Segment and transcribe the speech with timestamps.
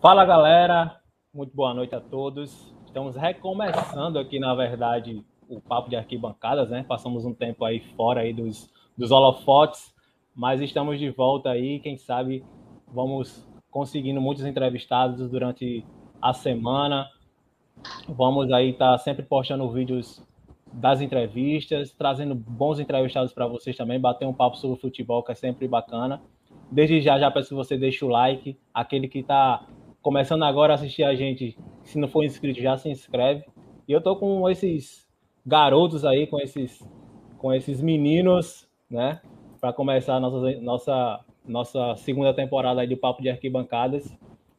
[0.00, 0.98] Fala galera,
[1.32, 2.74] muito boa noite a todos.
[2.86, 6.82] Estamos recomeçando aqui, na verdade, o papo de arquibancadas, né?
[6.88, 9.94] Passamos um tempo aí fora aí dos, dos holofotes,
[10.34, 11.80] mas estamos de volta aí.
[11.80, 12.42] Quem sabe
[12.88, 15.84] vamos conseguindo muitos entrevistados durante
[16.22, 17.06] a semana.
[18.08, 20.26] Vamos aí estar tá sempre postando vídeos
[20.72, 25.34] das entrevistas, trazendo bons entrevistados para vocês também, bater um papo sobre futebol, que é
[25.34, 26.22] sempre bacana.
[26.72, 29.66] Desde já, já peço que você deixe o like, aquele que está
[30.02, 33.44] começando agora a assistir a gente, se não for inscrito, já se inscreve.
[33.86, 35.06] E eu tô com esses
[35.44, 36.82] garotos aí, com esses,
[37.38, 39.20] com esses meninos, né?
[39.60, 44.10] Para começar a nossa, nossa, nossa segunda temporada aí de Papo de Arquibancadas.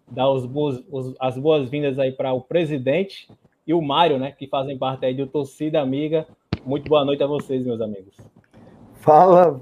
[0.10, 3.30] Dar os boas, os, as boas-vindas aí para o presidente
[3.66, 4.32] e o Mário, né?
[4.32, 6.28] Que fazem parte aí do Torcida Amiga.
[6.66, 8.16] Muito boa noite a vocês, meus amigos.
[8.96, 9.62] Fala,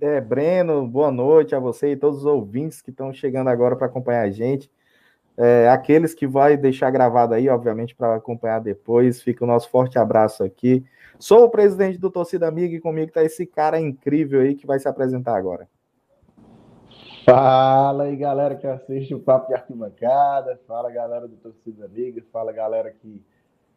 [0.00, 3.86] é, Breno, boa noite a você e todos os ouvintes que estão chegando agora para
[3.86, 4.70] acompanhar a gente.
[5.38, 9.98] É, aqueles que vai deixar gravado aí, obviamente, para acompanhar depois, fica o nosso forte
[9.98, 10.84] abraço aqui.
[11.18, 14.78] Sou o presidente do Torcida Amiga e comigo está esse cara incrível aí que vai
[14.78, 15.68] se apresentar agora.
[17.24, 20.60] Fala aí, galera que assiste o Papo de Arquibancada.
[20.66, 22.22] Fala, galera do Torcida Amiga.
[22.32, 23.20] Fala, galera que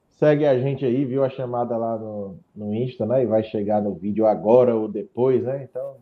[0.08, 3.24] segue a gente aí, viu a chamada lá no, no Insta, né?
[3.24, 5.64] E vai chegar no vídeo agora ou depois, né?
[5.64, 5.98] Então,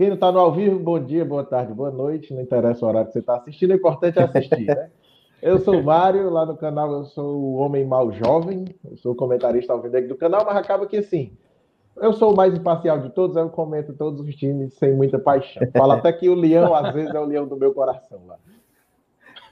[0.00, 2.32] quem não está no ao vivo, bom dia, boa tarde, boa noite.
[2.32, 4.88] Não interessa o horário que você está assistindo, o importante é assistir, né?
[5.42, 9.14] Eu sou o Mário, lá no canal eu sou o Homem Mal Jovem, eu sou
[9.14, 11.36] comentarista ao do canal, mas acaba que assim,
[11.98, 15.68] eu sou o mais imparcial de todos, eu comento todos os times sem muita paixão.
[15.76, 18.38] Fala até que o leão, às vezes, é o leão do meu coração lá.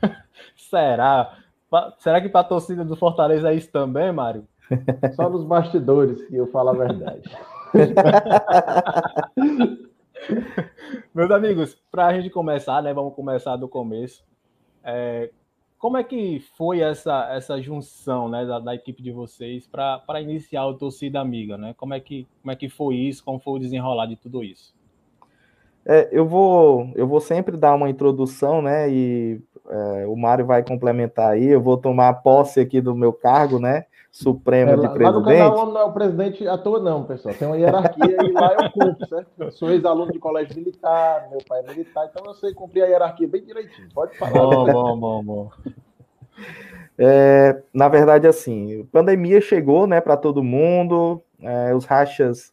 [0.57, 1.31] Será?
[1.99, 4.49] Será que para a torcida do Fortaleza é isso também, Mário?
[5.15, 7.31] Só nos bastidores que eu falo a verdade.
[11.15, 12.93] Meus amigos, para a gente começar, né?
[12.93, 14.25] Vamos começar do começo.
[14.85, 15.31] É,
[15.79, 20.67] como é que foi essa, essa junção né, da, da equipe de vocês para iniciar
[20.67, 21.57] o Torcida Amiga?
[21.57, 21.75] Né?
[21.77, 23.25] Como, é que, como é que foi isso?
[23.25, 24.75] Como foi o desenrolar de tudo isso?
[25.87, 28.91] É, eu, vou, eu vou sempre dar uma introdução, né?
[28.91, 29.41] E
[29.71, 31.47] é, o Mário vai complementar aí.
[31.47, 33.87] Eu vou tomar posse aqui do meu cargo, né?
[34.21, 35.13] Supremo é, lá, de presidente.
[35.13, 37.33] Lá no canal não é o presidente à toa, não, pessoal.
[37.37, 39.31] Tem uma hierarquia e lá eu cumpro, certo?
[39.39, 42.87] Eu sou ex-aluno de colégio militar, meu pai é militar, então eu sei cumprir a
[42.87, 43.87] hierarquia bem direitinho.
[43.95, 44.33] Pode falar.
[44.33, 45.51] Bom, bom, bom, bom.
[46.99, 52.53] É, na verdade, assim, pandemia chegou, né, para todo mundo, é, os rachas,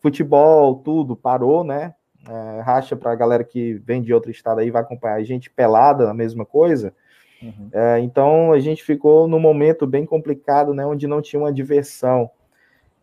[0.00, 1.94] futebol, tudo parou, né?
[2.26, 5.50] É, racha para a galera que vem de outro estado aí vai acompanhar a gente
[5.50, 6.94] pelada, a mesma coisa.
[7.42, 7.68] Uhum.
[7.72, 12.30] É, então a gente ficou num momento bem complicado, né, onde não tinha uma diversão.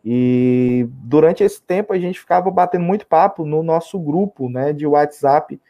[0.04, 4.86] E durante esse tempo a gente ficava batendo muito papo no nosso grupo, né, de
[4.86, 5.60] WhatsApp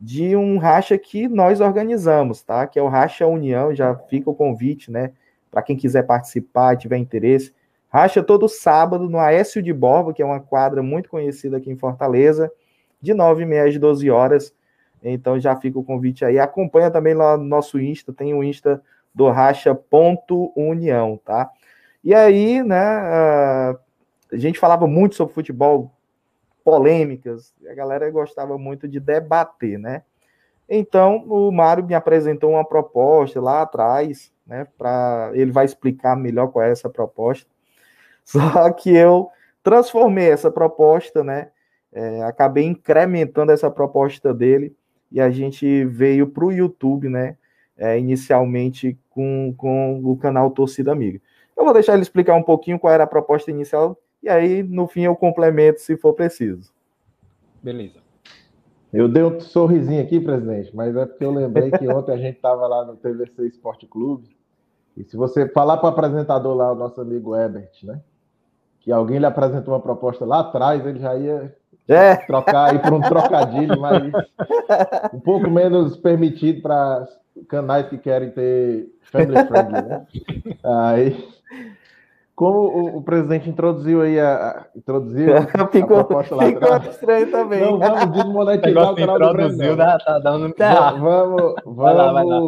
[0.00, 2.66] de um racha que nós organizamos, tá?
[2.66, 5.12] Que é o Racha União, já fica o convite, né,
[5.48, 7.54] para quem quiser participar, tiver interesse.
[7.88, 11.76] Racha todo sábado no Aécio de Borba, que é uma quadra muito conhecida aqui em
[11.76, 12.50] Fortaleza,
[13.00, 14.52] de 9 e meia às 12 horas.
[15.02, 16.38] Então já fica o convite aí.
[16.38, 18.82] Acompanha também lá no nosso Insta, tem o Insta
[19.14, 21.50] do Racha.união, tá?
[22.02, 23.76] E aí, né, a
[24.32, 25.92] gente falava muito sobre futebol,
[26.64, 30.02] polêmicas, a galera gostava muito de debater, né?
[30.68, 36.48] Então, o Mário me apresentou uma proposta lá atrás, né, para ele vai explicar melhor
[36.48, 37.50] qual é essa proposta.
[38.24, 39.28] Só que eu
[39.62, 41.50] transformei essa proposta, né,
[41.92, 44.74] é, acabei incrementando essa proposta dele
[45.12, 47.36] e a gente veio para o YouTube, né?
[47.76, 51.20] É, inicialmente com, com o canal Torcida Amiga.
[51.56, 54.86] Eu vou deixar ele explicar um pouquinho qual era a proposta inicial e aí no
[54.86, 56.72] fim eu complemento se for preciso.
[57.62, 58.00] Beleza.
[58.92, 62.36] Eu dei um sorrisinho aqui, presidente, mas é porque eu lembrei que ontem a gente
[62.36, 64.36] estava lá no TVC Esporte Clube.
[64.96, 68.02] E se você falar para o apresentador lá, o nosso amigo Ebert, né?
[68.80, 71.56] Que alguém lhe apresentou uma proposta lá atrás, ele já ia
[71.88, 72.16] é.
[72.16, 74.12] Trocar aí por um trocadilho, mas
[75.12, 77.06] um pouco menos permitido para
[77.48, 80.06] canais que querem ter family friendly, né?
[80.64, 81.28] Aí,
[82.34, 85.28] como o, o presidente introduziu aí a, a introduziu
[85.70, 86.94] ficou, a proposta lá ficou atrás.
[86.94, 87.60] estranho também.
[87.60, 89.76] Não vamos desmonetizar o canal do Brasil.
[89.76, 91.00] Tá, tá dando errado.
[91.00, 92.40] Vamos, vamos vai lá, vai lá.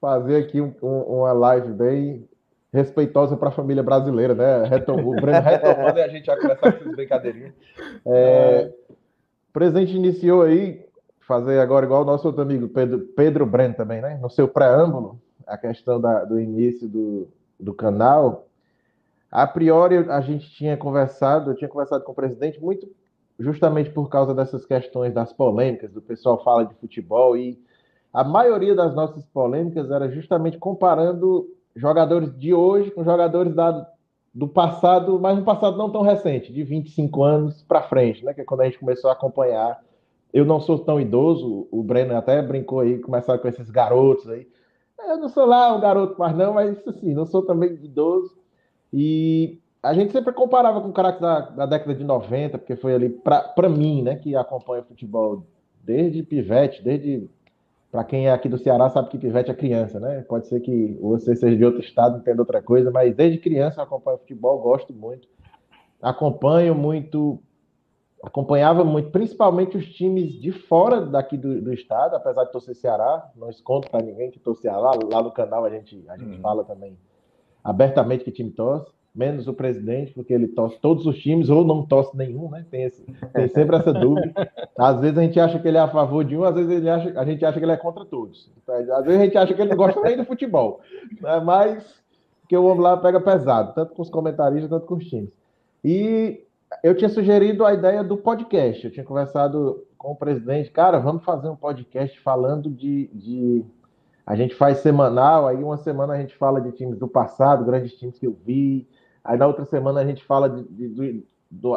[0.00, 2.28] fazer aqui um, um, uma live bem
[2.74, 4.64] respeitosa para a família brasileira, né?
[4.64, 7.52] Retomou, o Breno retomando e a gente já começar com essas brincadeirinhas.
[8.04, 10.84] É, o presidente iniciou aí,
[11.20, 14.18] fazer agora igual o nosso outro amigo Pedro, Pedro Breno também, né?
[14.20, 17.28] No seu preâmbulo, a questão da, do início do,
[17.60, 18.48] do canal.
[19.30, 22.88] A priori, a gente tinha conversado, eu tinha conversado com o presidente muito
[23.38, 27.58] justamente por causa dessas questões das polêmicas, do pessoal fala de futebol e
[28.12, 33.88] a maioria das nossas polêmicas era justamente comparando jogadores de hoje com jogadores da,
[34.32, 38.34] do passado, mas um passado não tão recente, de 25 anos para frente, né?
[38.34, 39.80] Que é quando a gente começou a acompanhar.
[40.32, 44.48] Eu não sou tão idoso, o Breno até brincou aí, começar com esses garotos aí.
[44.98, 48.36] Eu não sou lá um garoto mais não, mas assim, não sou também idoso.
[48.92, 52.94] E a gente sempre comparava com o caráter da, da década de 90, porque foi
[52.94, 55.46] ali, para mim, né, que acompanha o futebol
[55.82, 57.28] desde pivete, desde
[57.94, 60.22] para quem é aqui do Ceará sabe que pivete é criança, né?
[60.22, 63.84] Pode ser que você seja de outro estado, entenda outra coisa, mas desde criança eu
[63.84, 65.28] acompanho futebol, gosto muito.
[66.02, 67.40] Acompanho muito,
[68.20, 73.30] acompanhava muito, principalmente os times de fora daqui do, do estado, apesar de torcer Ceará,
[73.36, 74.90] não escondo para ninguém que torce Ceará.
[75.12, 76.42] Lá, no canal a gente, a gente uhum.
[76.42, 76.98] fala também
[77.62, 81.86] abertamente que time torce menos o presidente, porque ele torce todos os times ou não
[81.86, 82.66] torce nenhum, né?
[82.68, 84.32] Tem, esse, tem sempre essa dúvida.
[84.76, 86.90] Às vezes a gente acha que ele é a favor de um, às vezes ele
[86.90, 88.50] acha, a gente acha que ele é contra todos.
[88.60, 90.80] Então, às vezes a gente acha que ele não gosta nem do futebol.
[91.20, 91.40] Né?
[91.40, 92.02] Mas
[92.48, 95.30] que o homem lá pega pesado, tanto com os comentaristas quanto com os times.
[95.84, 96.42] E
[96.82, 98.84] eu tinha sugerido a ideia do podcast.
[98.84, 103.64] Eu tinha conversado com o presidente, cara, vamos fazer um podcast falando de, de
[104.26, 107.94] a gente faz semanal, aí uma semana a gente fala de times do passado, grandes
[107.94, 108.86] times que eu vi,
[109.24, 111.26] Aí na outra semana a gente fala de, de, de,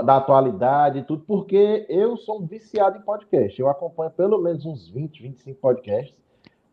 [0.04, 3.60] da atualidade e tudo, porque eu sou um viciado em podcast.
[3.60, 6.18] Eu acompanho pelo menos uns 20, 25 podcasts.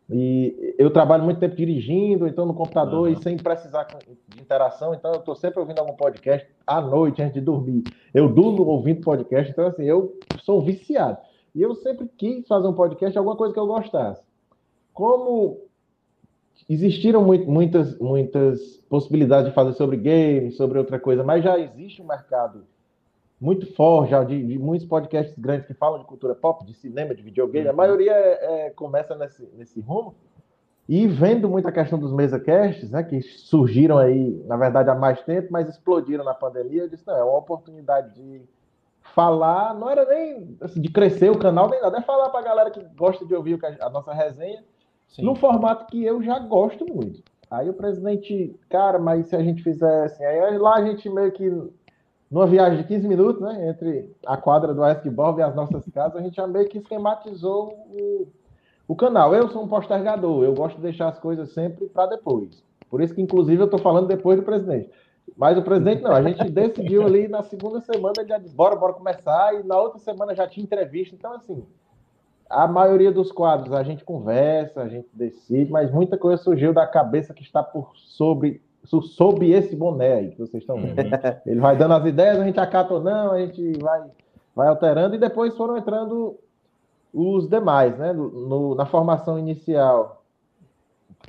[0.09, 3.13] E eu trabalho muito tempo dirigindo, então no computador uhum.
[3.13, 3.87] e sem precisar
[4.27, 7.83] de interação, então eu estou sempre ouvindo algum podcast à noite antes de dormir.
[8.13, 11.17] Eu durmo ouvindo podcast, então assim, eu sou viciado.
[11.55, 14.21] E eu sempre quis fazer um podcast, alguma coisa que eu gostasse.
[14.93, 15.61] Como
[16.69, 22.01] existiram muito, muitas, muitas possibilidades de fazer sobre games, sobre outra coisa, mas já existe
[22.01, 22.63] um mercado
[23.39, 27.13] muito forte já de, de, muitos podcasts grandes que falam de cultura pop, de cinema,
[27.13, 27.67] de videogame.
[27.67, 27.77] A uhum.
[27.77, 30.15] maioria é, é, começa nesse, nesse rumo.
[30.87, 35.47] E vendo muita questão dos mesacasts, né, que surgiram aí, na verdade, há mais tempo,
[35.51, 38.41] mas explodiram na pandemia, eu disse, não, é uma oportunidade de
[39.01, 42.43] falar, não era nem assim, de crescer o canal, nem nada, é falar para a
[42.43, 44.63] galera que gosta de ouvir a nossa resenha
[45.07, 45.23] Sim.
[45.23, 47.23] num formato que eu já gosto muito.
[47.49, 50.23] Aí o presidente, cara, mas se a gente fizesse.
[50.23, 51.49] Aí lá a gente meio que,
[52.29, 56.17] numa viagem de 15 minutos, né, entre a quadra do Askball e as nossas casas,
[56.17, 58.27] a gente já meio que esquematizou o,
[58.87, 59.33] o canal.
[59.33, 62.63] Eu sou um postergador, eu gosto de deixar as coisas sempre para depois.
[62.89, 64.89] Por isso que, inclusive, eu estou falando depois do presidente.
[65.35, 68.93] Mas o presidente não, a gente decidiu ali na segunda semana, já disse, bora, bora
[68.93, 71.15] começar, e na outra semana já tinha entrevista.
[71.15, 71.63] Então, assim,
[72.49, 76.85] a maioria dos quadros a gente conversa, a gente decide, mas muita coisa surgiu da
[76.85, 80.99] cabeça que está por sobre sob esse boné aí que vocês estão vendo.
[80.99, 81.41] Uhum.
[81.45, 84.03] Ele vai dando as ideias, a gente acata ou não, a gente vai,
[84.55, 86.37] vai alterando e depois foram entrando
[87.11, 88.13] os demais, né?
[88.13, 90.21] No, na formação inicial.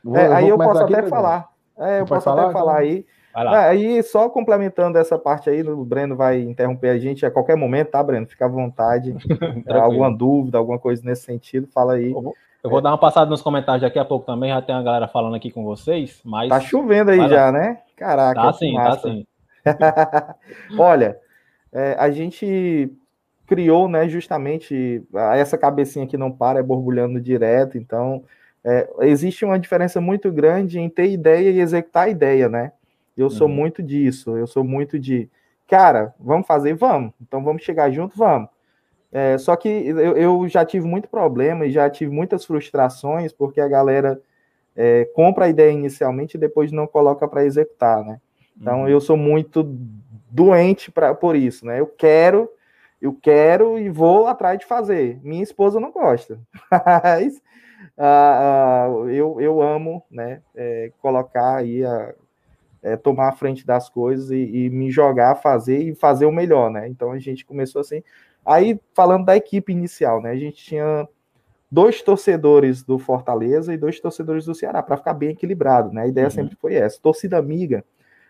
[0.04, 1.48] Vou, é, aí eu posso até falar.
[1.78, 2.96] É, eu posso falar, até falar então?
[2.96, 3.06] aí.
[3.36, 7.56] É, aí, só complementando essa parte aí, o Breno vai interromper a gente a qualquer
[7.56, 8.26] momento, tá, Breno?
[8.26, 9.14] Fica à vontade.
[9.68, 12.12] alguma dúvida, alguma coisa nesse sentido, fala aí.
[12.12, 12.82] Eu vou, eu vou é.
[12.82, 15.50] dar uma passada nos comentários daqui a pouco também, já tem uma galera falando aqui
[15.50, 16.48] com vocês, mas...
[16.48, 17.80] Tá chovendo aí já, né?
[17.94, 18.40] Caraca.
[18.40, 19.26] Tá sim, tá sim.
[20.78, 21.18] Olha,
[21.72, 22.90] é, a gente
[23.46, 25.02] criou, né, justamente
[25.34, 28.24] essa cabecinha que não para, é borbulhando direto, então
[28.64, 32.72] é, existe uma diferença muito grande em ter ideia e executar a ideia, né?
[33.16, 33.54] Eu sou uhum.
[33.54, 35.28] muito disso, eu sou muito de,
[35.66, 37.12] cara, vamos fazer, vamos.
[37.20, 38.48] Então vamos chegar junto, vamos.
[39.10, 43.60] É, só que eu, eu, já tive muito problema e já tive muitas frustrações porque
[43.60, 44.20] a galera
[44.74, 48.20] é, compra a ideia inicialmente e depois não coloca para executar, né?
[48.60, 48.88] Então uhum.
[48.88, 49.62] eu sou muito
[50.30, 51.80] doente pra, por isso, né?
[51.80, 52.50] Eu quero,
[53.00, 55.18] eu quero e vou atrás de fazer.
[55.22, 56.38] Minha esposa não gosta,
[56.70, 57.40] mas
[57.96, 60.42] uh, uh, eu, eu amo, né?
[60.54, 62.14] É, colocar aí a,
[62.86, 66.30] é, tomar a frente das coisas e, e, me jogar a fazer e fazer o
[66.30, 66.86] melhor, né?
[66.86, 68.00] Então a gente começou assim.
[68.44, 70.30] Aí, falando da equipe inicial, né?
[70.30, 71.08] A gente tinha
[71.68, 76.02] dois torcedores do Fortaleza e dois torcedores do Ceará, para ficar bem equilibrado, né?
[76.02, 76.30] A ideia uhum.
[76.30, 77.00] sempre foi essa.
[77.02, 77.84] Torcida amiga,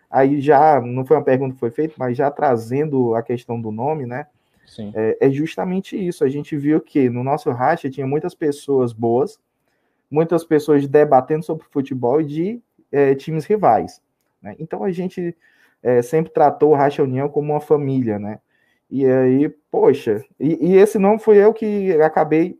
[0.09, 3.71] aí já, não foi uma pergunta que foi feita, mas já trazendo a questão do
[3.71, 4.25] nome, né?
[4.95, 6.23] É, é, justamente isso.
[6.23, 9.39] A gente viu que no nosso racha tinha muitas pessoas boas,
[10.09, 12.61] muitas pessoas debatendo sobre futebol e de
[12.91, 14.01] é, times rivais.
[14.41, 14.55] Né?
[14.59, 15.35] Então a gente
[15.81, 18.39] é, sempre tratou o Racha União como uma família, né?
[18.89, 22.59] E aí, poxa, e, e esse nome foi eu que acabei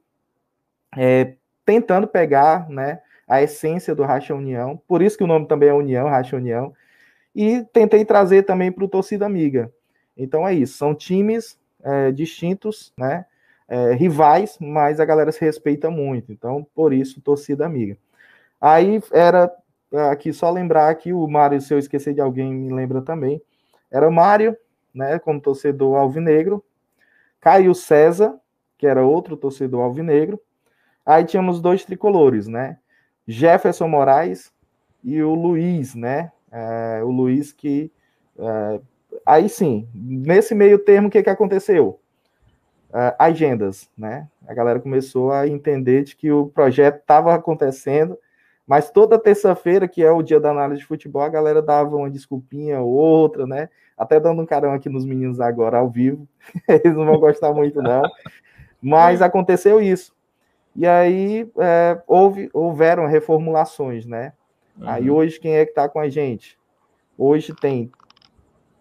[0.96, 3.02] é, tentando pegar, né?
[3.28, 6.74] A essência do Racha União, por isso que o nome também é União, Racha União,
[7.36, 9.72] e tentei trazer também para o Torcida Amiga.
[10.16, 13.26] Então é isso, são times é, distintos, né?
[13.68, 16.32] é, rivais, mas a galera se respeita muito.
[16.32, 17.98] Então, por isso, torcida amiga.
[18.60, 19.52] Aí era
[20.12, 23.42] aqui só lembrar que o Mário, se eu esquecer de alguém, me lembra também.
[23.92, 24.56] Era o Mário,
[24.94, 26.64] né, como torcedor alvinegro.
[27.40, 28.40] Caio César,
[28.78, 30.40] que era outro torcedor alvinegro.
[31.06, 32.78] Aí tínhamos dois tricolores, né?
[33.28, 34.52] Jefferson Moraes
[35.04, 36.32] e o Luiz, né?
[36.52, 37.92] É, o Luiz que.
[38.38, 38.80] É,
[39.26, 42.00] aí sim, nesse meio termo, o que, que aconteceu?
[42.94, 44.28] É, agendas, né?
[44.48, 48.18] A galera começou a entender de que o projeto estava acontecendo,
[48.68, 52.12] mas toda terça-feira, que é o dia da análise de futebol, a galera dava uma
[52.12, 53.70] desculpinha ou outra, né?
[53.98, 56.28] Até dando um carão aqui nos meninos agora ao vivo.
[56.68, 58.02] Eles não vão gostar muito, não.
[58.82, 60.14] Mas aconteceu isso.
[60.76, 64.34] E aí é, houve, houveram reformulações, né?
[64.78, 64.90] Uhum.
[64.90, 66.60] Aí hoje quem é que está com a gente?
[67.18, 67.90] Hoje tem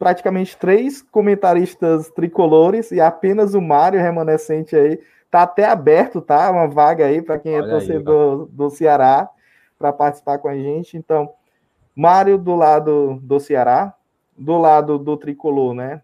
[0.01, 5.01] praticamente três comentaristas tricolores e apenas o Mário remanescente aí.
[5.31, 6.51] Tá até aberto, tá?
[6.51, 9.31] Uma vaga aí para quem é Olha é torcedor aí, do Ceará
[9.79, 10.97] para participar com a gente.
[10.97, 11.33] Então,
[11.95, 13.95] Mário do lado do Ceará,
[14.37, 16.03] do lado do tricolor, né?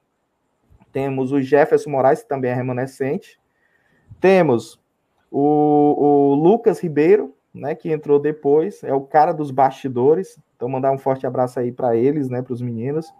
[0.90, 3.40] Temos o Jefferson Moraes, que também é remanescente.
[4.20, 4.80] Temos
[5.30, 10.38] o, o Lucas Ribeiro, né, que entrou depois, é o cara dos bastidores.
[10.56, 13.12] Então, mandar um forte abraço aí para eles, né, para os meninos.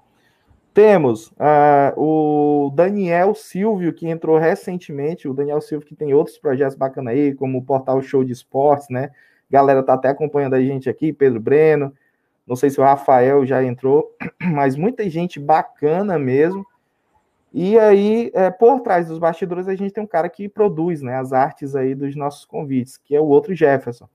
[0.73, 5.29] Temos uh, o Daniel Silvio, que entrou recentemente.
[5.29, 8.89] O Daniel Silvio, que tem outros projetos bacanas aí, como o Portal Show de Esportes,
[8.89, 9.11] né?
[9.53, 11.93] Galera tá até acompanhando a gente aqui, Pedro Breno.
[12.47, 16.67] Não sei se o Rafael já entrou, mas muita gente bacana mesmo.
[17.53, 21.19] E aí, é, por trás dos bastidores, a gente tem um cara que produz né,
[21.19, 24.09] as artes aí dos nossos convites, que é o outro Jefferson,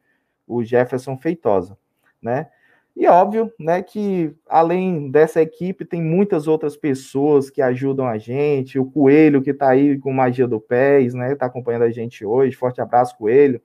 [0.48, 1.78] o Jefferson Feitosa,
[2.20, 2.48] né?
[2.96, 8.80] E óbvio, né, que além dessa equipe tem muitas outras pessoas que ajudam a gente,
[8.80, 12.56] o Coelho que está aí com Magia do Pés, né, está acompanhando a gente hoje,
[12.56, 13.62] forte abraço, Coelho.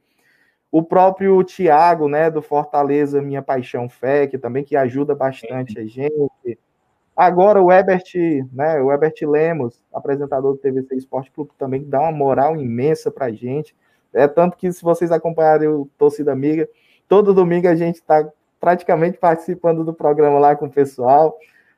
[0.73, 5.85] O próprio Tiago, né, do Fortaleza Minha Paixão Fé, que também que ajuda bastante a
[5.85, 6.59] gente.
[7.15, 8.15] Agora o Ebert,
[8.51, 13.27] né, o Ebert Lemos, apresentador do TVC Esporte Clube, também dá uma moral imensa para
[13.27, 13.77] a gente.
[14.15, 16.67] É tanto que se vocês acompanharem o Torcida Amiga,
[17.07, 18.27] todo domingo a gente está
[18.59, 21.37] praticamente participando do programa lá com o pessoal,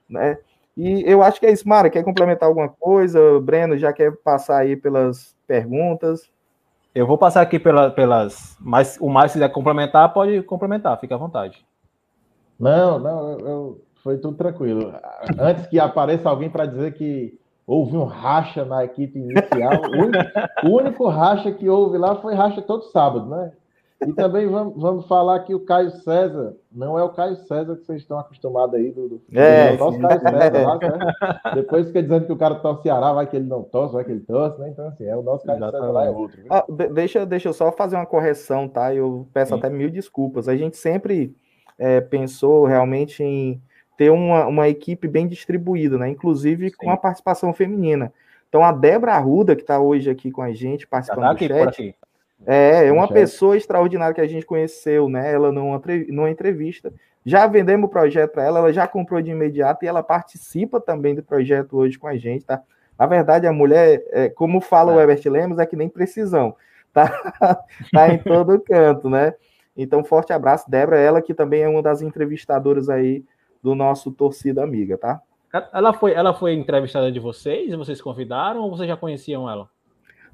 [0.09, 0.39] né?
[0.77, 1.89] E eu acho que é isso, Mara.
[1.91, 3.41] Quer complementar alguma coisa?
[3.41, 6.31] Breno já quer passar aí pelas perguntas.
[6.95, 8.57] Eu vou passar aqui pela, pelas.
[8.61, 11.67] Mas o Márcio quiser complementar, pode complementar, fica à vontade.
[12.59, 14.95] Não, não, eu, foi tudo tranquilo.
[15.39, 17.37] Antes que apareça alguém para dizer que
[17.67, 20.31] houve um racha na equipe inicial, o único,
[20.65, 23.53] o único racha que houve lá foi racha todo sábado, né?
[24.07, 27.85] E também vamos, vamos falar que o Caio César não é o Caio César que
[27.85, 31.55] vocês estão acostumados aí do, do é, o nosso Caio César lá, né?
[31.55, 34.11] Depois fica dizendo que o cara torce Ceará, vai que ele não torce, vai que
[34.11, 34.69] ele torce, né?
[34.69, 35.81] Então, assim, é o nosso Caio Exatamente.
[35.81, 36.43] César lá é outro.
[36.51, 38.95] Ah, deixa, deixa eu só fazer uma correção, tá?
[38.95, 39.59] Eu peço Sim.
[39.59, 40.49] até mil desculpas.
[40.49, 41.35] A gente sempre
[41.79, 43.63] é, pensou realmente em
[43.97, 46.09] ter uma, uma equipe bem distribuída, né?
[46.09, 46.77] Inclusive Sim.
[46.77, 48.13] com a participação feminina.
[48.49, 51.97] Então a Débora Arruda, que está hoje aqui com a gente, participando tá do chat.
[52.47, 55.33] É, é uma pessoa extraordinária que a gente conheceu, né?
[55.33, 56.93] Ela numa, numa entrevista.
[57.25, 61.15] Já vendemos o projeto para ela, ela já comprou de imediato e ela participa também
[61.15, 62.63] do projeto hoje com a gente, tá?
[62.99, 64.97] Na verdade, a mulher, é, como fala é.
[64.97, 66.55] o Herbert Lemos, é que nem precisão,
[66.93, 67.11] tá?
[67.93, 69.35] tá em todo canto, né?
[69.77, 73.25] Então, forte abraço, Débora, ela que também é uma das entrevistadoras aí
[73.63, 75.21] do nosso torcida amiga, tá?
[75.73, 77.75] Ela foi, ela foi entrevistada de vocês?
[77.75, 79.69] Vocês convidaram ou vocês já conheciam ela?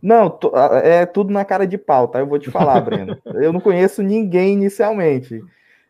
[0.02, 0.38] Não,
[0.82, 2.20] é tudo na cara de pau, tá?
[2.20, 3.18] Eu vou te falar, Breno.
[3.34, 5.42] Eu não conheço ninguém inicialmente.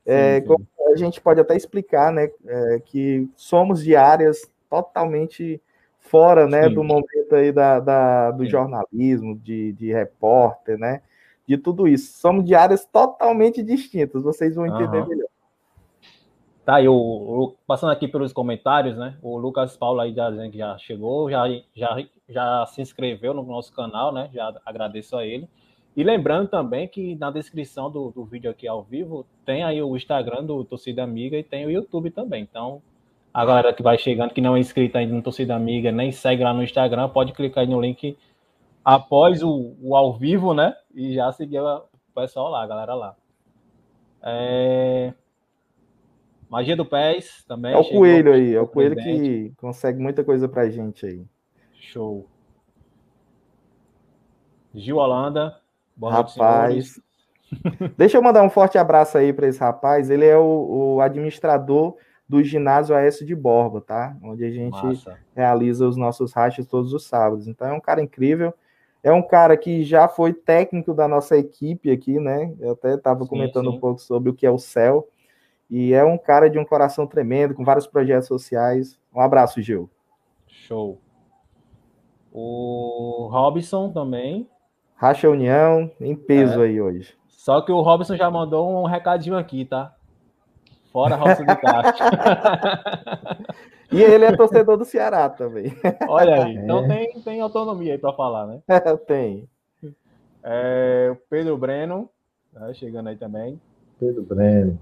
[0.04, 0.92] É, sim, sim.
[0.92, 5.60] A gente pode até explicar, né, é, que somos de áreas totalmente
[6.00, 6.74] fora, né, sim.
[6.74, 11.02] do momento aí da, da do jornalismo, de, de repórter, né,
[11.46, 12.18] de tudo isso.
[12.18, 15.08] Somos de áreas totalmente distintas, vocês vão entender uhum.
[15.08, 15.28] melhor.
[16.64, 19.16] Tá, eu, passando aqui pelos comentários, né?
[19.22, 21.96] O Lucas Paulo aí já já chegou, já, já,
[22.30, 24.30] já se inscreveu no nosso canal, né?
[24.32, 25.48] Já agradeço a ele.
[25.96, 29.96] E lembrando também que na descrição do, do vídeo aqui ao vivo tem aí o
[29.96, 32.42] Instagram do Torcida Amiga e tem o YouTube também.
[32.42, 32.80] Então,
[33.34, 36.44] a galera que vai chegando, que não é inscrita ainda no Torcida Amiga, nem segue
[36.44, 38.16] lá no Instagram, pode clicar aí no link
[38.84, 40.74] após o, o ao vivo, né?
[40.94, 41.82] E já seguir o
[42.14, 43.16] pessoal lá, a galera lá.
[44.22, 45.12] É...
[46.48, 47.72] Magia do Pés também.
[47.72, 51.24] É o Coelho aí, é o Coelho que consegue muita coisa pra gente aí.
[51.80, 52.26] Show.
[54.74, 55.60] Gil Holanda.
[56.00, 57.00] rapaz.
[57.96, 60.10] Deixa eu mandar um forte abraço aí para esse rapaz.
[60.10, 61.96] Ele é o, o, administrador
[62.28, 64.16] do ginásio AS de Borba, tá?
[64.22, 65.18] Onde a gente Massa.
[65.34, 67.48] realiza os nossos rachas todos os sábados.
[67.48, 68.54] Então é um cara incrível.
[69.02, 72.54] É um cara que já foi técnico da nossa equipe aqui, né?
[72.60, 73.76] Eu até estava comentando sim.
[73.76, 75.08] um pouco sobre o que é o céu.
[75.68, 78.98] E é um cara de um coração tremendo, com vários projetos sociais.
[79.12, 79.88] Um abraço, Gil.
[80.46, 81.00] Show.
[82.32, 84.48] O Robson também.
[84.96, 86.66] Racha União, em peso é.
[86.66, 87.14] aí hoje.
[87.28, 89.94] Só que o Robson já mandou um recadinho aqui, tá?
[90.92, 92.06] Fora Robson de Castro.
[93.90, 95.72] e ele é torcedor do Ceará também.
[96.08, 96.88] Olha aí, então é.
[96.88, 98.60] tem, tem autonomia aí para falar, né?
[99.06, 99.48] tem.
[100.42, 102.10] É, o Pedro Breno,
[102.52, 103.60] né, chegando aí também.
[103.98, 104.78] Pedro Breno.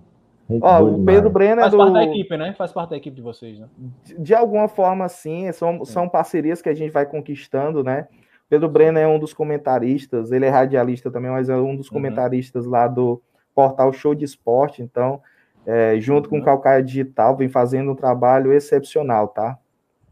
[0.63, 1.79] Ó, o Pedro Breno é Faz do...
[1.79, 2.55] parte da equipe, né?
[2.55, 3.69] Faz parte da equipe de vocês, né?
[4.05, 5.51] De, de alguma forma, sim.
[5.53, 8.09] São, são parcerias que a gente vai conquistando, né?
[8.49, 11.95] Pedro Breno é um dos comentaristas, ele é radialista também, mas é um dos uhum.
[11.95, 13.21] comentaristas lá do
[13.55, 14.81] portal Show de Esporte.
[14.81, 15.21] Então,
[15.67, 16.39] é, junto uhum.
[16.39, 19.59] com o Calcaia Digital, vem fazendo um trabalho excepcional, tá?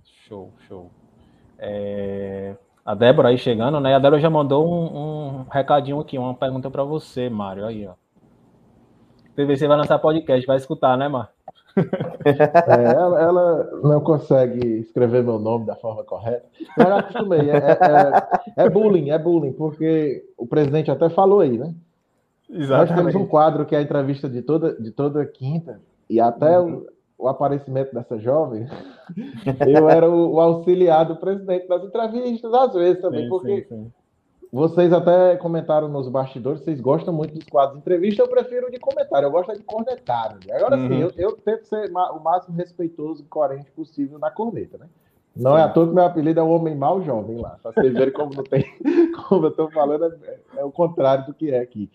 [0.05, 0.91] Show, show.
[1.59, 2.55] É...
[2.85, 3.95] A Débora aí chegando, né?
[3.95, 7.65] A Débora já mandou um, um recadinho aqui, uma pergunta para você, Mário.
[7.65, 7.95] Aí, ó.
[9.37, 11.29] PVC vai lançar podcast, vai escutar, né, Mário?
[12.27, 16.45] É, ela, ela, não consegue escrever meu nome da forma correta.
[16.77, 17.51] Mas eu acostumei.
[17.51, 21.73] É, é, é, bullying, é bullying, porque o presidente até falou aí, né?
[22.51, 22.91] Exatamente.
[22.91, 26.59] Nós temos um quadro que é a entrevista de toda, de toda quinta, e até
[26.59, 26.87] uhum.
[27.19, 28.67] o, o, aparecimento dessa jovem,
[29.69, 33.69] eu era o, o, auxiliar do presidente das entrevistas, às vezes também, sim, porque sim,
[33.69, 33.93] sim.
[34.53, 38.79] Vocês até comentaram nos bastidores, vocês gostam muito dos quadros de entrevista, eu prefiro de
[38.79, 40.39] comentário, eu gosto de cornetar.
[40.51, 40.89] Agora uhum.
[40.89, 44.87] sim, eu, eu tento ser o máximo respeitoso e coerente possível na corneta, né?
[45.37, 45.59] Não Sim.
[45.59, 47.59] é à toa que meu apelido é o Homem Mal Jovem lá.
[47.63, 48.65] Pra vocês verem como não tem.
[49.29, 51.91] Como eu estou falando, é, é, o contrário do que é aqui.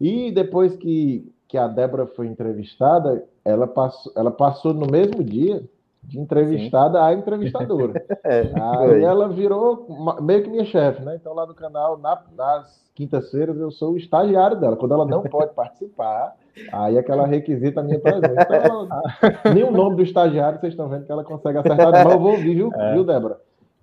[0.00, 5.64] E depois que, que a Débora foi entrevistada, ela passou, ela passou no mesmo dia
[6.06, 7.04] de entrevistada Sim.
[7.04, 8.04] a entrevistadora.
[8.24, 9.86] É, Aí ela virou
[10.22, 11.16] meio que minha chefe, né?
[11.20, 14.76] Então lá no canal, na, nas quintas-feiras, eu sou o estagiário dela.
[14.76, 16.34] Quando ela não pode participar,
[16.72, 18.32] aí é que ela requisita a minha presença.
[18.32, 19.02] Então, ela,
[19.54, 22.32] nem o nome do estagiário vocês estão vendo que ela consegue acertar, mas eu vou
[22.32, 22.94] ouvir, viu, é.
[22.94, 23.38] viu Débora?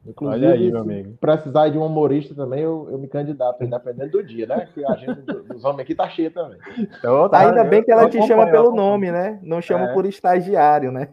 [0.05, 1.17] Inclusive, Olha aí, meu amigo.
[1.21, 4.65] precisar de um humorista também, eu, eu me candidato, dependendo do dia, né?
[4.65, 6.57] Porque a gente dos homens aqui tá cheia também.
[6.77, 9.39] Então, tá, Ainda bem que ela te chama pelo nome, né?
[9.43, 9.93] Não chama é.
[9.93, 11.09] por estagiário, né?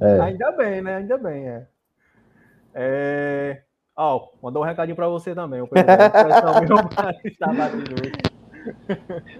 [0.00, 0.20] É.
[0.20, 0.96] Ainda bem, né?
[0.96, 1.66] Ainda bem, é.
[2.74, 3.62] é...
[3.96, 5.62] Oh, mandou um recadinho para você também.
[5.62, 5.68] O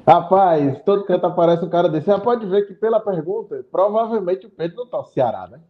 [0.06, 2.06] Rapaz, todo canto aparece um cara desse.
[2.06, 5.60] Você pode ver que pela pergunta, provavelmente o Pedro não tá no Ceará, né?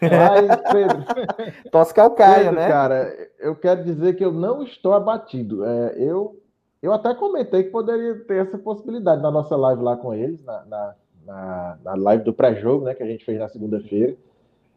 [0.00, 1.04] Mas, Pedro.
[1.70, 2.68] Tosse calcaia, né?
[2.68, 5.64] Cara, eu quero dizer que eu não estou abatido.
[5.64, 6.40] É, eu,
[6.82, 10.64] eu até comentei que poderia ter essa possibilidade na nossa live lá com eles, na,
[10.64, 12.94] na, na, na live do pré-jogo, né?
[12.94, 14.16] Que a gente fez na segunda-feira.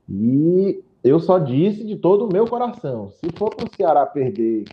[0.07, 4.65] E eu só disse de todo o meu coração: se for para o Ceará perder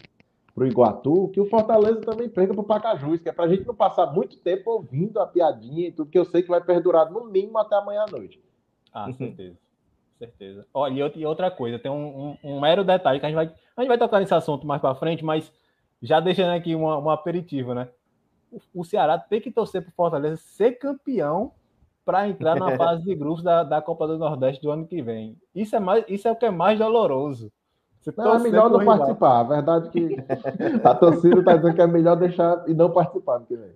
[0.54, 3.48] para o Iguatu, que o Fortaleza também perca para o Pacajus, que é para a
[3.48, 6.62] gente não passar muito tempo ouvindo a piadinha e tudo, que eu sei que vai
[6.62, 8.40] perdurar no mínimo até amanhã à noite.
[8.90, 9.65] Ah, certeza
[10.18, 10.66] certeza.
[10.72, 13.80] Olha, e outra coisa, tem um, um, um, mero detalhe que a gente vai, a
[13.80, 15.52] gente vai tocar nesse assunto mais para frente, mas
[16.02, 17.88] já deixando aqui um, um aperitivo, né?
[18.50, 21.52] O, o, Ceará tem que torcer para o Fortaleza ser campeão
[22.04, 25.36] para entrar na fase de grupos da, da Copa do Nordeste do ano que vem.
[25.54, 27.52] Isso é, mais, isso é o que é mais doloroso.
[28.00, 29.40] Você não, é melhor não participar.
[29.40, 30.16] A verdade é que
[30.84, 33.74] a torcida está dizendo que é melhor deixar e não participar do que vem.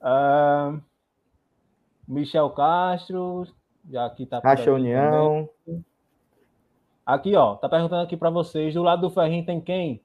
[0.00, 0.80] uh,
[2.08, 3.46] Michel Castro,
[3.90, 5.48] já aqui tá Racha União.
[5.64, 5.84] Também.
[7.04, 10.00] Aqui, ó, tá perguntando aqui para vocês, do lado do Ferrinho tem quem?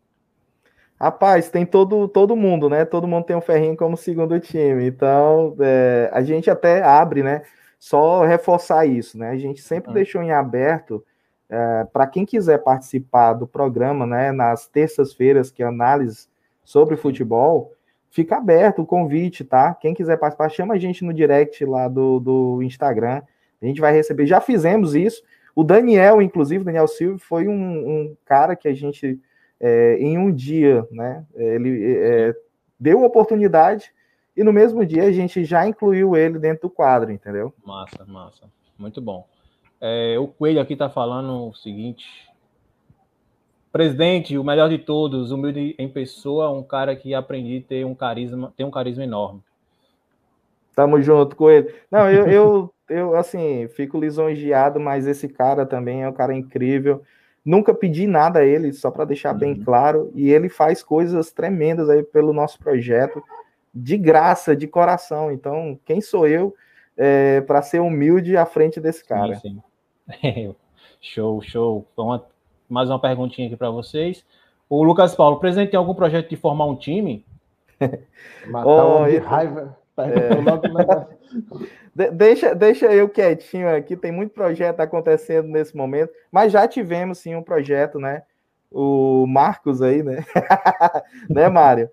[0.99, 2.83] Rapaz, tem todo, todo mundo, né?
[2.83, 4.87] Todo mundo tem o Ferrinho como segundo time.
[4.87, 7.43] Então, é, a gente até abre, né?
[7.77, 9.29] Só reforçar isso, né?
[9.29, 9.93] A gente sempre uhum.
[9.93, 11.05] deixou em aberto
[11.47, 14.31] é, para quem quiser participar do programa, né?
[14.31, 16.27] Nas terças-feiras, que é análise
[16.63, 17.73] sobre futebol,
[18.09, 19.75] fica aberto o convite, tá?
[19.75, 23.21] Quem quiser participar, chama a gente no direct lá do, do Instagram.
[23.61, 25.21] A gente vai receber, já fizemos isso.
[25.55, 29.19] O Daniel, inclusive, Daniel Silva, foi um, um cara que a gente,
[29.59, 32.35] é, em um dia, né, ele é,
[32.79, 33.91] deu oportunidade
[34.35, 37.51] e no mesmo dia a gente já incluiu ele dentro do quadro, entendeu?
[37.65, 38.43] Massa, massa.
[38.77, 39.27] Muito bom.
[39.81, 42.05] É, o Coelho aqui está falando o seguinte.
[43.71, 47.95] Presidente, o melhor de todos, humilde em pessoa, um cara que aprendi a ter um
[47.95, 49.41] carisma, tem um carisma enorme.
[50.75, 51.73] Tamo junto com ele.
[51.89, 57.01] Não, eu, eu eu, assim, fico lisonjeado, mas esse cara também é um cara incrível.
[57.43, 59.39] Nunca pedi nada a ele, só para deixar uhum.
[59.39, 63.23] bem claro, e ele faz coisas tremendas aí pelo nosso projeto,
[63.73, 65.31] de graça, de coração.
[65.31, 66.53] Então, quem sou eu
[66.97, 69.35] é, para ser humilde à frente desse cara?
[69.35, 69.61] Sim,
[70.21, 70.55] sim.
[70.99, 71.85] show, show.
[71.93, 72.23] Então,
[72.67, 74.25] mais uma perguntinha aqui para vocês.
[74.69, 77.25] O Lucas Paulo, o presidente tem algum projeto de formar um time?
[78.47, 79.77] Matar oh, um de raiva.
[80.03, 80.29] É...
[82.11, 87.35] deixa, deixa eu quietinho aqui, tem muito projeto acontecendo nesse momento, mas já tivemos sim
[87.35, 88.23] um projeto, né?
[88.71, 90.23] O Marcos aí, né?
[91.29, 91.89] né, Mário?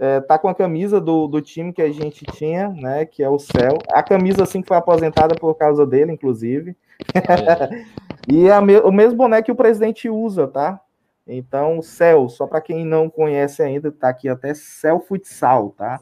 [0.00, 3.04] É, tá com a camisa do, do time que a gente tinha, né?
[3.04, 3.78] Que é o Céu.
[3.90, 6.76] A camisa, assim, foi aposentada por causa dele, inclusive.
[8.28, 10.80] e é me, o mesmo boné que o presidente usa, tá?
[11.26, 16.00] Então, Céu, só para quem não conhece ainda, tá aqui até Céu Futsal, tá?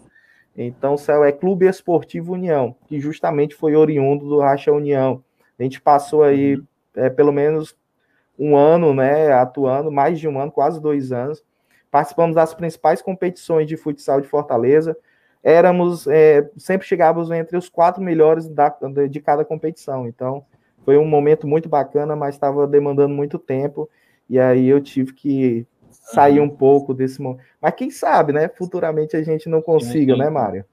[0.56, 5.22] Então, o Céu é Clube Esportivo União, que justamente foi oriundo do Racha União.
[5.58, 6.64] A gente passou aí uhum.
[6.94, 7.76] é, pelo menos
[8.38, 11.42] um ano, né, atuando, mais de um ano, quase dois anos,
[11.90, 14.96] participamos das principais competições de futsal de Fortaleza.
[15.42, 18.74] Éramos, é, sempre chegávamos entre os quatro melhores da,
[19.08, 20.06] de cada competição.
[20.06, 20.44] Então,
[20.84, 23.88] foi um momento muito bacana, mas estava demandando muito tempo.
[24.28, 25.66] E aí eu tive que
[26.04, 27.42] sair um pouco desse momento.
[27.60, 28.48] Mas quem sabe, né?
[28.48, 30.24] Futuramente a gente não consiga, sim, sim.
[30.24, 30.64] né, Mário?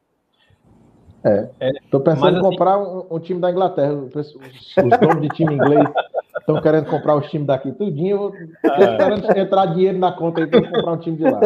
[1.24, 1.50] É.
[1.84, 2.50] Estou é, pensando em assim...
[2.50, 3.94] comprar um, um, time da Inglaterra.
[3.94, 5.90] Os, os donos de time inglês
[6.38, 8.34] estão querendo comprar os times daqui tudinho.
[8.64, 8.92] Estou é.
[8.92, 11.40] esperando entrar dinheiro na conta para comprar um time de lá.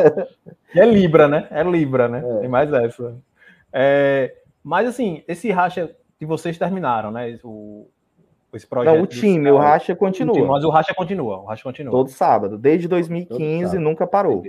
[0.76, 1.48] É Libra, né?
[1.52, 2.24] É Libra, né?
[2.26, 2.40] É.
[2.40, 3.16] Tem mais essa.
[3.72, 7.38] É, mas assim, esse racha que vocês terminaram, né?
[7.44, 7.88] O,
[8.58, 8.96] esse projeto.
[8.96, 10.34] Não, o time, o racha continua.
[10.34, 11.92] O time, mas o racha continua, o racha continua.
[11.92, 14.44] Todo sábado, desde 2015 nunca parou.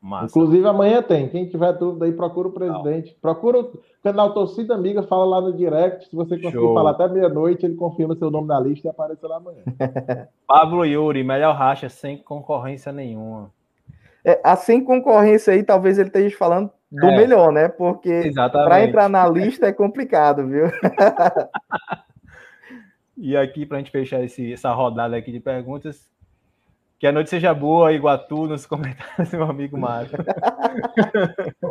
[0.00, 0.26] Massa.
[0.26, 1.28] Inclusive amanhã tem.
[1.28, 3.12] Quem tiver dúvida aí, procura o presidente.
[3.12, 3.20] Não.
[3.20, 3.72] Procura o
[4.04, 6.08] canal Torcida Amiga, fala lá no direct.
[6.08, 6.74] Se você conseguir Show.
[6.74, 9.62] falar até meia-noite, ele confirma seu nome na lista e aparece lá amanhã.
[10.46, 13.50] Pablo Yuri, melhor racha sem concorrência nenhuma.
[14.24, 17.16] É, a sem concorrência aí, talvez ele esteja falando do é.
[17.16, 17.68] melhor, né?
[17.68, 20.66] Porque para entrar na lista é complicado, viu?
[23.16, 26.10] e aqui, para a gente fechar esse, essa rodada aqui de perguntas,
[26.98, 30.10] que a noite seja boa, Iguatu, nos comentários, meu amigo Mário.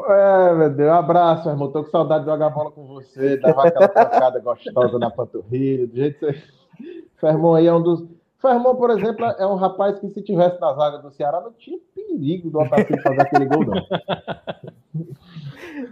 [0.07, 1.71] É, meu Deus, um abraço, irmão.
[1.71, 5.95] Tô com saudade de jogar bola com você, dar aquela tocada gostosa na panturrilha, do
[5.95, 6.43] jeito que você.
[7.17, 8.03] Fermon aí é um dos.
[8.39, 11.77] Fermon, por exemplo, é um rapaz que se tivesse na zaga do Ceará, não tinha
[11.93, 15.05] perigo do Otacílio fazer aquele gol, não.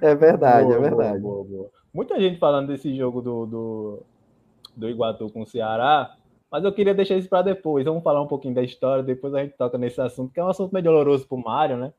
[0.02, 1.20] É verdade, boa, é verdade.
[1.20, 4.04] Boa, boa, Muita gente falando desse jogo do, do,
[4.76, 6.16] do Iguatu com o Ceará.
[6.52, 7.84] Mas eu queria deixar isso para depois.
[7.86, 10.50] Vamos falar um pouquinho da história, depois a gente toca nesse assunto, que é um
[10.50, 11.94] assunto meio doloroso para o Mário, né?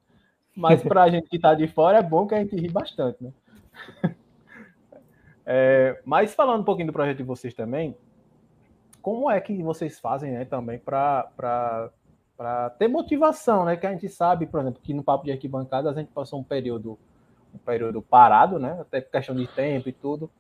[0.57, 3.23] Mas para a gente que está de fora é bom que a gente ri bastante,
[3.23, 3.33] né?
[5.47, 7.95] É, mas falando um pouquinho do projeto de vocês também,
[9.03, 11.93] como é que vocês fazem né, também para
[12.79, 13.77] ter motivação, né?
[13.77, 16.43] Que a gente sabe, por exemplo, que no Papo de Arquibancada a gente passou um
[16.43, 16.99] período,
[17.55, 18.79] um período parado, né?
[18.81, 20.31] Até questão de tempo e tudo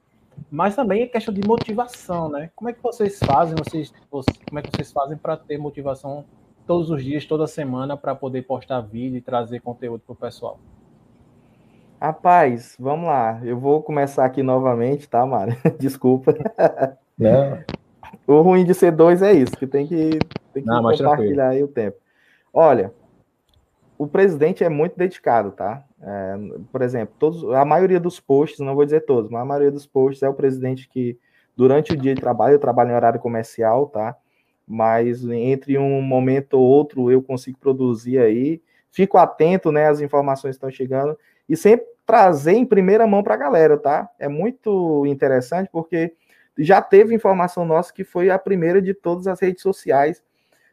[0.50, 2.50] mas também é questão de motivação, né?
[2.54, 6.24] Como é que vocês fazem, vocês, como é que vocês fazem para ter motivação
[6.66, 10.58] todos os dias, toda semana, para poder postar vídeo e trazer conteúdo para o pessoal?
[12.00, 13.40] Rapaz, vamos lá.
[13.42, 15.56] Eu vou começar aqui novamente, tá, Mário?
[15.78, 16.34] Desculpa.
[17.18, 17.64] Não.
[18.26, 20.18] O ruim de ser dois é isso, que tem que,
[20.52, 21.96] tem que Não, compartilhar aí o tempo.
[22.52, 22.92] Olha,
[23.98, 25.84] o presidente é muito dedicado, tá?
[26.06, 26.36] É,
[26.70, 29.86] por exemplo, todos, a maioria dos posts, não vou dizer todos, mas a maioria dos
[29.86, 31.18] posts é o presidente que,
[31.56, 34.14] durante o dia de trabalho, eu trabalho em horário comercial, tá?
[34.66, 39.88] Mas entre um momento ou outro eu consigo produzir aí, fico atento, né?
[39.88, 44.08] As informações estão chegando e sempre trazer em primeira mão para a galera, tá?
[44.18, 46.14] É muito interessante porque
[46.58, 50.22] já teve informação nossa que foi a primeira de todas as redes sociais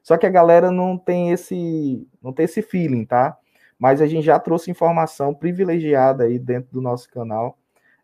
[0.04, 3.38] só que a galera não tem esse, não tem esse feeling, tá?
[3.82, 7.58] Mas a gente já trouxe informação privilegiada aí dentro do nosso canal,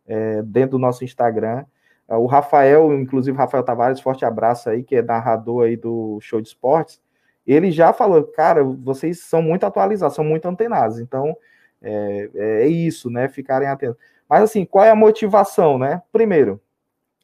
[0.08, 1.66] é, dentro do nosso Instagram.
[2.08, 6.48] O Rafael, inclusive Rafael Tavares, forte abraço aí, que é narrador aí do show de
[6.48, 7.00] esportes.
[7.46, 10.98] Ele já falou, cara, vocês são muito atualizados, são muito antenados.
[10.98, 11.38] Então,
[11.80, 13.30] é, é isso, né?
[13.30, 14.02] Ficarem atentos.
[14.28, 16.02] Mas assim, qual é a motivação, né?
[16.12, 16.60] Primeiro,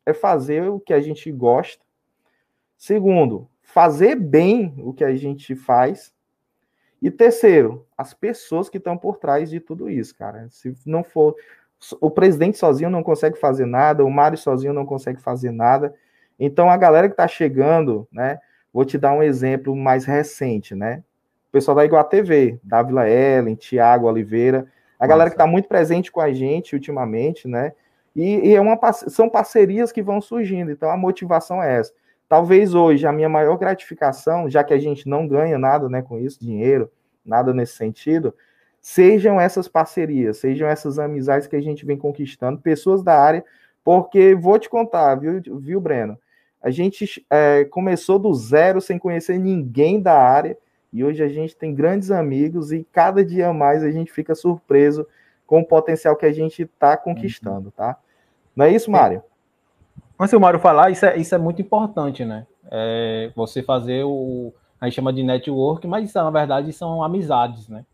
[0.06, 1.84] é fazer o que a gente gosta.
[2.78, 6.14] Segundo, fazer bem o que a gente faz.
[7.04, 10.48] E terceiro, as pessoas que estão por trás de tudo isso, cara.
[10.50, 11.36] Se não for.
[12.00, 15.94] O presidente sozinho não consegue fazer nada, o Mário sozinho não consegue fazer nada.
[16.40, 18.40] Então, a galera que está chegando, né?
[18.72, 21.04] Vou te dar um exemplo mais recente, né?
[21.50, 24.60] O pessoal da Iguatv, TV, Dávila Ellen, Tiago Oliveira,
[24.98, 25.08] a Nossa.
[25.10, 27.74] galera que está muito presente com a gente ultimamente, né?
[28.16, 31.92] E, e é uma, são parcerias que vão surgindo, então a motivação é essa.
[32.28, 36.20] Talvez hoje a minha maior gratificação, já que a gente não ganha nada né, com
[36.20, 36.92] isso, dinheiro,
[37.26, 38.34] nada nesse sentido,
[38.82, 43.44] sejam essas parcerias, sejam essas amizades que a gente vem conquistando, pessoas da área,
[43.84, 46.18] porque vou te contar, viu, viu Breno?
[46.62, 50.58] A gente é, começou do zero, sem conhecer ninguém da área,
[50.94, 55.08] E hoje a gente tem grandes amigos e cada dia mais a gente fica surpreso
[55.46, 57.98] com o potencial que a gente está conquistando, tá?
[58.56, 59.24] Não é isso, Mário?
[60.18, 62.46] Mas se o Mário falar, isso é, isso é muito importante, né?
[62.72, 64.54] É você fazer o.
[64.80, 67.86] A gente chama de network, mas isso, na verdade são amizades, né?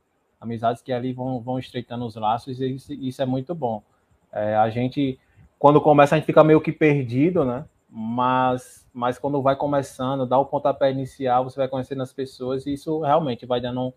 [0.42, 3.84] Amizades que ali vão, vão estreitando os laços e isso, isso é muito bom.
[4.32, 5.20] É, a gente,
[5.58, 7.66] quando começa, a gente fica meio que perdido, né?
[7.90, 12.74] Mas, mas quando vai começando, dá o pontapé inicial, você vai conhecendo as pessoas e
[12.74, 13.94] isso realmente vai dando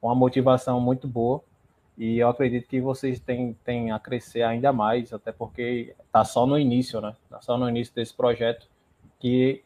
[0.00, 1.42] uma motivação muito boa.
[1.96, 6.46] E eu acredito que vocês têm, têm a crescer ainda mais, até porque está só
[6.46, 7.14] no início, né?
[7.24, 8.66] Está só no início desse projeto,
[9.20, 9.62] que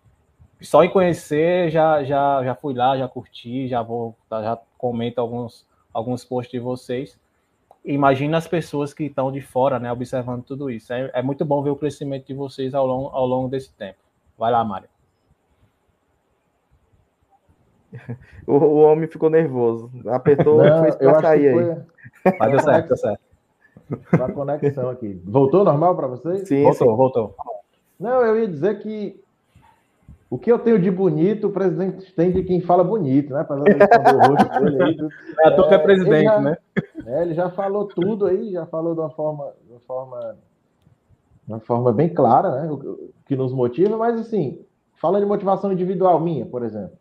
[0.61, 5.67] só em conhecer já, já, já fui lá, já curti, já vou, já comento alguns,
[5.93, 7.19] alguns posts de vocês.
[7.85, 10.93] Imagina as pessoas que estão de fora, né, observando tudo isso.
[10.93, 13.99] É, é muito bom ver o crescimento de vocês ao longo, ao longo desse tempo.
[14.37, 14.89] Vai lá, Mário.
[18.47, 19.91] O, o, homem ficou nervoso.
[20.07, 21.77] Apertou e foi para sair aí.
[22.39, 23.21] Mas deu certo, deu certo.
[24.13, 25.21] A conexão aqui.
[25.25, 26.47] Voltou normal para vocês?
[26.47, 26.97] Sim, voltou, sim.
[26.97, 27.37] voltou.
[27.99, 29.21] Não, eu ia dizer que
[30.31, 33.45] o que eu tenho de bonito, o presidente tem de quem fala bonito, né?
[33.45, 34.99] Para o rosto dele aí.
[35.41, 36.57] É, é, é presidente, já, né?
[37.07, 40.37] É, ele já falou tudo aí, já falou de uma forma, de uma forma,
[41.47, 42.71] de uma forma bem clara, né?
[42.71, 44.61] O que nos motiva, mas assim,
[44.97, 46.97] falando de motivação individual minha, por exemplo.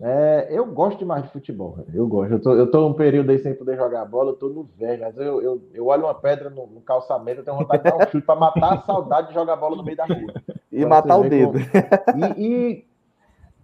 [0.00, 2.32] É, eu gosto demais de futebol, eu gosto.
[2.32, 5.02] Eu tô, eu tô um período aí sem poder jogar bola, eu tô no velho,
[5.02, 7.96] mas eu, eu, eu olho uma pedra no, no calçamento, eu tenho vontade de dar
[7.96, 10.34] um chute para matar a saudade de jogar bola no meio da rua.
[10.70, 11.52] E matar o dedo.
[11.52, 12.24] Como...
[12.36, 12.86] E, e,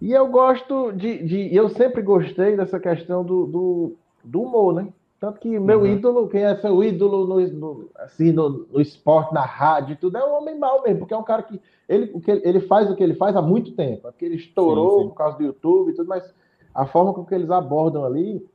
[0.02, 1.54] e, eu gosto de, de.
[1.54, 4.88] Eu sempre gostei dessa questão do, do, do humor, né?
[5.24, 5.86] Tanto que meu uhum.
[5.86, 10.22] ídolo, quem é seu ídolo no, no assim, no, no, esporte, na rádio, tudo, é
[10.22, 11.58] um homem mau mesmo, porque é um cara que
[11.88, 14.98] ele, que ele faz o que ele faz há muito tempo, é porque ele estourou
[14.98, 15.08] sim, sim.
[15.08, 16.30] por causa do YouTube e tudo, mas
[16.74, 18.46] a forma com que eles abordam ali,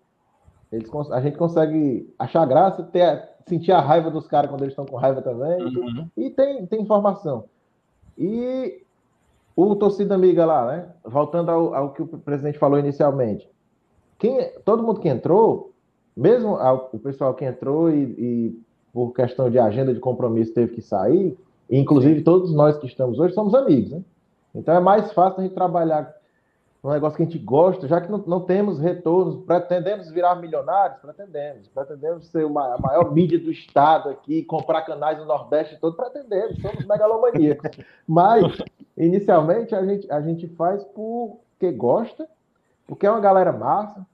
[0.72, 4.86] eles, a gente consegue achar graça, ter, sentir a raiva dos caras quando eles estão
[4.86, 6.08] com raiva também, uhum.
[6.16, 7.46] e, e tem, tem informação.
[8.16, 8.84] E
[9.56, 10.90] o torcida amiga lá, né?
[11.04, 13.50] Voltando ao, ao que o presidente falou inicialmente.
[14.20, 15.70] Quem, todo mundo que entrou
[16.20, 16.58] mesmo
[16.92, 18.62] o pessoal que entrou e, e,
[18.94, 21.38] por questão de agenda de compromisso teve que sair,
[21.70, 24.02] inclusive todos nós que estamos hoje somos amigos, né?
[24.54, 26.14] Então é mais fácil a gente trabalhar
[26.84, 31.00] um negócio que a gente gosta, já que não, não temos retornos, pretendemos virar milionários,
[31.00, 35.98] pretendemos, pretendemos ser uma, a maior mídia do estado aqui, comprar canais no Nordeste todo,
[35.98, 37.70] pretendemos, somos megalomaníacos.
[38.08, 38.46] Mas,
[38.98, 42.28] inicialmente, a gente, a gente faz porque gosta,
[42.88, 44.06] porque é uma galera massa,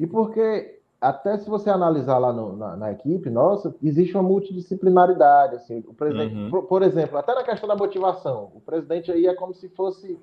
[0.00, 5.56] e porque até se você analisar lá no, na, na, equipe nossa, existe uma multidisciplinaridade.
[5.56, 6.50] Assim, o presidente, uhum.
[6.50, 10.18] por, por, exemplo, até na questão da motivação, o presidente aí é como se fosse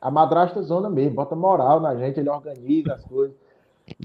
[0.00, 3.36] a madrasta zona mesmo, bota moral na gente, ele organiza as coisas,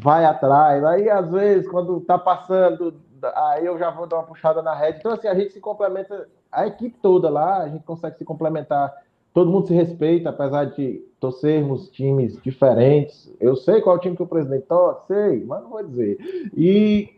[0.01, 0.83] vai atrás.
[0.83, 2.95] Aí, às vezes, quando tá passando,
[3.35, 4.99] aí eu já vou dar uma puxada na rede.
[4.99, 8.93] Então, assim, a gente se complementa, a equipe toda lá, a gente consegue se complementar
[9.33, 13.33] todo mundo se respeita, apesar de torcermos times diferentes.
[13.39, 16.17] Eu sei qual time que o presidente torce, sei, mas não vou dizer.
[16.55, 17.09] E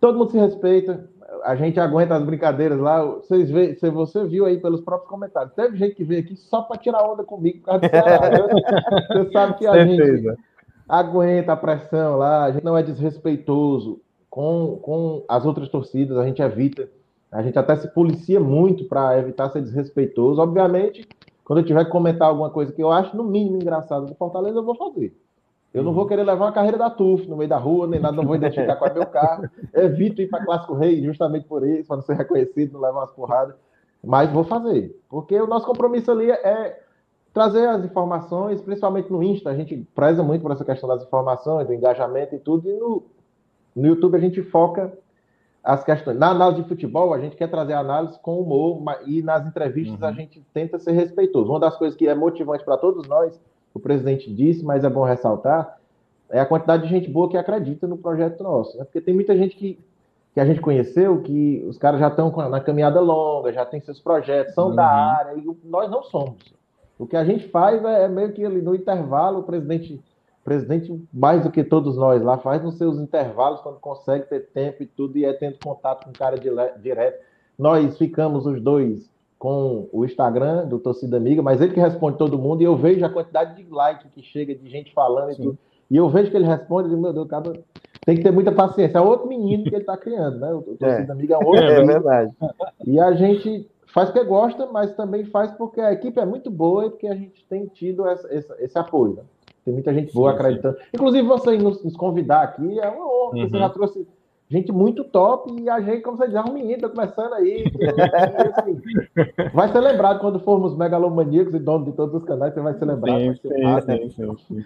[0.00, 1.08] todo mundo se respeita.
[1.44, 3.04] A gente aguenta as brincadeiras lá.
[3.04, 5.54] Vocês vê, você viu aí pelos próprios comentários.
[5.54, 8.48] Teve gente que veio aqui só para tirar onda comigo por causa do Ceará.
[9.08, 10.36] Você sabe que a gente
[10.88, 16.26] aguenta a pressão lá, a gente não é desrespeitoso com, com as outras torcidas, a
[16.26, 16.88] gente evita.
[17.30, 20.40] A gente até se policia muito para evitar ser desrespeitoso.
[20.40, 21.06] Obviamente,
[21.50, 24.60] quando eu tiver que comentar alguma coisa que eu acho, no mínimo, engraçada do Fortaleza,
[24.60, 25.12] eu vou fazer.
[25.74, 28.14] Eu não vou querer levar uma carreira da TUF no meio da rua, nem nada,
[28.14, 29.50] não vou identificar qual é meu carro.
[29.74, 33.10] Evito ir para Clássico Rei justamente por isso, para não ser reconhecido, não levar umas
[33.10, 33.56] porradas.
[34.00, 34.96] Mas vou fazer.
[35.08, 36.84] Porque o nosso compromisso ali é
[37.34, 39.50] trazer as informações, principalmente no Insta.
[39.50, 42.70] A gente preza muito por essa questão das informações, do engajamento e tudo.
[42.70, 43.02] E no,
[43.74, 44.96] no YouTube a gente foca
[45.62, 46.18] as questões.
[46.18, 50.06] Na análise de futebol, a gente quer trazer análise com humor, e nas entrevistas uhum.
[50.06, 51.50] a gente tenta ser respeitoso.
[51.50, 53.38] Uma das coisas que é motivante para todos nós,
[53.74, 55.78] o presidente disse, mas é bom ressaltar,
[56.30, 58.76] é a quantidade de gente boa que acredita no projeto nosso.
[58.78, 58.84] Né?
[58.84, 59.78] Porque tem muita gente que,
[60.32, 64.00] que a gente conheceu, que os caras já estão na caminhada longa, já tem seus
[64.00, 64.76] projetos, são uhum.
[64.76, 66.54] da área, e nós não somos.
[66.98, 70.00] O que a gente faz é, é meio que ali no intervalo, o presidente
[70.44, 74.82] presidente, mais do que todos nós lá, faz nos seus intervalos, quando consegue ter tempo
[74.82, 76.36] e tudo, e é tendo contato com o cara
[76.78, 77.22] direto.
[77.58, 82.38] Nós ficamos os dois com o Instagram do Torcida Amiga, mas ele que responde todo
[82.38, 85.42] mundo, e eu vejo a quantidade de like que chega de gente falando Sim.
[85.42, 85.58] e tudo.
[85.90, 87.52] E eu vejo que ele responde, e meu Deus, cara,
[88.04, 88.98] tem que ter muita paciência.
[88.98, 90.52] É outro menino que ele está criando, né?
[90.52, 91.10] O Torcida é.
[91.12, 91.64] Amiga é um outro.
[91.64, 92.32] É, é verdade.
[92.86, 96.86] E a gente faz porque gosta, mas também faz porque a equipe é muito boa
[96.86, 99.14] e porque a gente tem tido essa, essa, esse apoio.
[99.14, 99.22] Né?
[99.64, 100.76] Tem muita gente boa sim, acreditando.
[100.76, 100.82] Sim.
[100.94, 103.48] Inclusive, você nos, nos, convidar aqui é uma honra, uhum.
[103.48, 104.06] você já trouxe
[104.48, 107.64] gente muito top e a gente, como você diz, é um menino, tá começando aí.
[108.56, 108.80] Assim,
[109.54, 112.84] vai ser lembrado quando formos megalomaníacos e donos de todos os canais, você vai ser
[112.84, 113.18] lembrado.
[113.18, 114.64] Sim, sim, sim, sim,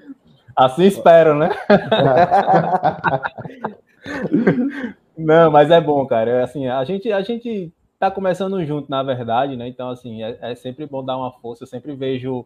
[0.56, 1.50] Assim espero, né?
[5.16, 6.30] Não, mas é bom, cara.
[6.30, 9.68] É assim, a gente, a gente tá começando junto, na verdade, né?
[9.68, 11.64] Então, assim, é, é sempre bom dar uma força.
[11.64, 12.44] Eu sempre vejo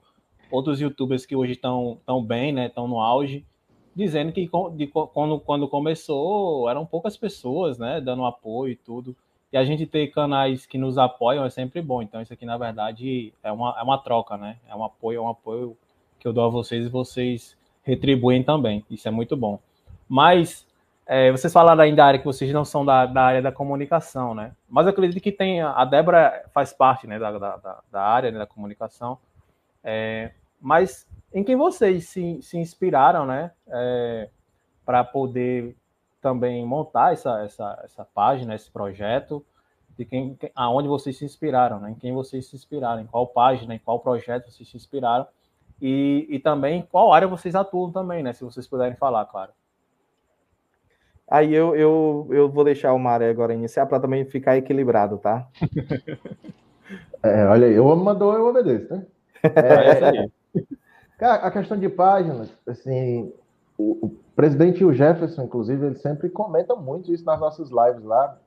[0.51, 2.67] outros youtubers que hoje estão tão bem, né?
[2.67, 3.45] Estão no auge,
[3.95, 8.01] dizendo que de, quando, quando começou eram poucas pessoas, né?
[8.01, 9.17] Dando apoio e tudo.
[9.53, 12.03] E a gente ter canais que nos apoiam é sempre bom.
[12.03, 14.57] Então, isso aqui, na verdade, é uma, é uma troca, né?
[14.69, 15.77] É um apoio, é um apoio
[16.21, 18.85] que eu dou a vocês e vocês retribuem também.
[18.91, 19.59] Isso é muito bom.
[20.07, 20.67] Mas
[21.07, 24.35] é, vocês falaram ainda da área que vocês não são da, da, área da comunicação,
[24.35, 24.53] né?
[24.69, 25.63] Mas eu acredito que tem.
[25.63, 29.19] A Débora faz parte né, da, da, da área né, da comunicação.
[29.91, 33.53] É, mas em quem vocês se, se inspiraram, né?
[33.67, 34.29] É,
[34.85, 35.75] para poder
[36.21, 39.43] também montar essa, essa, essa página, esse projeto,
[39.97, 41.93] de quem, aonde vocês se inspiraram, né?
[41.93, 45.27] Em quem vocês se inspiraram, em qual página, em qual projeto vocês se inspiraram
[45.81, 48.35] e, e também qual área vocês atuam também, né?
[48.35, 49.53] Se vocês puderem falar, claro.
[51.27, 55.49] Aí eu, eu, eu vou deixar o Mário agora iniciar para também ficar equilibrado, tá?
[57.21, 59.05] É, olha aí, eu mandou, eu obedeço, né?
[59.43, 60.29] É, é
[61.19, 63.33] Cara, a questão de páginas, assim,
[63.77, 68.05] o, o, presidente e o Jefferson, inclusive, eles sempre comentam muito isso nas nossas lives
[68.05, 68.39] lá.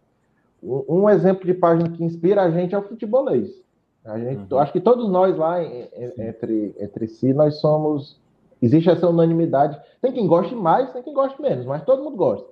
[0.63, 3.61] Um, um exemplo de página que inspira a gente é o futebolês.
[4.05, 4.59] A gente, uhum.
[4.59, 8.19] Acho que todos nós lá, entre, entre si, nós somos.
[8.61, 9.77] Existe essa unanimidade.
[10.01, 12.47] Tem quem goste mais, tem quem goste menos, mas todo mundo gosta.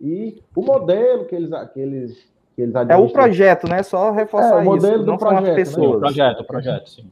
[0.00, 3.82] E o modelo que eles, que eles, que eles É o projeto, né?
[3.82, 5.90] Só reforçar é, o modelo isso, do projeto, pessoas.
[5.90, 5.96] Né?
[5.96, 7.10] O projeto, o projeto, sim.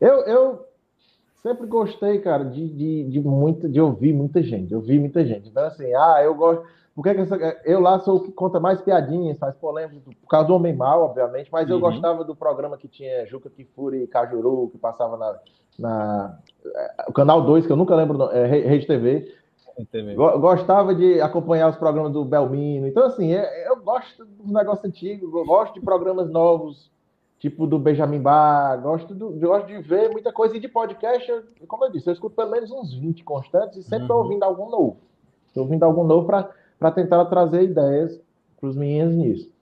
[0.00, 0.66] Eu, eu
[1.42, 4.72] sempre gostei, cara, de, de, de, muito, de ouvir muita gente.
[4.72, 5.48] Eu vi muita gente.
[5.48, 6.64] Então, assim, ah, eu gosto.
[6.94, 7.10] Porque
[7.64, 11.02] eu lá sou o que conta mais piadinhas, faz polêmica, por causa do Homem Mal,
[11.02, 11.82] obviamente, mas eu uhum.
[11.82, 15.36] gostava do programa que tinha Juca Kifuri e Cajuru, que passava na,
[15.76, 16.38] na.
[17.08, 19.34] O canal 2, que eu nunca lembro, é, Rede TV.
[20.38, 22.86] Gostava de acompanhar os programas do Belmino.
[22.86, 26.92] Então, assim, é, eu gosto dos negócios antigos, eu gosto de programas novos,
[27.38, 30.56] tipo do Benjamin Bar, gosto, do, gosto de ver muita coisa.
[30.56, 33.82] E de podcast, eu, como eu disse, eu escuto pelo menos uns 20 constantes e
[33.82, 34.22] sempre estou uhum.
[34.24, 34.96] ouvindo algum novo.
[35.48, 38.20] Estou ouvindo algum novo para tentar trazer ideias
[38.58, 39.52] para os meninos nisso.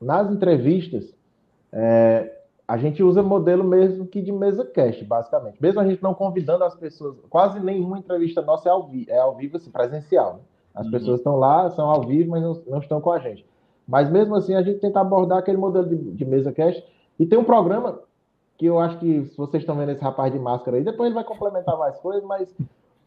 [0.00, 1.14] Nas entrevistas,
[1.72, 5.60] é, a gente usa modelo mesmo que de mesa cast, basicamente.
[5.60, 9.18] Mesmo a gente não convidando as pessoas, quase nenhuma entrevista nossa é ao, vi é
[9.18, 10.34] ao vivo, assim, presencial.
[10.34, 10.40] Né?
[10.74, 10.92] As uhum.
[10.92, 13.46] pessoas estão lá, são ao vivo, mas não, não, estão com a gente.
[13.86, 16.84] Mas mesmo assim, a gente tenta abordar aquele modelo de, de mesa cast.
[17.18, 18.00] E tem um programa
[18.58, 21.14] que eu acho que, se vocês estão vendo esse rapaz de máscara aí, depois ele
[21.14, 22.54] vai complementar mais coisas, mas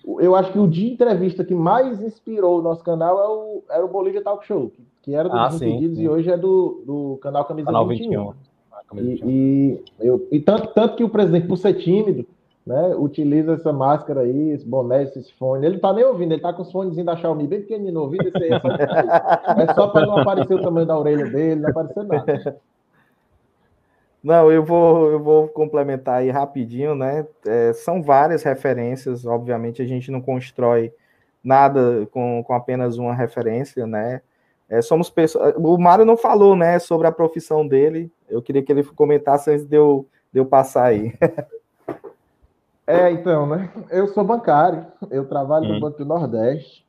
[0.05, 3.85] eu acho que o de entrevista que mais inspirou o nosso canal é o, era
[3.85, 7.19] o Bolívia Talk Show, que, que era do ah, Impedidos e hoje é do, do
[7.21, 8.33] canal Camisa canal 21.
[8.93, 8.99] 21.
[8.99, 12.25] E, e, eu, e tanto, tanto que o presidente, por ser tímido,
[12.69, 15.65] né, utiliza essa máscara aí, esse boné, esse fone.
[15.65, 18.27] Ele tá nem ouvindo, ele tá com os fones da Xiaomi bem pequenininho no ouvido.
[18.27, 21.71] Esse aí é só, é só para não aparecer o tamanho da orelha dele, não
[21.71, 22.61] aparecer nada.
[24.23, 27.25] Não, eu vou, eu vou complementar aí rapidinho, né?
[27.43, 30.93] É, são várias referências, obviamente a gente não constrói
[31.43, 34.21] nada com, com apenas uma referência, né?
[34.69, 35.55] É, somos pessoas.
[35.57, 38.11] O Mário não falou, né, sobre a profissão dele.
[38.29, 41.15] Eu queria que ele comentasse antes de eu, de eu passar aí.
[42.89, 43.71] É, então, né?
[43.91, 45.73] Eu sou bancário, eu trabalho hum.
[45.75, 46.83] no Banco do Nordeste.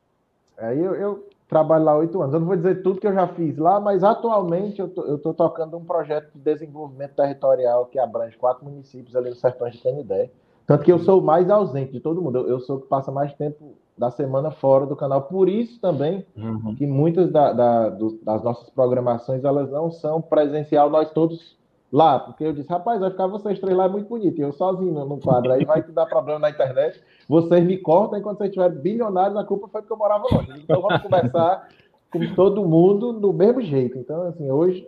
[0.57, 2.33] Aí eu, eu trabalho lá oito anos.
[2.33, 5.77] Eu não vou dizer tudo que eu já fiz lá, mas atualmente eu estou tocando
[5.77, 10.31] um projeto de desenvolvimento territorial que abrange quatro municípios ali no sertão de Canidé.
[10.65, 12.39] Tanto que eu sou o mais ausente de todo mundo.
[12.39, 15.23] Eu, eu sou o que passa mais tempo da semana fora do canal.
[15.23, 16.73] Por isso também uhum.
[16.75, 21.60] que muitas da, da, do, das nossas programações elas não são presencial, nós todos
[21.91, 22.19] lá.
[22.19, 24.37] Porque eu disse, rapaz, vai ficar vocês três lá é muito bonito.
[24.39, 25.51] E eu sozinho no quadro.
[25.51, 27.01] Aí vai dar problema na internet.
[27.27, 30.61] Vocês me cortam enquanto vocês estiverem bilionários, a culpa foi porque eu morava longe.
[30.63, 31.67] Então vamos conversar
[32.11, 33.97] com todo mundo do mesmo jeito.
[33.97, 34.87] Então, assim, hoje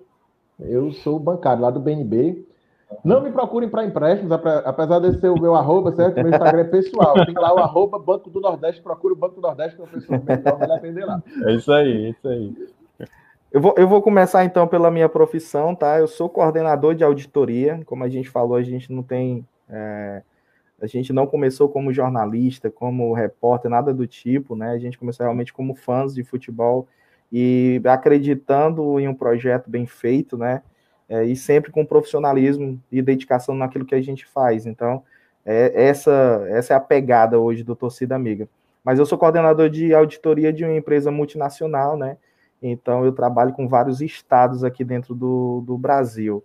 [0.59, 2.45] eu sou bancário lá do BNB.
[3.03, 6.17] Não me procurem para empréstimos, apesar de ser o meu arroba, certo?
[6.17, 7.13] Meu Instagram é pessoal.
[7.25, 9.87] Tem lá o arroba Banco do Nordeste, procura o Banco do Nordeste, que é o
[9.87, 11.23] pessoal melhor vai atender lá.
[11.47, 12.53] É isso aí, é isso aí.
[13.53, 15.99] Eu vou, eu vou começar então pela minha profissão, tá?
[15.99, 17.81] Eu sou coordenador de auditoria.
[17.85, 19.47] Como a gente falou, a gente não tem.
[19.69, 20.23] É,
[20.81, 24.71] a gente não começou como jornalista, como repórter, nada do tipo, né?
[24.71, 26.87] A gente começou realmente como fãs de futebol
[27.31, 30.61] e acreditando em um projeto bem feito, né?
[31.09, 34.65] é, e sempre com profissionalismo e dedicação naquilo que a gente faz.
[34.65, 35.03] Então,
[35.45, 38.47] É, essa, essa é a pegada hoje do Torcida Amiga.
[38.81, 42.15] Mas eu sou coordenador de auditoria de uma empresa multinacional, né?
[42.71, 46.43] Então eu trabalho com vários estados aqui dentro do, do Brasil.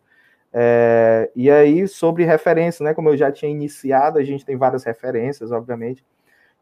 [0.53, 2.95] É, e aí, sobre referência, né?
[2.95, 6.05] Como eu já tinha iniciado, a gente tem várias referências, obviamente.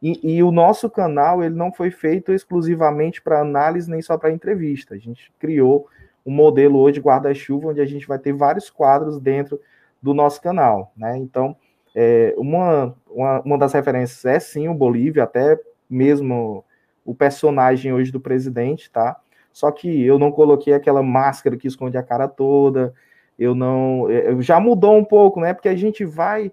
[0.03, 4.31] E, e o nosso canal ele não foi feito exclusivamente para análise nem só para
[4.31, 4.95] entrevista.
[4.95, 5.89] A gente criou
[6.25, 9.61] um modelo hoje guarda-chuva onde a gente vai ter vários quadros dentro
[10.03, 11.17] do nosso canal, né?
[11.17, 11.57] Então,
[11.95, 16.65] é, uma, uma, uma das referências é sim o Bolívia, até mesmo
[17.05, 19.17] o personagem hoje do presidente, tá?
[19.57, 22.93] Só que eu não coloquei aquela máscara que esconde a cara toda,
[23.39, 24.07] eu não.
[24.11, 25.55] Eu, já mudou um pouco, né?
[25.55, 26.53] Porque a gente vai.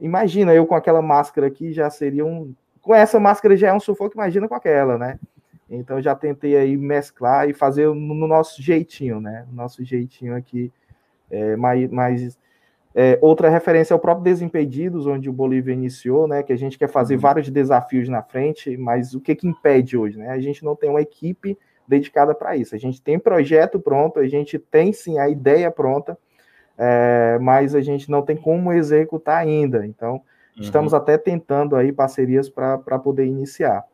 [0.00, 2.54] Imagina, eu com aquela máscara aqui já seria um.
[2.80, 5.20] Com essa máscara já é um sufoco, imagina com aquela, né?
[5.68, 9.46] Então já tentei aí mesclar e fazer no nosso jeitinho, né?
[9.52, 10.72] Nosso jeitinho aqui
[11.30, 12.38] é, mais, mais
[12.94, 16.42] é, outra referência é o próprio Desimpedidos, onde o Bolívia iniciou, né?
[16.42, 17.20] Que a gente quer fazer uhum.
[17.20, 20.30] vários desafios na frente, mas o que que impede hoje, né?
[20.30, 21.54] A gente não tem uma equipe
[21.88, 22.74] dedicada para isso.
[22.74, 26.18] A gente tem projeto pronto, a gente tem sim a ideia pronta,
[26.76, 29.86] é, mas a gente não tem como executar ainda.
[29.86, 30.22] Então, uhum.
[30.58, 33.84] estamos até tentando aí parcerias para poder iniciar.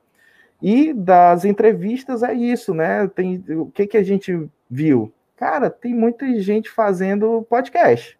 [0.61, 3.07] E das entrevistas é isso, né?
[3.09, 5.12] Tem, o que, que a gente viu?
[5.36, 8.18] Cara, tem muita gente fazendo podcast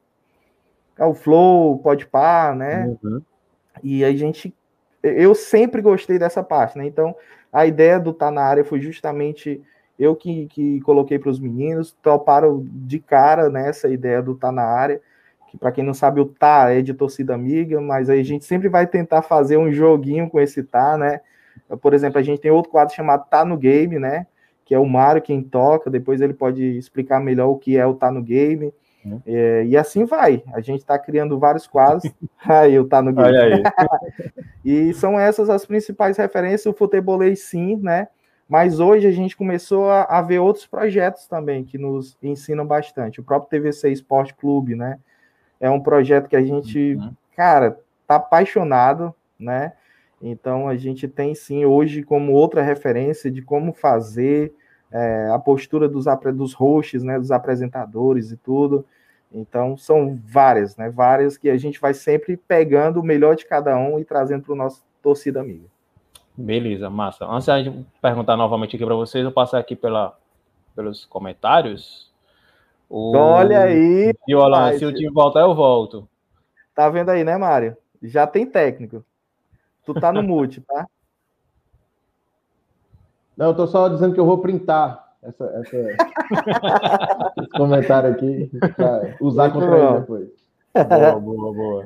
[0.99, 2.97] é o Flow, pode par, né?
[3.03, 3.23] Uhum.
[3.83, 4.55] E a gente,
[5.05, 6.87] eu sempre gostei dessa parte, né?
[6.87, 7.15] Então,
[7.53, 9.63] a ideia do Tá na área foi justamente
[9.99, 14.51] eu que, que coloquei para os meninos, toparam de cara nessa né, ideia do Tá
[14.51, 15.01] na área,
[15.49, 18.45] que para quem não sabe, o Tá é de torcida amiga, mas aí a gente
[18.45, 21.21] sempre vai tentar fazer um joguinho com esse Tá, né?
[21.81, 24.27] Por exemplo, a gente tem outro quadro chamado Tá no Game, né?
[24.65, 27.95] Que é o Mário quem toca, depois ele pode explicar melhor o que é o
[27.95, 28.73] Tá no Game.
[29.05, 29.21] Né?
[29.27, 30.43] É, e assim vai.
[30.53, 32.11] A gente está criando vários quadros.
[32.45, 33.63] aí eu tá no Olha aí.
[34.65, 36.67] e são essas as principais referências.
[36.67, 38.09] O futebolês, sim, né?
[38.49, 43.21] Mas hoje a gente começou a, a, ver outros projetos também que nos ensinam bastante.
[43.21, 44.99] O próprio TVC Esporte Clube, né?
[45.59, 47.13] É um projeto que a gente, uhum.
[47.35, 49.73] cara, tá apaixonado, né?
[50.21, 54.55] Então a gente tem sim hoje como outra referência de como fazer
[54.95, 56.05] é, a postura dos,
[56.37, 58.87] dos hosts, né, dos apresentadores e tudo.
[59.33, 60.89] Então, são várias, né?
[60.89, 64.53] Várias que a gente vai sempre pegando o melhor de cada um e trazendo para
[64.53, 65.67] o nosso torcida amiga.
[66.37, 67.27] Beleza, massa.
[67.27, 70.17] Antes de gente perguntar novamente aqui para vocês, eu passar aqui pela,
[70.77, 72.13] pelos comentários.
[72.89, 73.17] O...
[73.17, 74.13] Olha aí.
[74.29, 76.09] E o se o time voltar, eu volto.
[76.73, 77.77] Tá vendo aí, né, Mário?
[78.01, 79.05] Já tem técnico.
[79.85, 80.87] Tu tá no mute, tá?
[83.37, 85.77] Não, eu tô só dizendo que eu vou printar essa, essa,
[87.41, 89.91] esse comentário aqui para usar Muito contra bom.
[89.91, 90.29] ele depois.
[90.75, 91.85] Boa, boa, boa.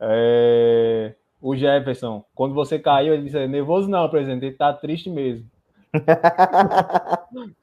[0.00, 1.14] É...
[1.40, 5.46] O Jefferson, quando você caiu, ele disse: nervoso não, presidente, ele tá triste mesmo.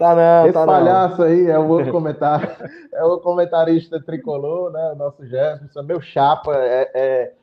[0.00, 1.26] Tá não, Esse tá palhaço não.
[1.26, 2.48] aí é o outro comentário,
[2.90, 4.92] é o comentarista tricolor, né?
[4.92, 7.34] O nosso Jefferson, meu chapa, é, é,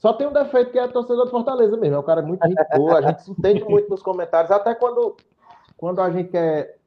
[0.00, 1.96] só tem um defeito que é torcedor do Fortaleza mesmo.
[1.96, 5.14] É um cara muito gente boa, a gente se entende muito nos comentários, até quando,
[5.76, 6.78] quando a gente quer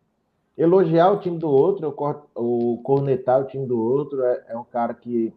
[0.58, 1.94] elogiar o time do outro,
[2.34, 5.32] ou cornetar o time do outro, é, é, um cara que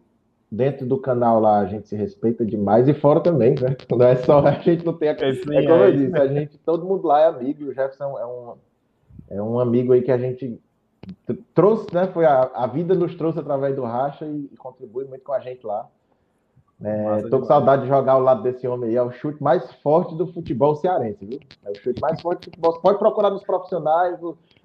[0.51, 3.77] dentro do canal lá a gente se respeita demais e fora também, né?
[3.91, 5.11] Não é só a gente não tem a...
[5.11, 8.25] É, é como eu disse, a gente, todo mundo lá é amigo, o Jefferson é
[8.25, 8.55] um,
[9.29, 10.59] é um amigo aí que a gente
[11.53, 12.07] trouxe, né?
[12.07, 15.39] Foi a, a vida nos trouxe através do Racha e, e contribui muito com a
[15.39, 15.87] gente lá.
[16.83, 18.95] É, tô com saudade de jogar ao lado desse homem aí.
[18.95, 21.39] É o chute mais forte do futebol cearense, viu?
[21.65, 22.73] É o chute mais forte do futebol.
[22.73, 24.19] Você pode procurar nos profissionais,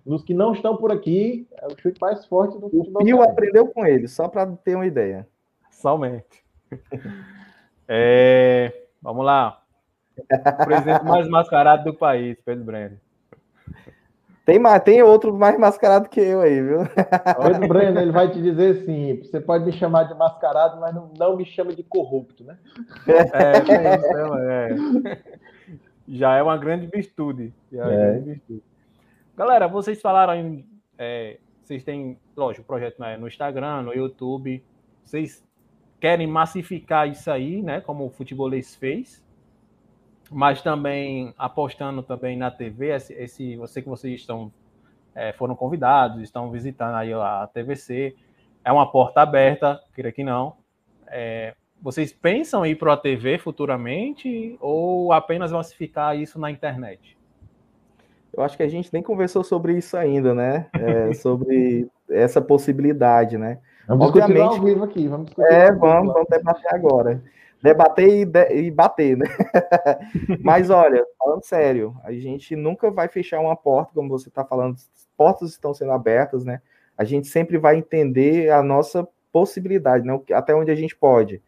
[0.05, 1.47] nos que não estão por aqui.
[1.59, 3.03] É o chute mais forte do futebol.
[3.03, 5.27] O Pio aprendeu com ele, só para ter uma ideia.
[5.71, 6.45] Somente.
[7.95, 9.61] É, vamos lá.
[10.19, 12.99] O presidente mais mascarado do país, Pedro Breno.
[14.45, 16.81] Tem, tem outro mais mascarado que eu aí, viu?
[17.41, 21.13] Pedro Breno, ele vai te dizer assim: você pode me chamar de mascarado, mas não,
[21.17, 22.59] não me chama de corrupto, né?
[23.07, 23.19] É,
[23.53, 25.19] é isso, é, é.
[26.09, 27.55] Já é uma grande virtude.
[27.71, 27.87] Já é.
[27.87, 28.63] Uma grande virtude.
[29.37, 30.67] Galera, vocês falaram em.
[30.99, 34.63] É, vocês têm, lógico, projeto né, no Instagram, no YouTube.
[35.05, 35.45] Vocês
[36.01, 37.81] querem massificar isso aí, né?
[37.81, 39.22] Como o Futebolês fez
[40.33, 44.53] mas também apostando também na TV, esse, esse você que vocês estão
[45.15, 48.17] é, foram convidados, estão visitando aí a TVC,
[48.65, 50.57] é uma porta aberta, creio que não.
[51.09, 57.19] É, vocês pensam em ir para a TV futuramente ou apenas massificar isso na internet?
[58.33, 60.67] Eu acho que a gente nem conversou sobre isso ainda, né?
[60.73, 63.59] É, sobre essa possibilidade, né?
[63.87, 65.09] Vamos Obviamente, discutir ao vivo aqui.
[65.09, 67.23] Vamos é, vamos, vamos debater agora.
[67.63, 69.27] Debater e, de, e bater, né?
[70.43, 74.77] Mas olha, falando sério, a gente nunca vai fechar uma porta, como você está falando,
[75.17, 76.61] portas estão sendo abertas, né?
[76.99, 80.21] A gente sempre vai entender a nossa possibilidade, né?
[80.33, 81.41] Até onde a gente pode.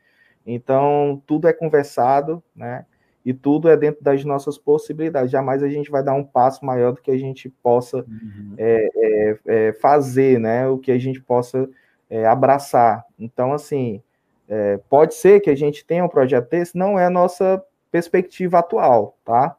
[0.47, 2.87] Então, tudo é conversado, né?
[3.25, 5.31] E tudo é dentro das nossas possibilidades.
[5.31, 8.55] Jamais a gente vai dar um passo maior do que a gente possa uhum.
[8.59, 10.69] é, é, é, fazer, né?
[10.69, 11.69] O que a gente possa
[12.11, 13.05] é, abraçar.
[13.19, 14.03] Então, assim,
[14.49, 18.59] é, pode ser que a gente tenha um projeto desse, não é a nossa perspectiva
[18.59, 19.57] atual, tá?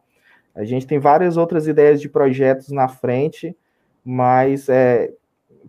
[0.53, 3.55] A gente tem várias outras ideias de projetos na frente,
[4.03, 5.13] mas é,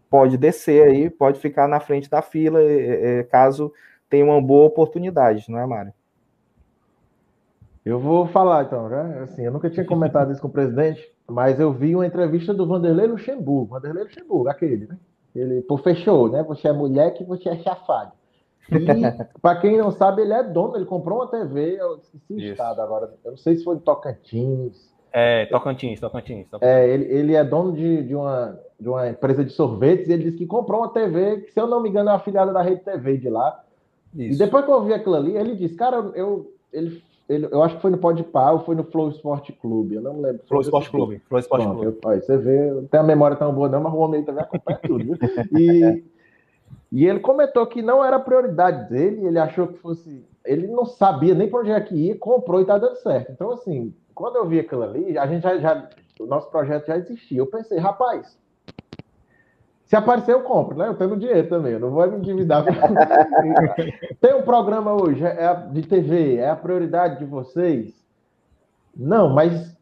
[0.09, 3.73] pode descer aí, pode ficar na frente da fila, é, é, caso
[4.09, 5.93] tenha uma boa oportunidade, não é, Mário?
[7.85, 9.21] Eu vou falar então, né?
[9.23, 12.67] Assim, eu nunca tinha comentado isso com o presidente, mas eu vi uma entrevista do
[12.67, 14.99] Vanderlei Luxemburgo, Vanderlei Luxemburgo, aquele, né?
[15.35, 16.43] Ele, pô, fechou, né?
[16.45, 18.13] Você é mulher que você é chafado.
[18.71, 18.79] E,
[19.41, 22.81] para quem não sabe, ele é dono, ele comprou uma TV, eu esqueci o estado
[22.81, 24.95] agora, eu não sei se foi de Tocantins.
[25.13, 26.47] É, Tocantins, Tocantins.
[26.49, 26.69] Tocantins.
[26.69, 30.25] É, ele, ele é dono de, de, uma, de uma empresa de sorvetes e ele
[30.25, 32.83] disse que comprou uma TV, que se eu não me engano é afiliada da Rede
[32.83, 33.65] TV de lá.
[34.15, 34.35] Isso.
[34.35, 37.77] E depois que eu vi aquilo ali, ele disse, cara, eu, ele, ele, eu acho
[37.77, 40.43] que foi no Pode Pá ou foi no Flow Sport Clube, eu não me lembro.
[40.47, 41.23] Flow Sport Clube.
[41.29, 41.85] Flow Sport Clube.
[41.87, 44.43] Eu, olha, você vê, não tem a memória tão boa não, mas o homem também
[44.43, 45.05] acompanha tudo.
[45.05, 45.17] Viu?
[45.59, 46.05] E
[46.91, 50.25] E ele comentou que não era prioridade dele, ele achou que fosse.
[50.45, 53.33] Ele não sabia nem para onde é que ia, comprou e está dando certo.
[53.33, 55.89] Então, assim, quando eu vi aquilo ali, a gente já, já,
[56.21, 57.39] O nosso projeto já existia.
[57.39, 58.39] Eu pensei, rapaz,
[59.85, 60.89] se aparecer, eu compro, né?
[60.89, 62.65] Eu tenho dinheiro também, eu não vou me endividar.
[64.21, 67.95] Tem um programa hoje é de TV, é a prioridade de vocês?
[68.97, 69.77] Não, mas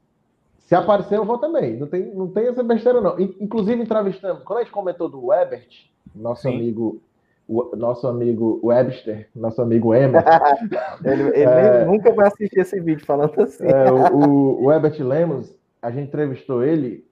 [0.59, 1.77] se aparecer, eu vou também.
[1.79, 3.19] Não tem, não tem essa besteira, não.
[3.19, 6.55] Inclusive, entrevistando, quando a gente comentou do Ebert, nosso Sim.
[6.55, 7.03] amigo
[7.47, 10.29] o nosso amigo Webster, nosso amigo Emerson.
[11.05, 13.67] ele, ele é, nunca vai assistir esse vídeo falando assim.
[13.67, 17.07] É, o, o Herbert Lemos, a gente entrevistou ele.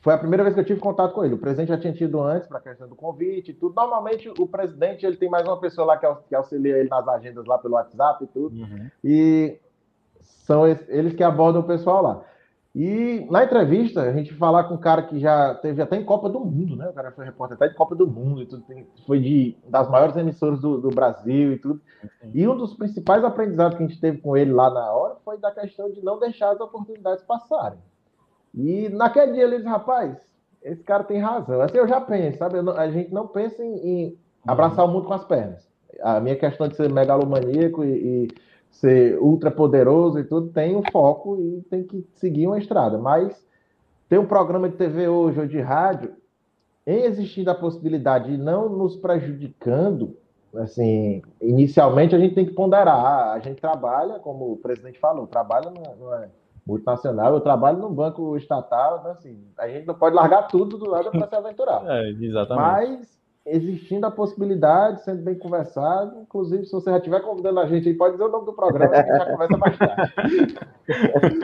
[0.00, 1.34] Foi a primeira vez que eu tive contato com ele.
[1.34, 3.74] O presidente já tinha tido antes para a questão do convite e tudo.
[3.74, 7.58] Normalmente o presidente ele tem mais uma pessoa lá que auxilia ele nas agendas lá
[7.58, 8.56] pelo WhatsApp e tudo.
[8.56, 8.90] Uhum.
[9.04, 9.58] E
[10.20, 12.22] são eles que abordam o pessoal lá.
[12.80, 16.28] E na entrevista, a gente falar com um cara que já teve até em Copa
[16.28, 16.88] do Mundo, né?
[16.88, 18.64] O cara foi repórter até de Copa do Mundo e tudo,
[19.04, 21.80] foi de, das maiores emissoras do, do Brasil e tudo.
[22.32, 25.38] E um dos principais aprendizados que a gente teve com ele lá na hora foi
[25.38, 27.80] da questão de não deixar as oportunidades passarem.
[28.54, 30.16] E naquele dia ele disse, rapaz,
[30.62, 31.60] esse cara tem razão.
[31.60, 32.58] Assim eu já penso, sabe?
[32.60, 35.68] a gente não pensa em, em abraçar o mundo com as pernas.
[36.00, 38.28] A minha questão de ser megalomaníaco e, e
[38.70, 42.98] ser ultra poderoso e tudo, tem um foco e tem que seguir uma estrada.
[42.98, 43.44] Mas
[44.08, 46.14] ter um programa de TV hoje ou de rádio,
[46.86, 50.16] em existindo a possibilidade de não nos prejudicando,
[50.54, 53.32] assim, inicialmente a gente tem que ponderar.
[53.32, 56.28] A gente trabalha, como o presidente falou, trabalha não é
[56.66, 60.88] multinacional, eu trabalho num banco estatal, então, assim, a gente não pode largar tudo do
[60.88, 61.82] lado para se aventurar.
[61.86, 62.62] É, exatamente.
[62.62, 63.17] Mas
[63.50, 66.20] existindo a possibilidade, sendo bem conversado.
[66.20, 68.90] Inclusive, se você já estiver convidando a gente aí, pode dizer o nome do programa,
[68.90, 69.76] que a gente já conversa mais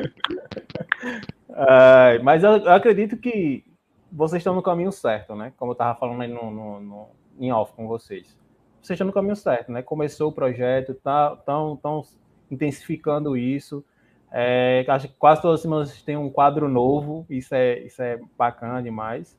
[1.51, 3.65] uh, mas eu, eu, acredito que
[4.11, 5.53] vocês estão no caminho certo, né?
[5.57, 8.37] Como eu estava falando aí no, no, no, em off com vocês.
[8.81, 9.83] Vocês estão no caminho certo, né?
[9.83, 12.03] Começou o projeto, estão tá, tão
[12.51, 13.85] intensificando isso.
[14.31, 18.21] É, acho que quase todas as semanas tem um quadro novo, isso é, isso é
[18.37, 19.37] bacana demais.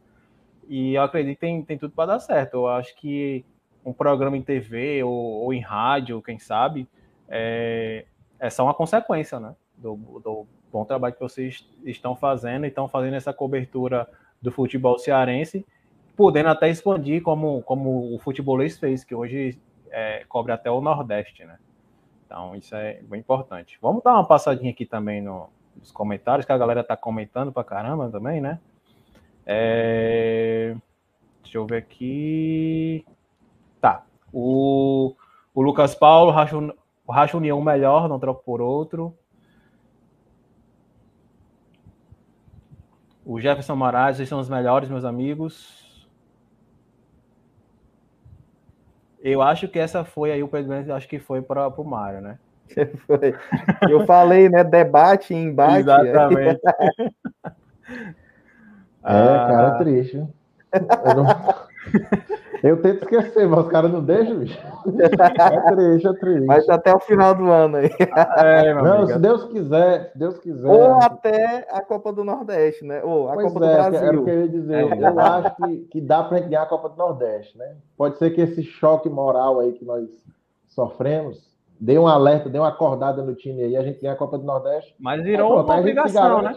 [0.68, 2.56] E eu acredito que tem, tem tudo para dar certo.
[2.56, 3.46] Eu acho que
[3.86, 6.88] um programa em TV ou, ou em rádio, quem sabe,
[7.30, 8.06] é,
[8.40, 9.56] é só uma consequência, né?
[9.78, 14.10] Do, do, bom trabalho que vocês estão fazendo estão fazendo essa cobertura
[14.42, 15.66] do futebol cearense,
[16.18, 19.58] podendo até expandir como, como o futebolês fez, que hoje
[19.90, 21.58] é, cobre até o Nordeste, né?
[22.26, 23.78] Então, isso é bem importante.
[23.82, 27.64] Vamos dar uma passadinha aqui também no, nos comentários, que a galera tá comentando pra
[27.64, 28.60] caramba também, né?
[29.46, 30.76] É...
[31.44, 33.06] Deixa eu ver aqui.
[33.80, 34.04] Tá.
[34.34, 35.16] O,
[35.54, 36.56] o Lucas Paulo racha,
[37.10, 39.16] racha união melhor, não troco por outro.
[43.24, 46.08] O Jefferson Moraes, vocês são os melhores, meus amigos.
[49.22, 52.38] Eu acho que essa foi aí o Pedro acho que foi para o Mário, né?
[53.90, 54.64] Eu falei, né?
[54.64, 55.80] Debate e embate.
[55.80, 56.62] Exatamente.
[59.06, 59.78] É, cara, ah.
[59.78, 60.18] triste.
[60.18, 61.26] Eu não...
[62.66, 64.58] Eu tento esquecer, mas os caras não deixam, bicho.
[65.00, 65.10] É
[65.76, 66.46] triste, é triste.
[66.48, 67.92] Mas até o final do ano aí.
[68.38, 69.14] É, não, amiga.
[69.14, 70.68] se Deus quiser, se Deus quiser.
[70.68, 73.04] Ou até a Copa do Nordeste, né?
[73.04, 74.08] Ou a pois Copa é, do Brasil.
[74.08, 74.92] Era o que eu ia dizer.
[74.92, 75.08] É.
[75.08, 77.76] Eu acho que, que dá pra gente ganhar a Copa do Nordeste, né?
[77.96, 80.10] Pode ser que esse choque moral aí que nós
[80.68, 84.40] sofremos dê um alerta, dê uma acordada no time aí, a gente ganha a Copa
[84.40, 84.96] do Nordeste.
[84.98, 86.56] Mas virou pronto, uma obrigação, né?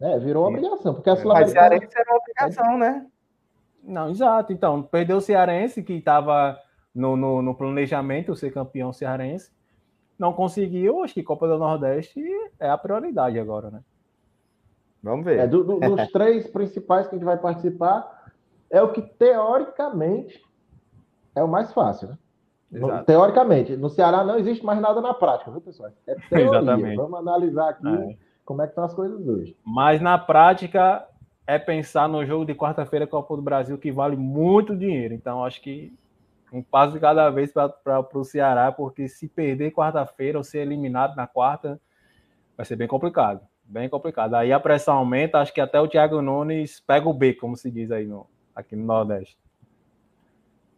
[0.00, 3.06] É, virou uma obrigação, porque a Mas Cearense era uma obrigação, né?
[3.82, 4.52] Não, exato.
[4.52, 6.58] Então, perdeu o Cearense, que estava
[6.94, 9.52] no, no, no, planejamento, ser campeão cearense.
[10.18, 12.22] Não conseguiu, acho que Copa do Nordeste
[12.58, 13.80] é a prioridade agora, né?
[15.02, 15.38] Vamos ver.
[15.38, 18.32] É, do, do, dos três principais que a gente vai participar,
[18.70, 20.44] é o que teoricamente
[21.34, 22.18] é o mais fácil, né?
[22.70, 25.90] No, teoricamente, no Ceará não existe mais nada na prática, viu, pessoal?
[26.06, 26.46] É teoria.
[26.60, 26.96] Exatamente.
[26.96, 28.16] Vamos analisar aqui é.
[28.50, 29.56] Como é que estão as coisas hoje.
[29.64, 31.06] Mas na prática
[31.46, 35.14] é pensar no jogo de quarta-feira Copa do Brasil que vale muito dinheiro.
[35.14, 35.96] Então acho que
[36.52, 41.14] um passo de cada vez para o Ceará, porque se perder quarta-feira ou ser eliminado
[41.14, 41.80] na quarta,
[42.56, 43.40] vai ser bem complicado.
[43.62, 44.34] Bem complicado.
[44.34, 47.70] Aí a pressão aumenta, acho que até o Thiago Nunes pega o B, como se
[47.70, 49.38] diz aí no, aqui no Nordeste.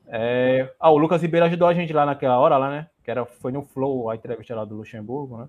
[0.09, 0.71] É...
[0.79, 2.91] Ah, o Lucas Ribeiro ajudou a gente lá naquela hora, lá, né?
[3.03, 5.49] Que era, foi no Flow, a entrevista lá do Luxemburgo, né?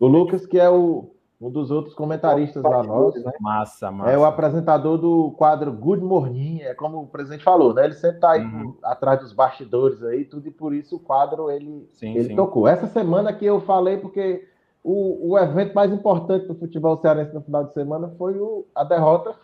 [0.00, 1.14] O Lucas, que é o,
[1.44, 3.22] um dos outros comentaristas lá nossos.
[3.22, 3.32] Né?
[3.38, 4.10] Massa, massa.
[4.10, 7.84] É o apresentador do quadro Good Morning, é como o presidente falou, né?
[7.84, 8.74] Ele sempre tá aí uhum.
[8.82, 12.36] atrás dos bastidores aí, tudo, e por isso o quadro ele, sim, ele sim.
[12.36, 12.66] tocou.
[12.66, 14.48] Essa semana que eu falei, porque
[14.82, 18.82] o, o evento mais importante do futebol cearense no final de semana foi o, a
[18.82, 19.34] derrota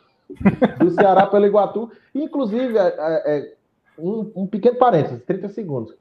[0.78, 1.90] do Ceará pelo Iguatu.
[2.14, 3.55] Inclusive, é, é,
[3.98, 5.94] um, um pequeno parênteses, 30 segundos.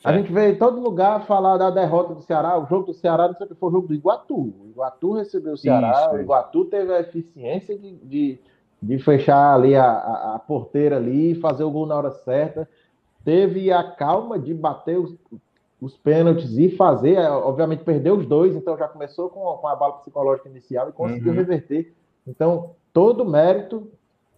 [0.00, 0.14] Certo.
[0.14, 3.26] A gente vê em todo lugar falar da derrota do Ceará, o jogo do Ceará
[3.26, 4.36] não sei o que foi o jogo do Iguatu.
[4.36, 8.38] O Iguatu recebeu o Ceará, Isso, o Iguatu teve a eficiência de, de,
[8.80, 12.68] de fechar ali a, a, a, porteira ali, fazer o gol na hora certa.
[13.24, 15.16] Teve a calma de bater os,
[15.80, 19.74] os pênaltis e fazer, é, obviamente perdeu os dois, então já começou com, com a
[19.74, 21.38] bala psicológica inicial e conseguiu uhum.
[21.38, 21.92] reverter.
[22.24, 23.90] Então, todo mérito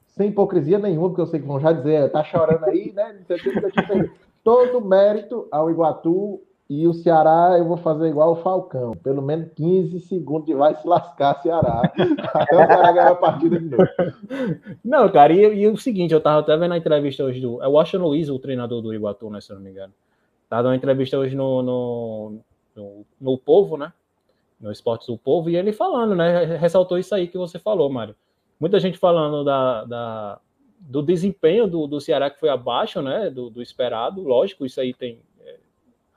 [0.07, 3.21] sem hipocrisia nenhuma, porque eu sei que vão já dizer, tá chorando aí, né?
[4.43, 8.93] Todo mérito ao Iguatu e o Ceará eu vou fazer igual o Falcão.
[9.03, 11.83] Pelo menos 15 segundos de vai se lascar Ceará.
[12.33, 13.89] Até o Ceará ganhar a partida de novo.
[14.85, 17.63] Não, cara, e, e, o seguinte, eu tava até vendo a entrevista hoje do.
[17.63, 19.41] É o Washington Luiz, o treinador do Iguatu, né?
[19.41, 19.93] Se eu não me engano.
[20.49, 22.39] Tava dando uma entrevista hoje no, no,
[22.77, 23.93] no, no Povo, né?
[24.61, 26.57] No Esportes do Povo, e ele falando, né?
[26.57, 28.15] Ressaltou isso aí que você falou, Mário
[28.61, 30.41] muita gente falando da, da
[30.81, 34.23] do desempenho do, do Ceará que foi abaixo, né, do, do, esperado.
[34.23, 35.57] Lógico, isso aí tem, é,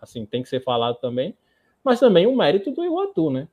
[0.02, 1.36] assim, tem que ser falado também.
[1.84, 3.48] Mas também o mérito do Iguatu, né?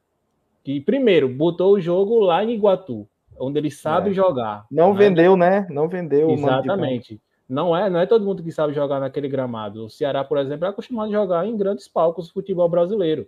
[0.62, 3.08] Que primeiro botou o jogo lá em Iguatu,
[3.38, 4.12] onde ele sabe é.
[4.12, 4.66] jogar.
[4.70, 4.98] Não né?
[4.98, 5.66] vendeu, né?
[5.68, 6.30] Não vendeu.
[6.30, 7.20] Exatamente.
[7.48, 9.86] Não é, não é todo mundo que sabe jogar naquele gramado.
[9.86, 13.26] O Ceará, por exemplo, é acostumado a jogar em grandes palcos do futebol brasileiro,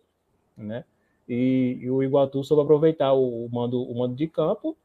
[0.57, 0.85] né?
[1.29, 4.77] E, e o Iguatu soube aproveitar o, o, mando, o mando de campo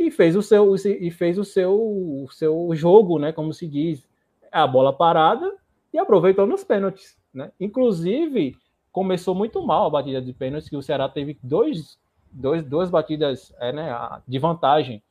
[0.00, 4.08] e fez o seu e fez o seu, o seu jogo, né, como se diz,
[4.50, 5.54] a bola parada
[5.92, 7.52] e aproveitou nos pênaltis, né?
[7.60, 8.56] Inclusive
[8.90, 11.98] começou muito mal a batida de pênaltis que o Ceará teve dois,
[12.32, 13.94] dois duas batidas é, né,
[14.26, 15.02] de vantagem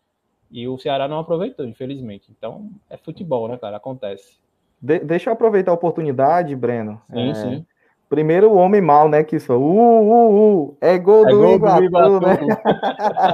[0.50, 2.32] e o Ceará não aproveitou, infelizmente.
[2.36, 3.78] Então é futebol, né, cara?
[3.78, 4.40] Acontece.
[4.82, 7.00] De deixa eu aproveitar a oportunidade, Breno.
[7.12, 7.34] Sim, é...
[7.36, 7.66] sim.
[8.10, 9.24] Primeiro o homem mal, né?
[9.24, 9.56] Que só.
[9.56, 10.78] Uh, uh, uh.
[10.82, 12.20] É gol é do gol Iguatu, do Iguatu.
[12.26, 12.38] né?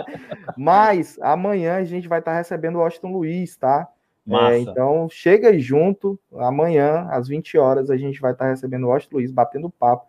[0.57, 3.88] Mas amanhã a gente vai estar recebendo o Washington Luiz, tá?
[4.28, 6.19] É, então chega aí junto.
[6.38, 10.07] Amanhã, às 20 horas, a gente vai estar recebendo o Washington Luiz, batendo papo.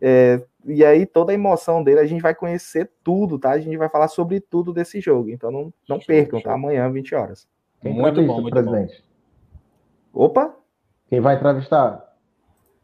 [0.00, 3.50] É, e aí, toda a emoção dele, a gente vai conhecer tudo, tá?
[3.50, 5.30] A gente vai falar sobre tudo desse jogo.
[5.30, 6.52] Então não, não percam, tá?
[6.52, 7.48] Amanhã, 20 horas.
[7.80, 9.02] Quem muito bom, muito presidente.
[10.12, 10.24] Bom.
[10.24, 10.54] Opa!
[11.08, 12.03] Quem vai entrevistar?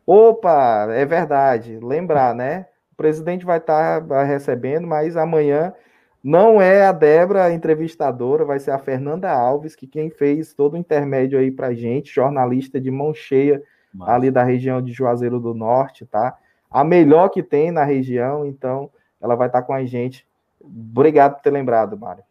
[0.07, 1.79] Opa, é verdade.
[1.81, 2.67] Lembrar, né?
[2.93, 5.73] O presidente vai estar tá recebendo, mas amanhã
[6.23, 10.75] não é a Débora a entrevistadora, vai ser a Fernanda Alves, que quem fez todo
[10.75, 13.63] o intermédio aí pra gente, jornalista de mão cheia
[14.03, 16.37] ali da região de Juazeiro do Norte, tá?
[16.71, 18.91] A melhor que tem na região, então
[19.21, 20.27] ela vai estar tá com a gente.
[20.61, 22.23] Obrigado por ter lembrado, Mário.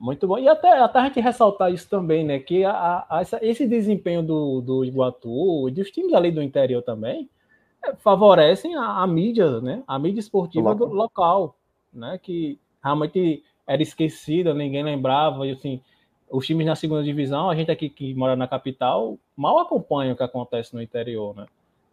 [0.00, 0.38] Muito bom.
[0.38, 2.38] E até, até a gente ressaltar isso também, né?
[2.38, 7.28] Que a, a, esse desempenho do, do Iguatu e dos times ali do interior também
[7.84, 9.82] é, favorecem a, a, mídia, né?
[9.86, 10.88] A mídia esportiva local.
[10.88, 11.56] do local,
[11.92, 12.18] né?
[12.22, 15.46] Que realmente era esquecida, ninguém lembrava.
[15.46, 15.82] E assim,
[16.30, 20.16] os times na segunda divisão, a gente aqui que mora na capital, mal acompanha o
[20.16, 21.44] que acontece no interior, né?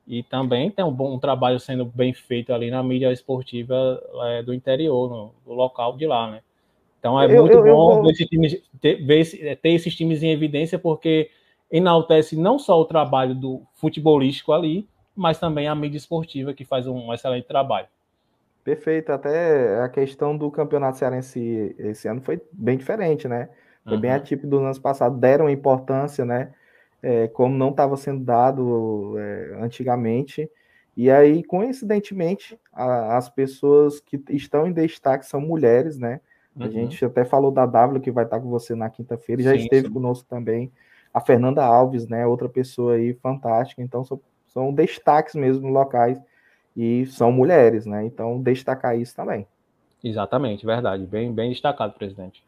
[0.08, 4.42] E também tem um bom um trabalho sendo bem feito ali na mídia esportiva é,
[4.42, 6.42] do interior, no, no local de lá, né?
[7.08, 10.32] Então é eu, muito eu, bom eu, ver, ter, ver esse, ter esses times em
[10.32, 11.30] evidência, porque
[11.72, 16.86] enaltece não só o trabalho do futebolístico ali, mas também a mídia esportiva, que faz
[16.86, 17.88] um excelente trabalho.
[18.62, 23.48] Perfeito, até a questão do campeonato cearense esse ano foi bem diferente, né?
[23.86, 24.02] Foi uhum.
[24.02, 26.54] bem atípico dos anos passados, deram importância, né?
[27.02, 30.52] É, como não estava sendo dado é, antigamente.
[30.98, 36.20] E aí, coincidentemente, a, as pessoas que estão em destaque são mulheres, né?
[36.58, 36.66] Uhum.
[36.66, 39.88] A gente até falou da W, que vai estar com você na quinta-feira, já esteve
[39.88, 39.94] sim.
[39.94, 40.72] conosco também.
[41.14, 42.26] A Fernanda Alves, né?
[42.26, 43.82] Outra pessoa aí fantástica.
[43.82, 46.18] Então, são, são destaques mesmo locais
[46.76, 48.06] e são mulheres, né?
[48.06, 49.48] Então, destacar isso também.
[50.04, 51.06] Exatamente, verdade.
[51.06, 52.44] Bem, bem destacado, presidente.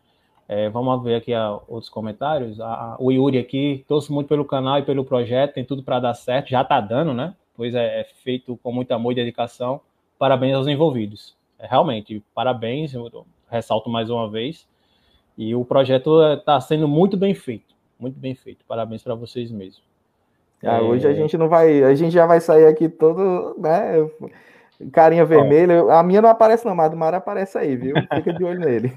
[0.48, 2.60] É, vamos ver aqui a, outros comentários.
[2.60, 6.14] A, o Yuri aqui, torço muito pelo canal e pelo projeto, tem tudo para dar
[6.16, 7.36] certo, já está dando, né?
[7.56, 9.82] Pois é, é, feito com muito amor e dedicação.
[10.18, 11.36] Parabéns aos envolvidos.
[11.60, 12.94] É, realmente, parabéns,
[13.50, 14.68] ressalto mais uma vez.
[15.38, 18.66] E o projeto está sendo muito bem feito, muito bem feito.
[18.68, 19.84] Parabéns para vocês mesmo.
[20.64, 21.14] Ah, hoje a é.
[21.14, 24.10] gente não vai, a gente já vai sair aqui todo, né?
[24.92, 25.82] Carinha vermelha.
[25.94, 27.96] A minha não aparece, não, mas do Mário aparece aí, viu?
[28.16, 28.94] Fica de olho nele.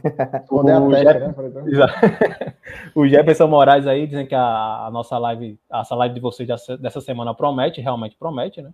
[0.49, 2.55] o, é né?
[2.95, 6.49] o Jefferson Moraes aí dizem que a, a, nossa live, essa live de vocês
[6.81, 8.71] dessa semana promete, realmente promete, né?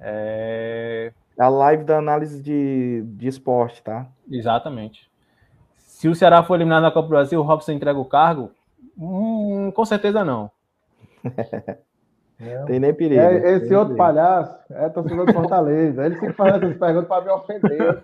[0.00, 1.12] É...
[1.40, 4.06] A live da análise de, de esporte, tá?
[4.30, 5.10] Exatamente.
[5.76, 8.50] Se o Ceará for eliminado na Copa do Brasil, o Robson entrega o cargo?
[8.96, 10.50] Hum, com certeza não.
[12.38, 12.64] Não.
[12.66, 13.20] Tem nem perigo.
[13.20, 13.96] É, esse outro perigo.
[13.96, 16.06] palhaço é torcedor de Fortaleza.
[16.06, 18.00] Ele fica fazendo essas perguntas para me ofender.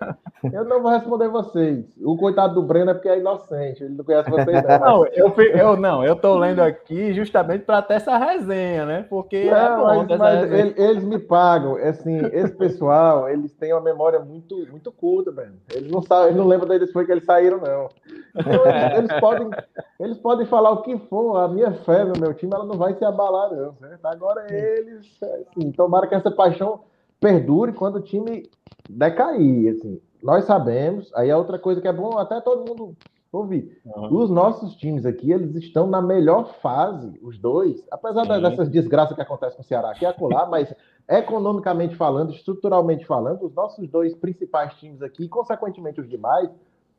[0.53, 1.85] Eu não vou responder vocês.
[2.03, 3.83] O coitado do Breno é porque é inocente.
[3.83, 4.79] Ele não conhece vocês, não.
[4.79, 6.03] Não, eu, eu não.
[6.03, 9.05] Eu tô lendo aqui justamente para ter essa resenha, né?
[9.09, 11.75] Porque não, é mas, mas ele, eles me pagam.
[11.77, 15.55] Assim, esse pessoal, eles têm uma memória muito, muito curta, Breno.
[15.73, 17.89] Eles não sabem, eles não lembram deles foi que eles saíram, não.
[18.35, 19.49] Então, eles, eles, podem,
[19.99, 21.37] eles podem falar o que for.
[21.37, 23.73] A minha fé no meu time, ela não vai se abalar, não.
[23.73, 24.05] Certo?
[24.05, 26.66] Agora eles, assim, tomara que essa paixão
[27.19, 28.49] perdure quando o time
[28.89, 30.01] decair, assim.
[30.21, 32.95] Nós sabemos, aí é outra coisa que é bom até todo mundo
[33.31, 33.79] ouvir.
[33.85, 34.17] Uhum.
[34.17, 38.41] Os nossos times aqui, eles estão na melhor fase, os dois, apesar Sim.
[38.41, 40.73] dessas desgraças que acontecem com o Ceará aqui e acolá, mas
[41.07, 46.49] economicamente falando, estruturalmente falando, os nossos dois principais times aqui, e consequentemente os demais,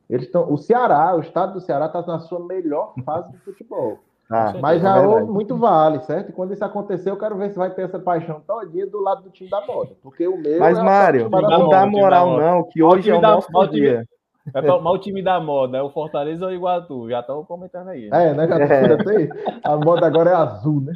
[0.09, 0.51] eles estão.
[0.51, 3.99] O Ceará, o estado do Ceará está na sua melhor fase de futebol.
[4.31, 6.29] Ah, mas já é muito vale, certo?
[6.29, 9.23] E quando isso acontecer, eu quero ver se vai ter essa paixão todinha do lado
[9.23, 9.95] do time da moda.
[10.03, 10.59] Porque o meu.
[10.59, 14.05] Mas, é Mário, não dá moral, não, que hoje é o nosso da, dia.
[14.53, 17.09] É o time da moda, é o Fortaleza ou o Iguatu?
[17.09, 18.07] Já estão comentando aí.
[18.07, 18.29] Né?
[18.29, 18.47] É, né?
[18.47, 19.29] Já é.
[19.63, 20.93] A moda agora é azul, né?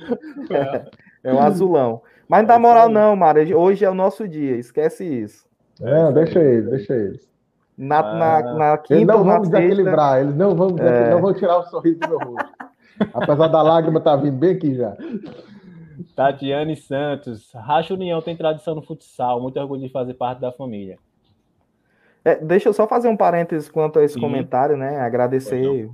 [1.24, 2.02] É, é o azulão.
[2.28, 3.58] Mas não dá moral, não, Mário.
[3.58, 5.46] Hoje é o nosso dia, esquece isso.
[5.82, 7.34] É, deixa eles, deixa eles.
[7.76, 11.10] Na, ah, na, na quinta eles não vão desequilibrar, eles não vão, é...
[11.10, 12.54] não vão tirar o sorriso do meu rosto.
[13.14, 14.96] Apesar da lágrima estar tá vindo bem aqui já.
[16.16, 17.52] Tatiane Santos.
[17.54, 19.42] Racha União tem tradição no futsal.
[19.42, 20.98] Muito orgulho de fazer parte da família.
[22.26, 24.22] É, deixa eu só fazer um parênteses quanto a esse Sim.
[24.22, 25.00] comentário, né?
[25.00, 25.90] Agradecer.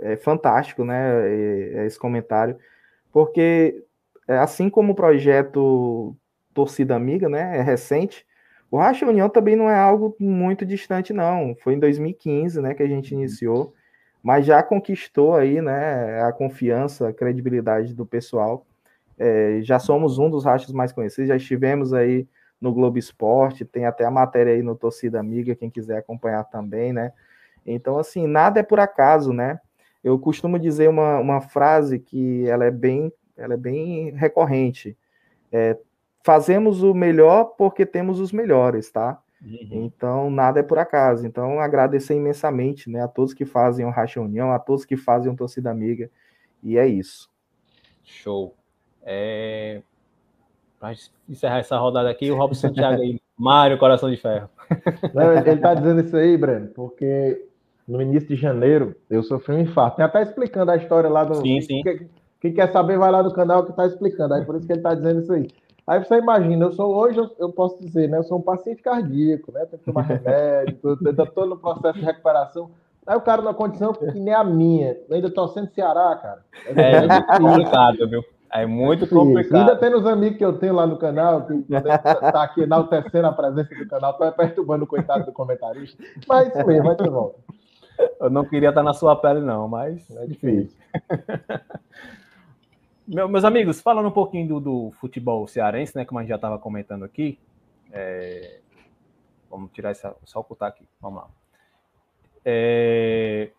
[0.00, 1.84] É fantástico, né?
[1.84, 2.56] Esse comentário.
[3.12, 3.84] Porque,
[4.26, 6.16] é, assim como o projeto
[6.54, 7.58] Torcida Amiga, né?
[7.58, 8.24] É recente.
[8.70, 11.54] O Racha União também não é algo muito distante, não.
[11.62, 12.74] Foi em 2015, né?
[12.74, 13.20] Que a gente uhum.
[13.20, 13.74] iniciou
[14.24, 18.66] mas já conquistou aí, né, a confiança, a credibilidade do pessoal.
[19.18, 22.26] É, já somos um dos rachas mais conhecidos, já estivemos aí
[22.58, 26.90] no Globo Esporte, tem até a matéria aí no Torcida Amiga, quem quiser acompanhar também,
[26.90, 27.12] né?
[27.66, 29.60] Então, assim, nada é por acaso, né?
[30.02, 34.96] Eu costumo dizer uma, uma frase que ela é bem, ela é bem recorrente.
[35.52, 35.76] É,
[36.22, 39.18] fazemos o melhor porque temos os melhores, tá?
[39.44, 39.84] Uhum.
[39.84, 41.26] Então, nada é por acaso.
[41.26, 45.30] Então, agradecer imensamente né, a todos que fazem o Racha União, a todos que fazem
[45.30, 46.10] o Torcida Amiga.
[46.62, 47.28] E é isso.
[48.02, 48.54] Show.
[49.02, 49.82] É...
[50.80, 50.94] Para
[51.28, 53.20] encerrar essa rodada aqui, o Robson Santiago aí.
[53.36, 54.48] Mário, coração de ferro.
[55.12, 57.46] Não, ele está dizendo isso aí, Breno, porque
[57.86, 59.96] no início de janeiro eu sofri um infarto.
[59.96, 61.34] Tem até explicando a história lá do.
[61.36, 61.82] Sim, sim.
[61.82, 62.08] Quem,
[62.40, 64.34] quem quer saber, vai lá no canal que está explicando.
[64.34, 65.48] Aí por isso que ele está dizendo isso aí.
[65.86, 68.18] Aí você imagina, eu sou hoje, eu, posso dizer, né?
[68.18, 69.66] Eu sou um paciente cardíaco, né?
[69.66, 70.78] Tenho que tomar remédio,
[71.20, 72.70] estou no processo de recuperação.
[73.06, 76.40] Aí o cara na condição que nem a minha, eu ainda torcendo Ceará, cara.
[76.74, 78.24] É, é muito complicado, viu?
[78.50, 79.60] É muito complicado.
[79.60, 83.32] Ainda tem os amigos que eu tenho lá no canal, que tá aqui enaltecendo a
[83.32, 86.02] presença do canal, tá perturbando o coitado do comentarista.
[86.26, 87.38] Mas isso mesmo, vai ter volta.
[88.20, 90.78] Eu não queria estar na sua pele, não, mas é difícil.
[93.06, 96.06] Meu, meus amigos, falando um pouquinho do, do, futebol cearense, né?
[96.06, 97.38] Como a gente já estava comentando aqui.
[97.92, 98.60] É...
[99.50, 100.16] Vamos tirar essa.
[100.24, 100.88] Só ocultar aqui.
[101.02, 101.28] Vamos lá.
[102.42, 103.50] É...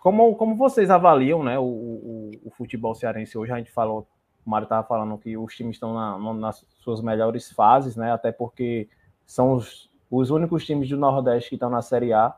[0.00, 3.52] como, como vocês avaliam né, o, o, o futebol cearense hoje?
[3.52, 4.08] A gente falou,
[4.44, 8.12] o Mário estava falando que os times estão na, nas suas melhores fases, né?
[8.12, 8.88] Até porque
[9.24, 12.36] são os, os únicos times do Nordeste que estão na Série A.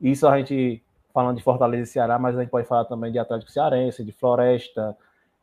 [0.00, 3.18] Isso a gente falando de Fortaleza e Ceará, mas a gente pode falar também de
[3.18, 4.96] Atlético Cearense, de Floresta,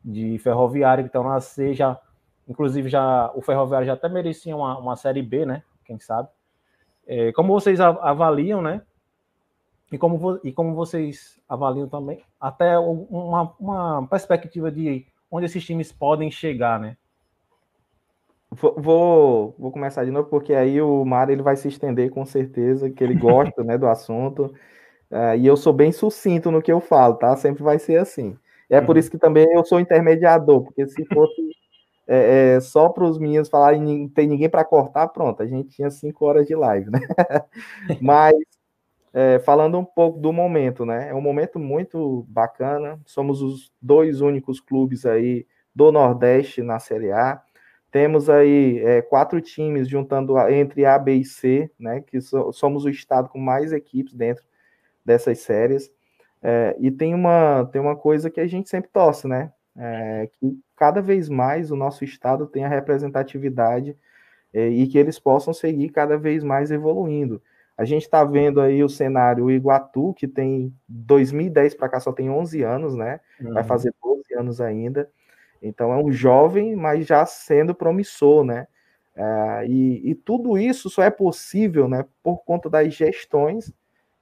[0.07, 1.99] de Ferroviário, que estão na C, já,
[2.47, 5.63] inclusive já o Ferroviário já até merecia uma, uma Série B, né?
[5.83, 6.29] Quem sabe?
[7.05, 8.81] É, como vocês avaliam, né?
[9.91, 15.91] E como, e como vocês avaliam também, até uma, uma perspectiva de onde esses times
[15.91, 16.95] podem chegar, né?
[18.49, 22.89] Vou, vou começar de novo, porque aí o Mário ele vai se estender com certeza,
[22.89, 24.53] que ele gosta né, do assunto.
[25.11, 27.35] Uh, e eu sou bem sucinto no que eu falo, tá?
[27.35, 28.37] Sempre vai ser assim.
[28.69, 28.99] É por uhum.
[28.99, 31.51] isso que também eu sou intermediador, porque se fosse
[32.07, 35.69] é, é, só para os meninos falarem não tem ninguém para cortar, pronto, a gente
[35.69, 36.99] tinha cinco horas de live, né?
[38.01, 38.35] Mas
[39.13, 41.09] é, falando um pouco do momento, né?
[41.09, 42.99] É um momento muito bacana.
[43.03, 47.41] Somos os dois únicos clubes aí do Nordeste na Série A.
[47.89, 52.01] Temos aí é, quatro times juntando entre A, B e C, né?
[52.01, 54.43] Que so, somos o estado com mais equipes dentro
[55.03, 55.91] dessas séries.
[56.41, 59.51] É, e tem uma, tem uma coisa que a gente sempre torce, né?
[59.75, 63.95] É, que cada vez mais o nosso estado tenha representatividade
[64.53, 67.41] é, e que eles possam seguir cada vez mais evoluindo.
[67.77, 72.11] A gente está vendo aí o cenário o Iguatu, que tem 2010 para cá só
[72.11, 73.19] tem 11 anos, né?
[73.39, 73.53] Uhum.
[73.53, 75.09] Vai fazer 12 anos ainda.
[75.61, 78.67] Então é um jovem, mas já sendo promissor, né?
[79.15, 83.73] É, e, e, tudo isso só é possível, né, por conta das gestões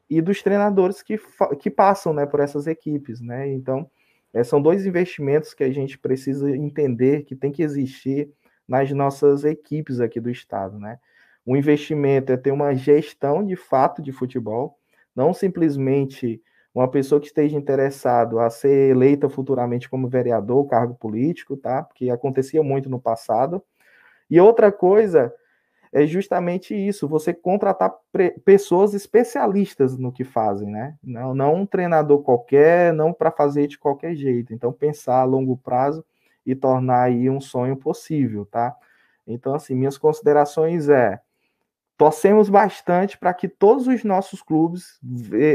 [0.09, 1.19] e dos treinadores que,
[1.59, 3.51] que passam, né, por essas equipes, né?
[3.51, 3.89] Então
[4.33, 8.29] é, são dois investimentos que a gente precisa entender que tem que existir
[8.67, 10.99] nas nossas equipes aqui do estado, né?
[11.45, 14.77] O investimento é ter uma gestão de fato de futebol,
[15.15, 16.41] não simplesmente
[16.73, 21.83] uma pessoa que esteja interessado a ser eleita futuramente como vereador, cargo político, tá?
[21.83, 23.63] Porque acontecia muito no passado.
[24.29, 25.33] E outra coisa
[25.95, 27.95] é justamente isso, você contratar
[28.43, 30.97] pessoas especialistas no que fazem, né?
[31.01, 34.53] Não, não um treinador qualquer, não para fazer de qualquer jeito.
[34.53, 36.03] Então, pensar a longo prazo
[36.45, 38.75] e tornar aí um sonho possível, tá?
[39.25, 41.21] Então, assim, minhas considerações é
[41.95, 44.99] torcemos bastante para que todos os nossos clubes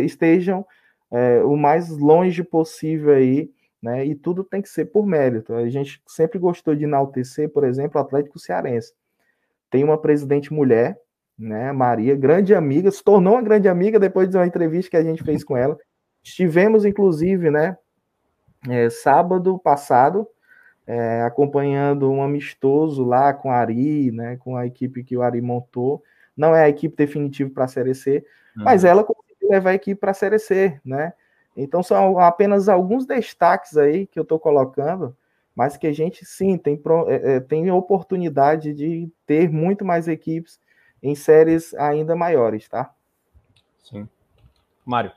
[0.07, 0.67] estejam
[1.11, 3.51] é, o mais longe possível aí,
[3.83, 4.07] né?
[4.07, 5.53] E tudo tem que ser por mérito.
[5.53, 8.95] A gente sempre gostou de enaltecer, por exemplo, o Atlético Cearense.
[9.71, 10.99] Tem uma presidente mulher,
[11.39, 11.73] né?
[11.73, 15.23] Maria, grande amiga, se tornou uma grande amiga depois de uma entrevista que a gente
[15.23, 15.79] fez com ela.
[16.23, 17.77] Estivemos, inclusive, né?
[18.69, 20.27] É, sábado passado,
[20.87, 24.37] é, acompanhando um amistoso lá com a Ari, né?
[24.37, 26.03] Com a equipe que o Ari montou.
[26.37, 28.25] Não é a equipe definitiva para a Série C,
[28.57, 28.65] uhum.
[28.65, 29.05] mas ela
[29.51, 31.13] levar a equipe para a Série C, né?
[31.57, 35.17] Então são apenas alguns destaques aí que eu estou colocando,
[35.55, 40.59] mas que a gente sim tem, é, é, tem oportunidade de ter muito mais equipes
[41.03, 42.93] em séries ainda maiores, tá?
[43.83, 44.09] Sim.
[44.85, 45.13] Mário.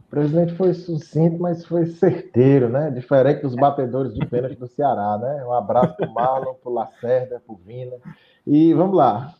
[0.00, 2.90] O presidente foi sucinto, mas foi certeiro, né?
[2.90, 5.44] Diferente dos batedores de pênalti do Ceará, né?
[5.44, 7.96] Um abraço para o Marlon, para o Lacerda, para o Vina.
[8.46, 9.34] E vamos lá.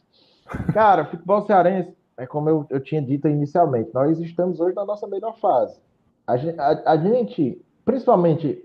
[0.72, 5.06] Cara, futebol cearense é como eu, eu tinha dito inicialmente, nós estamos hoje na nossa
[5.06, 5.80] melhor fase.
[6.26, 8.64] A, a, a gente, principalmente,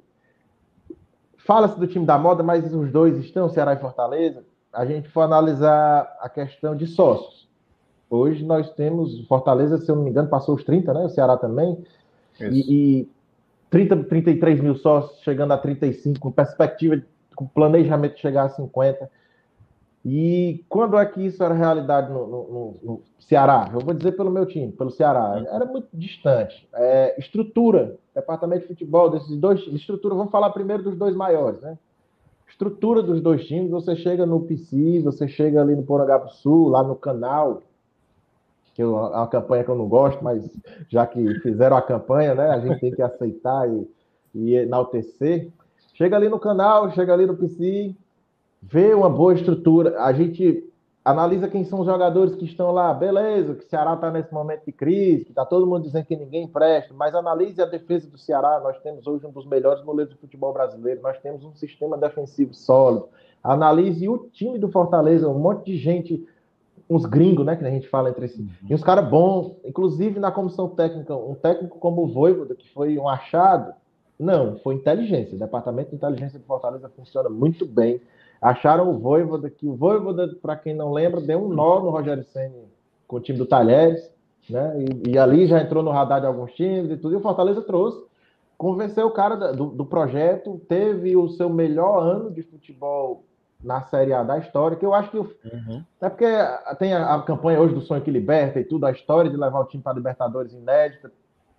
[1.38, 4.44] fala-se do time da moda, mas os dois estão, Ceará e Fortaleza.
[4.72, 7.50] A gente for analisar a questão de sócios.
[8.10, 11.06] Hoje nós temos, Fortaleza, se eu não me engano, passou os 30, né?
[11.06, 11.78] O Ceará também.
[12.40, 13.10] E, e
[13.70, 17.02] 30, 33 mil sócios, chegando a 35, com perspectiva,
[17.36, 19.10] com planejamento de chegar a 50.
[20.06, 23.70] E quando é que isso era realidade no, no, no, Ceará?
[23.74, 25.44] Eu vou dizer pelo meu time, pelo Ceará.
[25.52, 26.68] Era muito distante.
[26.74, 29.60] É, estrutura, departamento de futebol, desses dois.
[29.68, 31.78] Estrutura, vamos falar primeiro dos dois maiores, né?
[32.48, 36.82] Estrutura dos dois times, você chega no PC, você chega ali no Porangaba Sul, lá
[36.82, 37.62] no canal,
[38.74, 40.50] que é uma campanha que eu não gosto, mas
[40.88, 42.50] já que fizeram a campanha, né?
[42.50, 43.88] A gente tem que aceitar e,
[44.34, 45.50] e enaltecer.
[45.94, 47.94] Chega ali no canal, chega ali no PC,
[48.62, 50.02] vê uma boa estrutura.
[50.02, 50.70] A gente
[51.04, 52.94] analisa quem são os jogadores que estão lá.
[52.94, 56.16] Beleza, que o Ceará está nesse momento de crise, que está todo mundo dizendo que
[56.16, 58.60] ninguém presta, mas analise a defesa do Ceará.
[58.64, 62.54] Nós temos hoje um dos melhores goleiros do futebol brasileiro, nós temos um sistema defensivo
[62.54, 63.08] sólido.
[63.44, 66.28] Analise o time do Fortaleza, um monte de gente,
[66.90, 70.32] uns gringos, né, que a gente fala entre si, e uns caras bons, inclusive na
[70.32, 73.74] comissão técnica, um técnico como o Voivoda, que foi um achado.
[74.20, 75.36] Não, foi inteligência.
[75.36, 78.02] O departamento de inteligência de Fortaleza funciona muito bem
[78.42, 82.24] Acharam o Voivoda, que o Voivoda, para quem não lembra, deu um nó no Rogério
[82.24, 82.56] Senna
[83.08, 84.10] com o time do Talheres.
[84.50, 84.76] né?
[84.80, 87.62] E, e, ali já entrou no radar de alguns times e tudo, e o Fortaleza
[87.62, 88.02] trouxe,
[88.58, 93.24] convenceu o cara do, do projeto, teve o seu melhor ano de futebol
[93.62, 95.18] na Série A da história, que eu acho que.
[95.18, 95.84] Uhum.
[96.02, 96.26] É porque
[96.78, 99.60] tem a, a, campanha hoje do Sonho que Liberta e tudo, a história de levar
[99.60, 101.12] o time para Libertadores inédita.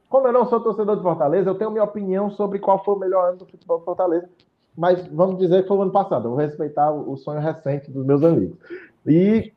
[0.09, 2.99] Como eu não sou torcedor de Fortaleza, eu tenho minha opinião sobre qual foi o
[2.99, 4.29] melhor ano do futebol de Fortaleza,
[4.77, 6.27] mas vamos dizer que foi o ano passado.
[6.27, 8.57] Eu vou respeitar o, sonho recente dos meus amigos.
[9.07, 9.53] E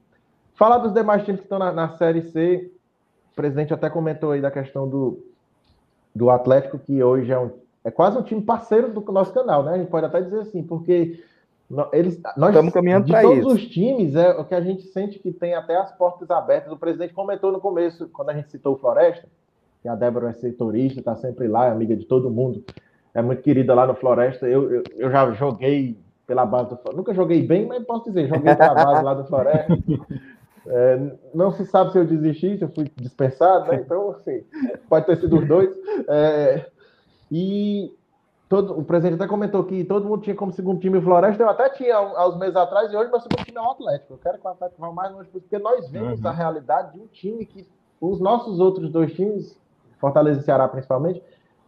[0.55, 2.71] falar dos demais times que estão na, na Série C,
[3.31, 5.23] o presidente até comentou aí da questão do,
[6.13, 7.51] do Atlético, que hoje é, um,
[7.83, 9.73] é quase um time parceiro do nosso canal, né?
[9.73, 11.23] A gente pode até dizer assim, porque
[11.91, 13.41] eles, nós estamos caminhando para isso.
[13.41, 16.71] todos os times, é o que a gente sente que tem até as portas abertas.
[16.71, 19.27] O presidente comentou no começo, quando a gente citou o Floresta,
[19.81, 22.63] que a Débora é setorista, está sempre lá, é amiga de todo mundo,
[23.13, 24.47] é muito querida lá no Floresta.
[24.47, 26.97] Eu, eu, eu já joguei pela base do Floresta.
[26.97, 29.77] Nunca joguei bem, mas posso dizer, joguei pela base lá do Floresta.
[30.65, 33.81] É, não se sabe se eu desisti, se eu fui dispensado, né?
[33.85, 34.43] Então, assim,
[34.87, 35.69] pode ter sido os dois.
[36.07, 36.65] É,
[37.29, 37.93] e
[38.47, 41.49] todo, o presidente até comentou que todo mundo tinha como segundo time o Floresta, eu
[41.49, 44.13] até tinha há uns meses atrás, e hoje meu segundo time é o Atlético.
[44.13, 46.27] Eu quero que o Atlético vá mais longe, porque nós vemos uhum.
[46.27, 47.67] a realidade de um time que
[47.99, 49.59] os nossos outros dois times,
[49.99, 51.21] Fortaleza e Ceará principalmente,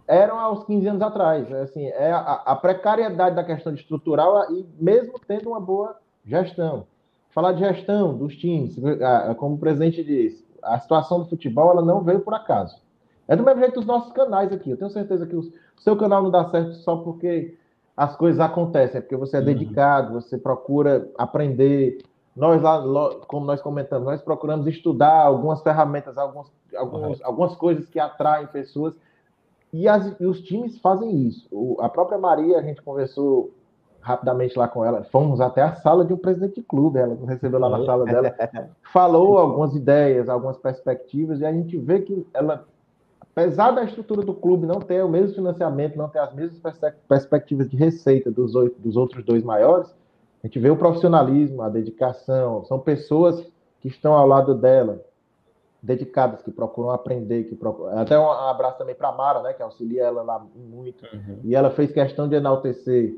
[0.07, 1.49] eram aos 15 anos atrás.
[1.51, 6.85] É, assim, é a, a precariedade da questão estrutural e mesmo tendo uma boa gestão.
[7.31, 8.77] Falar de gestão dos times,
[9.37, 12.81] como o presidente disse, a situação do futebol ela não veio por acaso.
[13.27, 14.71] É do mesmo jeito dos nossos canais aqui.
[14.71, 17.57] Eu tenho certeza que os, o seu canal não dá certo só porque
[17.95, 19.45] as coisas acontecem, é porque você é uhum.
[19.45, 22.03] dedicado, você procura aprender.
[22.35, 22.81] Nós lá,
[23.27, 28.93] como nós comentamos, nós procuramos estudar algumas ferramentas, alguns, alguns, algumas coisas que atraem pessoas.
[29.75, 31.45] E, as, e os times fazem isso.
[31.51, 33.51] O, a própria Maria, a gente conversou
[33.99, 37.59] rapidamente lá com ela, fomos até a sala de um presidente de clube, ela recebeu
[37.59, 38.33] lá na sala dela,
[38.93, 42.65] falou algumas ideias, algumas perspectivas, e a gente vê que ela
[43.19, 46.61] apesar da estrutura do clube não ter o mesmo financiamento, não ter as mesmas
[47.05, 49.93] perspectivas de receita dos, oito, dos outros dois maiores,
[50.41, 53.45] a gente vê o profissionalismo, a dedicação, são pessoas
[53.81, 55.03] que estão ao lado dela,
[55.85, 57.97] dedicadas, que procuram aprender, que procuram...
[57.99, 61.39] até um abraço também para a Mara, né, que auxilia ela lá muito, uhum.
[61.43, 63.15] e ela fez questão de enaltecer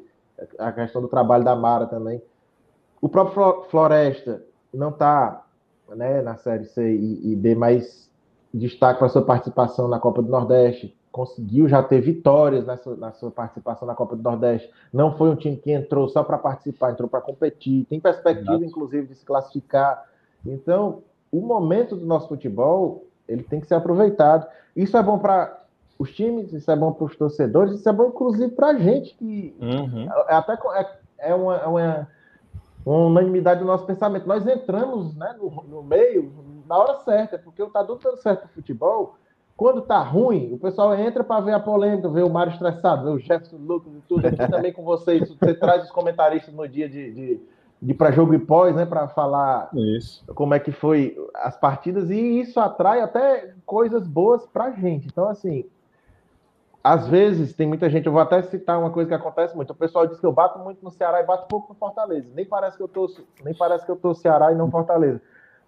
[0.60, 2.22] a questão do trabalho da Mara também.
[3.02, 4.44] O próprio Floresta
[4.74, 5.46] não está
[5.96, 8.12] né, na Série C e, e D, mas
[8.54, 10.96] destaque para sua participação na Copa do Nordeste.
[11.12, 14.70] Conseguiu já ter vitórias nessa, na sua participação na Copa do Nordeste.
[14.94, 17.86] Não foi um time que entrou só para participar, entrou para competir.
[17.86, 18.66] Tem perspectiva, Exato.
[18.66, 20.06] inclusive, de se classificar.
[20.46, 21.02] Então,
[21.32, 24.48] o momento do nosso futebol ele tem que ser aproveitado.
[24.76, 25.66] Isso é bom para
[26.00, 29.16] os times, isso é bom para os torcedores, isso é bom, inclusive, para a gente,
[29.16, 30.08] que uhum.
[30.28, 32.08] é, até é, é uma, é uma,
[32.86, 34.28] uma, unanimidade do nosso pensamento.
[34.28, 36.32] Nós entramos né, no, no meio,
[36.68, 39.16] na hora certa, porque o tá dando certo no futebol.
[39.56, 43.10] Quando tá ruim, o pessoal entra para ver a polêmica, ver o Mário estressado, ver
[43.10, 44.28] o Jefferson Lucas e tudo.
[44.28, 47.42] Aqui também com vocês, você traz os comentaristas no dia de, de,
[47.82, 50.24] de para jogo e pós, né, para falar isso.
[50.34, 55.08] como é que foi as partidas e isso atrai até coisas boas para gente.
[55.08, 55.66] Então assim,
[56.84, 59.72] às vezes tem muita gente, eu vou até citar uma coisa que acontece muito.
[59.72, 62.30] O pessoal diz que eu bato muito no Ceará e bato pouco no Fortaleza.
[62.34, 63.12] Nem parece que eu tô,
[63.44, 65.22] nem parece que eu tô Ceará e não Fortaleza.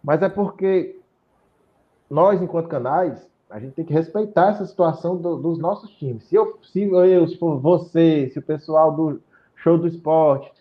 [0.04, 1.00] Mas é porque
[2.10, 6.24] nós, enquanto canais, a gente tem que respeitar essa situação do, dos nossos times.
[6.24, 9.22] Se eu, se eu, se for você, se o pessoal do
[9.56, 10.52] show do esporte,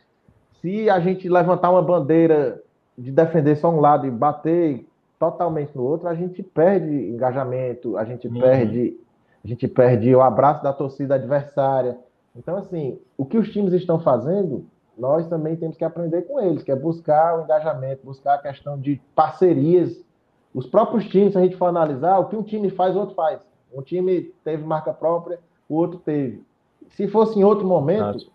[0.61, 2.63] se a gente levantar uma bandeira
[2.97, 4.87] de defender só um lado e bater
[5.19, 8.41] totalmente no outro, a gente perde engajamento, a gente uhum.
[8.41, 8.99] perde,
[9.45, 11.99] a gente perde o abraço da torcida adversária.
[12.37, 14.65] Então, assim, o que os times estão fazendo
[14.99, 18.77] nós também temos que aprender com eles, que é buscar o engajamento, buscar a questão
[18.77, 20.05] de parcerias.
[20.53, 23.15] Os próprios times, se a gente for analisar, o que um time faz, o outro
[23.15, 23.39] faz.
[23.73, 25.39] Um time teve marca própria,
[25.69, 26.43] o outro teve.
[26.89, 28.29] Se fosse em outro momento,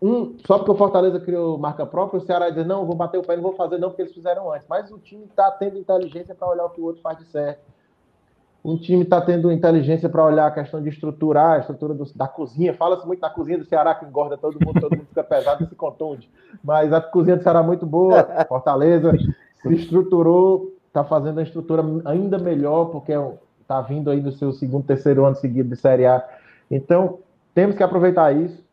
[0.00, 3.22] um, só porque o Fortaleza criou marca própria, o Ceará dizer, não, vou bater o
[3.22, 4.66] pé, não vou fazer não, porque eles fizeram antes.
[4.68, 7.60] Mas o time está tendo inteligência para olhar o que o outro faz de certo
[8.64, 12.26] um time está tendo inteligência para olhar a questão de estruturar a estrutura do, da
[12.26, 12.74] cozinha.
[12.74, 15.66] Fala-se muito da cozinha do Ceará, que engorda todo mundo, todo mundo fica pesado e
[15.66, 16.28] se contunde.
[16.62, 18.22] Mas a cozinha do Ceará é muito boa.
[18.48, 19.12] Fortaleza
[19.62, 23.12] se estruturou, está fazendo a estrutura ainda melhor, porque
[23.60, 26.26] está vindo aí do seu segundo, terceiro ano seguido de Série A.
[26.70, 27.20] Então,
[27.54, 28.66] temos que aproveitar isso.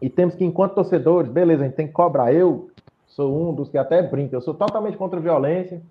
[0.00, 2.32] E temos que, enquanto torcedores, beleza, a gente tem que cobrar.
[2.32, 2.70] Eu
[3.06, 5.82] sou um dos que até brinca, eu sou totalmente contra a violência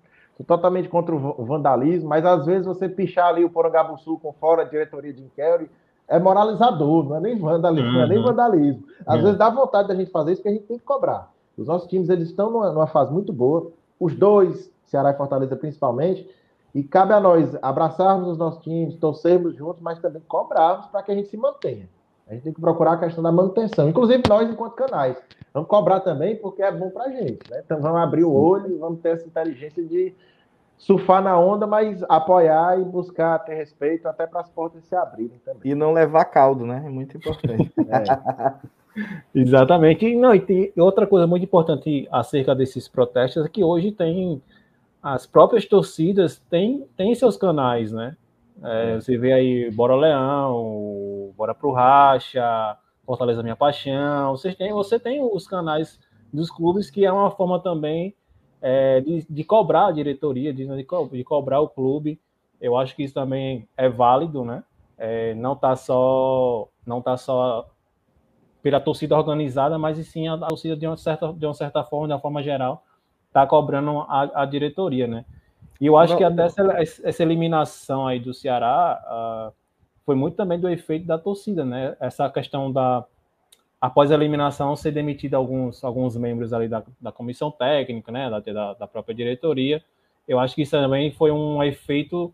[0.44, 4.70] totalmente contra o vandalismo, mas às vezes você pichar ali o Porangabuçu com fora de
[4.70, 5.70] diretoria de inquérito
[6.08, 7.94] é moralizador, não é nem vandalismo, uhum.
[7.94, 8.24] não é nem uhum.
[8.24, 8.84] vandalismo.
[9.06, 9.22] Às uhum.
[9.22, 11.30] vezes dá vontade da gente fazer isso, porque a gente tem que cobrar.
[11.56, 15.54] Os nossos times eles estão numa, numa fase muito boa, os dois, Ceará e Fortaleza
[15.56, 16.28] principalmente,
[16.74, 21.12] E cabe a nós abraçarmos os nossos times, torcermos juntos, mas também cobrarmos para que
[21.12, 21.88] a gente se mantenha.
[22.30, 23.88] A gente tem que procurar a questão da manutenção.
[23.88, 25.20] Inclusive nós, enquanto canais.
[25.52, 27.50] Vamos cobrar também porque é bom para a gente.
[27.50, 27.60] Né?
[27.64, 30.14] Então vamos abrir o olho, vamos ter essa inteligência de
[30.78, 35.38] surfar na onda, mas apoiar e buscar ter respeito até para as portas se abrirem
[35.44, 35.72] também.
[35.72, 36.84] E não levar caldo, né?
[36.86, 37.70] É muito importante.
[37.88, 38.70] é.
[39.34, 40.06] Exatamente.
[40.06, 44.40] E, não, e tem outra coisa muito importante acerca desses protestos é que hoje tem
[45.02, 48.16] as próprias torcidas têm, têm seus canais, né?
[48.62, 54.36] É, você vê aí Bora Leão, Bora Pro Racha, Fortaleza Minha Paixão.
[54.36, 55.98] Você tem, você tem os canais
[56.32, 58.14] dos clubes que é uma forma também
[58.60, 62.20] é, de, de, cobrar a diretoria, de, de, cobrar o clube.
[62.60, 64.62] Eu acho que isso também é válido, né?
[64.98, 67.66] É, não tá só não tá só
[68.62, 72.06] pela torcida organizada, mas sim a, a torcida de uma certa de uma certa forma,
[72.06, 72.84] de uma forma geral,
[73.32, 75.24] tá cobrando a, a diretoria, né?
[75.80, 76.62] E eu acho não, que até essa,
[77.02, 79.00] essa, eliminação aí do Ceará
[79.50, 79.54] uh,
[80.04, 81.96] foi muito também do efeito da torcida, né?
[81.98, 83.04] Essa questão da
[83.80, 88.28] após a eliminação ser demitido alguns alguns membros ali da, da comissão técnica, né?
[88.28, 89.82] Da, da própria diretoria.
[90.28, 92.32] Eu acho que isso também foi um efeito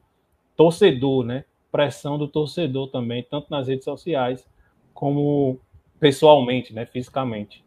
[0.56, 1.44] torcedor, né?
[1.70, 4.44] Pressão do torcedor também, tanto nas redes sociais
[4.92, 5.60] como
[6.00, 6.84] pessoalmente, né?
[6.84, 7.64] Fisicamente.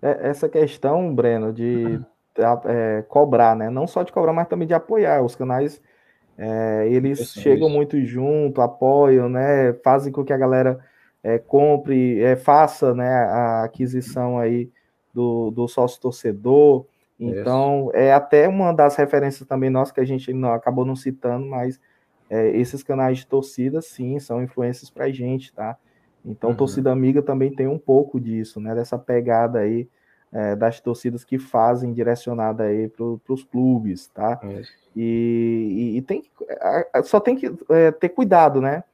[0.00, 2.00] É, essa questão, Breno, de
[2.66, 3.70] é, cobrar, né?
[3.70, 5.22] Não só de cobrar, mas também de apoiar.
[5.22, 5.80] Os canais,
[6.36, 9.72] é, eles chegam muito junto, apoiam, né?
[9.84, 10.78] Fazem com que a galera
[11.22, 14.70] é, compre, é, faça né, a aquisição aí
[15.12, 16.86] do, do sócio torcedor.
[17.18, 17.96] Então, isso.
[17.96, 21.78] é até uma das referências também nossas que a gente não, acabou não citando, mas
[22.30, 25.76] é, esses canais de torcida, sim, são influências para a gente, tá?
[26.24, 26.56] Então, uhum.
[26.56, 28.74] torcida amiga também tem um pouco disso, né?
[28.74, 29.88] Dessa pegada aí
[30.32, 34.40] é, das torcidas que fazem direcionada aí para os clubes, tá?
[34.42, 34.62] É.
[34.94, 36.24] E, e, e, tem
[37.04, 38.84] só tem que é, ter cuidado, né?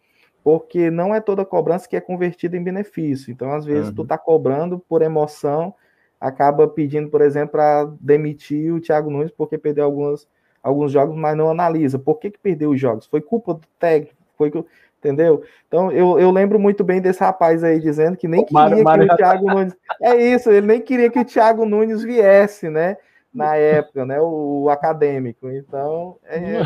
[0.42, 3.32] Porque não é toda cobrança que é convertida em benefício.
[3.32, 3.94] Então, às vezes, uhum.
[3.96, 5.74] tu tá cobrando por emoção,
[6.20, 10.28] acaba pedindo, por exemplo, para demitir o Thiago Nunes porque perdeu algumas,
[10.62, 11.98] alguns jogos, mas não analisa.
[11.98, 13.06] Por que, que perdeu os jogos?
[13.06, 14.16] Foi culpa do técnico?
[14.36, 14.64] Foi que
[15.06, 15.44] entendeu?
[15.68, 19.14] Então eu, eu lembro muito bem desse rapaz aí dizendo que nem queria Mário, que
[19.14, 19.76] o Thiago Nunes.
[20.02, 22.96] É isso, ele nem queria que o Thiago Nunes viesse, né?
[23.32, 24.20] Na época, né?
[24.20, 25.48] O, o acadêmico.
[25.48, 26.62] Então, é,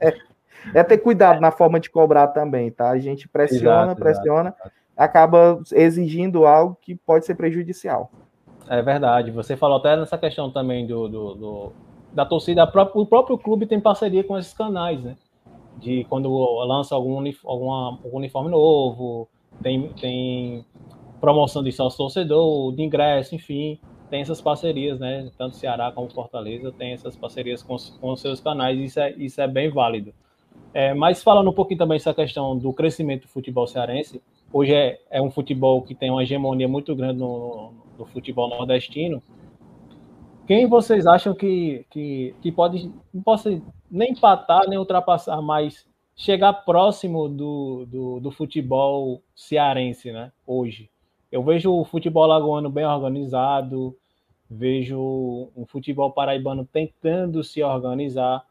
[0.00, 0.14] é,
[0.74, 2.90] é, ter cuidado na forma de cobrar também, tá?
[2.90, 4.72] A gente pressiona, exato, pressiona, exato.
[4.96, 8.10] acaba exigindo algo que pode ser prejudicial.
[8.68, 9.30] É verdade.
[9.30, 11.72] Você falou até nessa questão também do, do, do
[12.12, 12.64] da torcida.
[12.64, 15.16] O próprio clube tem parceria com esses canais, né?
[15.78, 16.30] De quando
[16.64, 19.28] lança algum, alguma, algum uniforme novo,
[19.62, 20.64] tem, tem
[21.20, 23.78] promoção de sócio torcedor, de ingresso, enfim,
[24.10, 25.30] tem essas parcerias, né?
[25.36, 29.48] Tanto Ceará como Fortaleza tem essas parcerias com, com seus canais, isso é, isso é
[29.48, 30.12] bem válido.
[30.72, 34.20] É, mas falando um pouquinho também essa questão do crescimento do futebol cearense,
[34.52, 39.22] hoje é, é um futebol que tem uma hegemonia muito grande no, no futebol nordestino,
[40.46, 46.52] quem vocês acham que, que, que pode, não possa nem empatar, nem ultrapassar, mas chegar
[46.52, 50.32] próximo do, do, do, futebol cearense, né?
[50.46, 50.90] Hoje.
[51.32, 53.96] Eu vejo o futebol lagoano bem organizado,
[54.48, 58.44] vejo um futebol paraibano tentando se organizar,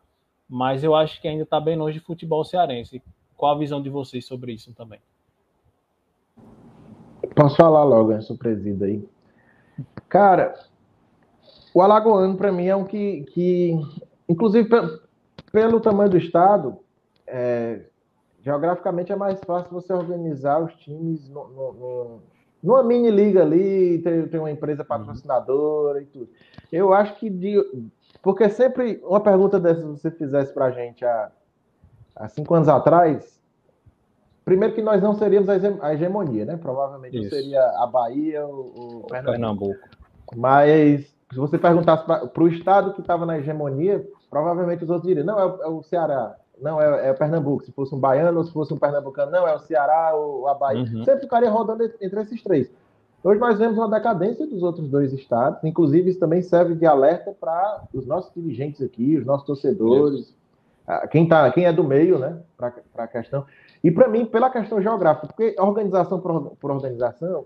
[0.49, 3.01] mas eu acho que ainda está bem longe de futebol cearense.
[3.37, 4.99] Qual a visão de vocês sobre isso também?
[7.35, 9.07] Posso falar logo, Anson Presida aí.
[10.09, 10.53] Cara,
[11.73, 13.79] o Alagoano, para mim, é um que, que
[14.29, 14.69] inclusive,
[15.51, 16.77] pelo tamanho do estado,
[17.25, 17.81] é,
[18.41, 22.19] geograficamente é mais fácil você organizar os times no, no, no,
[22.61, 26.29] numa mini liga ali, tem, tem uma empresa patrocinadora e tudo.
[26.71, 27.59] Eu acho que de,
[28.21, 31.31] porque sempre uma pergunta dessa se você fizesse para a gente há,
[32.15, 33.41] há cinco anos atrás,
[34.45, 36.57] primeiro que nós não seríamos a hegemonia, né?
[36.57, 39.31] Provavelmente seria a Bahia ou o Pernambuco.
[39.31, 39.89] Pernambuco.
[40.35, 45.25] Mas se você perguntasse para o estado que estava na hegemonia, provavelmente os outros diriam:
[45.25, 47.65] não, é o, é o Ceará, não, é, é, o Pernambuco.
[47.65, 50.53] Se fosse um baiano ou se fosse um pernambucano, não, é o Ceará ou a
[50.53, 50.83] Bahia.
[50.83, 51.03] Uhum.
[51.03, 52.71] Sempre ficaria rodando entre esses três.
[53.23, 57.33] Hoje nós vemos uma decadência dos outros dois estados, inclusive isso também serve de alerta
[57.39, 60.35] para os nossos dirigentes aqui, os nossos torcedores,
[61.09, 63.45] quem, tá, quem é do meio, né, para a questão.
[63.81, 67.45] E para mim, pela questão geográfica, porque organização por, por organização,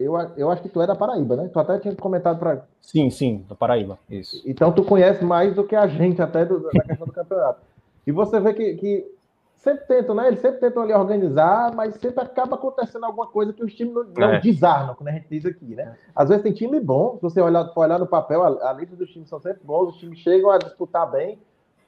[0.00, 1.50] eu, eu acho que tu é da Paraíba, né?
[1.52, 2.64] Tu até tinha comentado para.
[2.80, 4.42] Sim, sim, da Paraíba, isso.
[4.46, 7.60] Então tu conhece mais do que a gente até do, da questão do campeonato.
[8.06, 9.14] E você vê que, que
[9.58, 10.28] sempre tentam, né?
[10.28, 14.04] Eles sempre tentam ali organizar, mas sempre acaba acontecendo alguma coisa que os times não,
[14.04, 14.40] não é.
[14.40, 15.94] desarmam, como a gente diz aqui, né?
[16.16, 18.96] Às vezes tem time bom, se você olhar, for olhar no papel, a, a lista
[18.96, 21.38] dos times são sempre bons, os times chegam a disputar bem,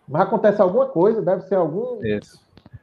[0.07, 2.05] Mas acontece alguma coisa, deve ser algum.
[2.05, 2.39] Isso.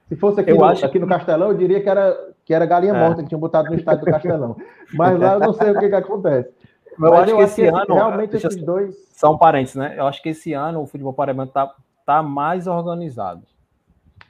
[0.10, 3.00] Se fosse aqui, no, aqui no Castelão, eu diria que era, que era galinha é.
[3.00, 4.58] morta que tinham botado no estádio do Castelão.
[4.96, 6.52] Mas lá eu não sei o que, que acontece.
[7.00, 7.94] Eu acho eu que esse ano.
[7.94, 8.96] Realmente esses dois.
[9.12, 9.94] São parentes, né?
[9.96, 11.74] Eu acho que esse ano o futebol paraibano está
[12.06, 13.44] tá mais organizado.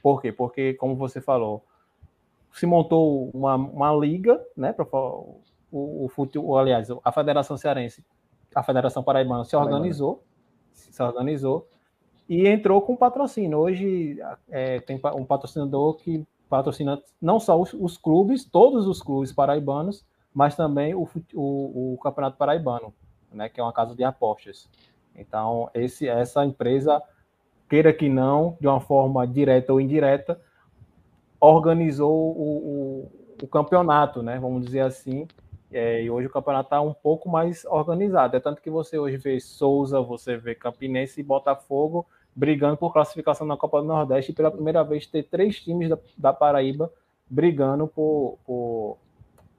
[0.02, 0.30] Por quê?
[0.30, 1.64] Porque, como você falou,
[2.52, 4.74] se montou uma, uma liga, né?
[4.74, 5.40] Para o,
[5.72, 8.04] o futebol, aliás, a Federação Cearense,
[8.54, 10.22] a Federação Paraibana se organizou,
[10.72, 11.66] se organizou
[12.30, 13.58] e entrou com patrocínio.
[13.58, 14.16] Hoje
[14.48, 20.06] é, tem um patrocinador que patrocina não só os, os, clubes, todos os clubes paraibanos,
[20.32, 22.94] mas também o, o, o, Campeonato Paraibano,
[23.32, 24.70] né, que é uma casa de apostas.
[25.16, 27.02] Então, esse, essa empresa,
[27.68, 30.40] queira que não, de uma forma direta ou indireta,
[31.40, 33.10] organizou o,
[33.42, 34.38] o, campeonato, né?
[34.38, 35.26] Vamos dizer assim.
[35.72, 38.36] É, e hoje o campeonato está um pouco mais organizado.
[38.36, 43.46] É tanto que você hoje vê Souza, você vê Campinense e Botafogo brigando por classificação
[43.46, 46.90] na Copa do Nordeste e pela primeira vez ter três times da, da Paraíba
[47.28, 48.96] brigando por, por,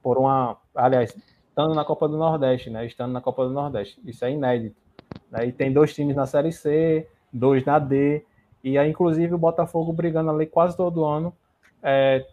[0.02, 0.56] por uma.
[0.74, 1.16] Aliás,
[1.48, 2.86] estando na Copa do Nordeste, né?
[2.86, 4.00] Estando na Copa do Nordeste.
[4.04, 4.76] Isso é inédito.
[5.30, 5.46] Né?
[5.46, 8.24] E tem dois times na Série C, dois na D.
[8.62, 11.34] E aí, inclusive, o Botafogo brigando ali quase todo ano
[11.82, 12.24] é,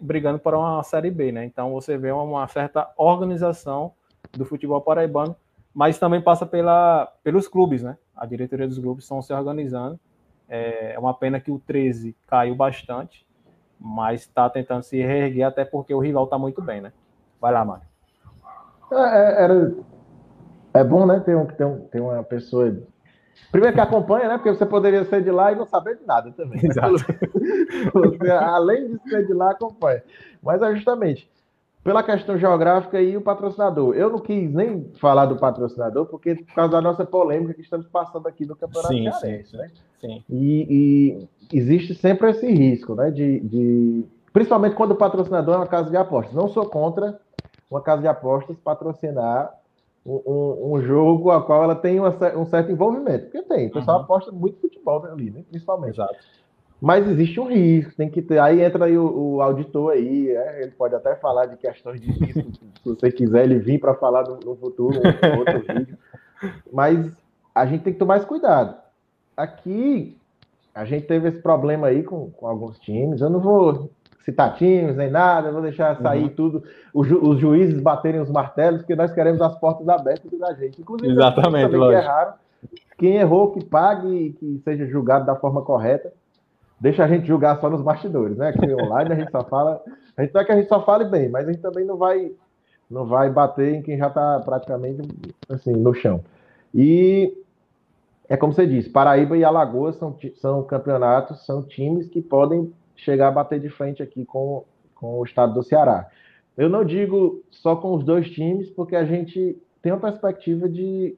[0.00, 1.44] brigando para uma Série B, né?
[1.44, 3.92] Então você vê uma, uma, certa organização
[4.32, 5.36] do futebol paraibano,
[5.74, 7.96] mas também passa pela, pelos clubes, né?
[8.16, 9.98] A diretoria dos clubes estão se organizando.
[10.48, 13.26] É, é uma pena que o 13 caiu bastante,
[13.78, 16.92] mas está tentando se reerguer, até porque o rival está muito bem, né?
[17.40, 17.84] Vai lá, Mário.
[18.92, 19.74] É, é, era,
[20.74, 21.20] é bom, né?
[21.20, 22.76] Ter, um, ter, um, ter uma pessoa
[23.50, 24.36] Primeiro que acompanha, né?
[24.36, 26.62] Porque você poderia ser de lá e não saber de nada também.
[26.62, 26.68] Né?
[26.68, 26.94] Exato.
[27.92, 30.02] Você, além de ser de lá, acompanha.
[30.42, 31.28] Mas é justamente
[31.82, 33.94] pela questão geográfica e o patrocinador.
[33.94, 37.86] Eu não quis nem falar do patrocinador, porque por causa da nossa polêmica que estamos
[37.86, 39.70] passando aqui no Campeonato sim, Cearense, sim, né?
[40.00, 40.24] Sim.
[40.28, 43.10] E, e, existe sempre esse risco, né?
[43.10, 46.34] De, de, principalmente quando o patrocinador é uma casa de apostas.
[46.34, 47.18] Não sou contra
[47.70, 49.54] uma casa de apostas patrocinar
[50.04, 53.24] um, um, jogo a qual ela tem uma, um certo envolvimento.
[53.26, 54.04] Porque tem, o pessoal uhum.
[54.04, 55.44] aposta muito futebol ali, né?
[55.48, 55.94] principalmente.
[55.94, 56.16] Exato.
[56.80, 58.38] Mas existe um risco, tem que ter.
[58.38, 62.10] Aí entra aí o, o auditor aí, é, ele pode até falar de questões de
[62.10, 62.50] risco,
[62.82, 65.98] se você quiser ele vir para falar no, no futuro, um, outro vídeo.
[66.72, 67.12] Mas
[67.54, 68.76] a gente tem que tomar mais cuidado.
[69.36, 70.16] Aqui
[70.74, 73.20] a gente teve esse problema aí com, com alguns times.
[73.20, 73.90] Eu não vou
[74.24, 76.28] citar times nem nada, vou deixar sair uhum.
[76.30, 80.54] tudo, os, ju os, juízes baterem os martelos, porque nós queremos as portas abertas da
[80.54, 80.80] gente.
[80.80, 82.34] Inclusive, Exatamente, que erraram.
[82.98, 86.12] Quem errou, que pague e que seja julgado da forma correta.
[86.80, 88.52] Deixa a gente julgar só nos bastidores, né?
[88.52, 89.82] Que online a gente só fala.
[90.16, 91.96] A gente não é que a gente só fale bem, mas a gente também não
[91.96, 92.32] vai,
[92.90, 95.02] não vai bater em quem já está praticamente
[95.48, 96.24] assim, no chão.
[96.74, 97.36] E
[98.28, 103.28] é como você disse, Paraíba e Alagoas são, são campeonatos, são times que podem chegar
[103.28, 106.08] a bater de frente aqui com, com o estado do Ceará.
[106.56, 111.16] Eu não digo só com os dois times, porque a gente tem uma perspectiva de,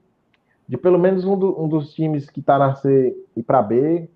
[0.67, 4.09] de pelo menos um, do, um dos times que está na C ir para B,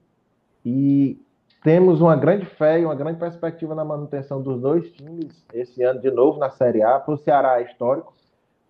[0.64, 1.20] e
[1.62, 6.00] temos uma grande fé e uma grande perspectiva na manutenção dos dois times esse ano
[6.00, 6.98] de novo na Série A.
[7.00, 8.14] Para o Ceará é histórico,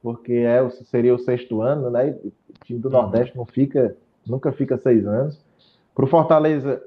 [0.03, 2.17] porque é, seria o sexto ano, né?
[2.25, 2.33] O
[2.65, 2.93] time do uhum.
[2.93, 3.97] Nordeste não fica,
[4.27, 5.45] nunca fica seis anos.
[5.95, 6.83] Para o Fortaleza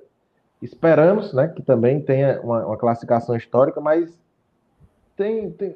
[0.62, 4.12] Esperamos né, que também tenha uma, uma classificação histórica, mas
[5.16, 5.76] tem, tem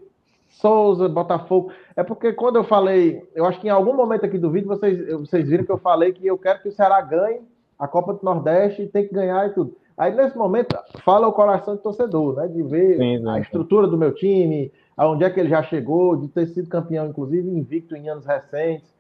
[0.50, 1.72] Souza, Botafogo.
[1.96, 5.08] É porque quando eu falei, eu acho que em algum momento aqui do vídeo vocês,
[5.14, 7.42] vocês viram que eu falei que eu quero que o Ceará ganhe
[7.80, 9.76] a Copa do Nordeste e tem que ganhar e tudo.
[9.98, 12.48] Aí nesse momento fala o coração do torcedor, né?
[12.48, 16.16] De ver sim, sim, a estrutura do meu time, aonde é que ele já chegou,
[16.16, 18.92] de ter sido campeão, inclusive invicto em anos recentes.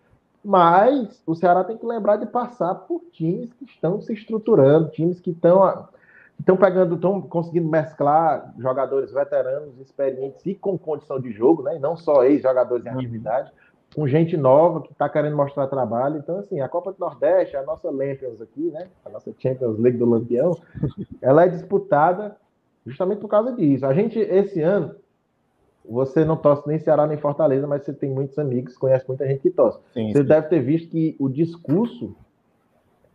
[0.43, 5.19] Mas o Ceará tem que lembrar de passar por times que estão se estruturando, times
[5.19, 5.87] que estão
[6.39, 11.77] estão pegando, estão conseguindo mesclar jogadores veteranos, experientes e com condição de jogo, né?
[11.77, 12.97] E não só ex-jogadores em uhum.
[13.93, 16.17] Com gente nova que está querendo mostrar trabalho.
[16.17, 18.87] Então, assim, a Copa do Nordeste, a nossa Champions aqui, né?
[19.05, 20.51] A nossa Champions League do Lampião,
[21.21, 22.35] ela é disputada
[22.85, 23.85] justamente por causa disso.
[23.85, 24.95] A gente, esse ano,
[25.87, 29.41] você não torce nem Ceará nem Fortaleza, mas você tem muitos amigos, conhece muita gente
[29.41, 29.79] que torce.
[29.93, 30.27] Sim, você sim.
[30.27, 32.15] deve ter visto que o discurso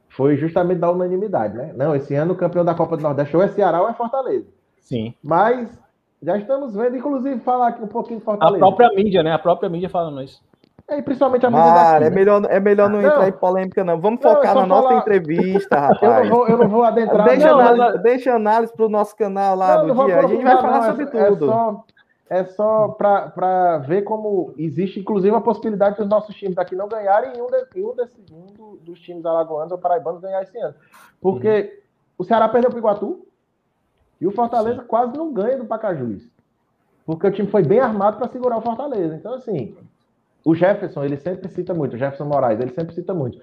[0.08, 1.72] foi justamente da unanimidade, né?
[1.76, 4.46] Não, esse ano o campeão da Copa do Nordeste ou é Ceará ou é Fortaleza.
[4.80, 5.14] Sim.
[5.22, 5.78] Mas
[6.22, 8.56] já estamos vendo, inclusive, falar aqui um pouquinho de Fortaleza.
[8.56, 9.32] A própria mídia, né?
[9.32, 10.42] A própria mídia falando isso.
[10.88, 13.84] É, e principalmente a mídia Cara, é melhor, é melhor não, não, entrar em polêmica,
[13.84, 14.00] não.
[14.00, 14.66] Vamos não, focar na falar...
[14.66, 16.00] nossa entrevista, rapaz.
[16.02, 17.28] eu, não vou, eu não vou adentrar.
[17.28, 20.18] Deixa, não, análise, deixa análise pro nosso canal lá do dia.
[20.18, 21.44] A gente vai falar sobre tudo.
[21.44, 21.84] É só
[22.30, 27.32] é só para ver como existe, inclusive, a possibilidade dos nossos times daqui não ganharem
[27.34, 30.74] e um, de, um, desse, um do, dos times alagoanos ou paraibanos ganhar esse ano.
[31.22, 31.68] Porque uhum.
[32.18, 33.26] o Ceará perdeu para o Iguatu
[34.20, 34.86] e o Fortaleza Sim.
[34.86, 36.28] quase não ganha do Pacajus.
[37.06, 39.14] Porque o time foi bem armado para segurar o Fortaleza.
[39.14, 39.74] Então, assim,
[40.44, 43.38] o Jefferson, ele sempre cita muito, o Jefferson Moraes, ele sempre cita muito.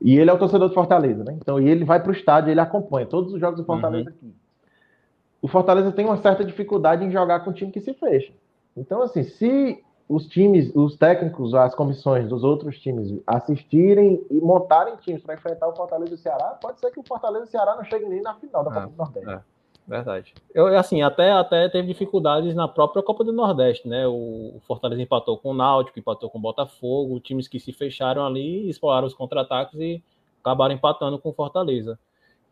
[0.00, 1.36] E ele é o torcedor do Fortaleza, né?
[1.40, 4.16] Então, e ele vai para o estádio, ele acompanha todos os jogos do Fortaleza uhum.
[4.16, 4.34] aqui
[5.40, 8.32] o Fortaleza tem uma certa dificuldade em jogar com um time que se fecha.
[8.76, 14.96] Então, assim, se os times, os técnicos, as comissões dos outros times assistirem e montarem
[14.96, 17.50] times para enfrentar o Fortaleza e o Ceará, pode ser que o Fortaleza e o
[17.50, 19.30] Ceará não cheguem nem na final da Copa é, do Nordeste.
[19.30, 19.40] É,
[19.88, 20.34] verdade.
[20.54, 24.06] Eu, assim, até, até teve dificuldades na própria Copa do Nordeste, né?
[24.06, 28.68] O Fortaleza empatou com o Náutico, empatou com o Botafogo, times que se fecharam ali,
[28.68, 30.02] exploraram os contra-ataques e
[30.40, 31.98] acabaram empatando com o Fortaleza.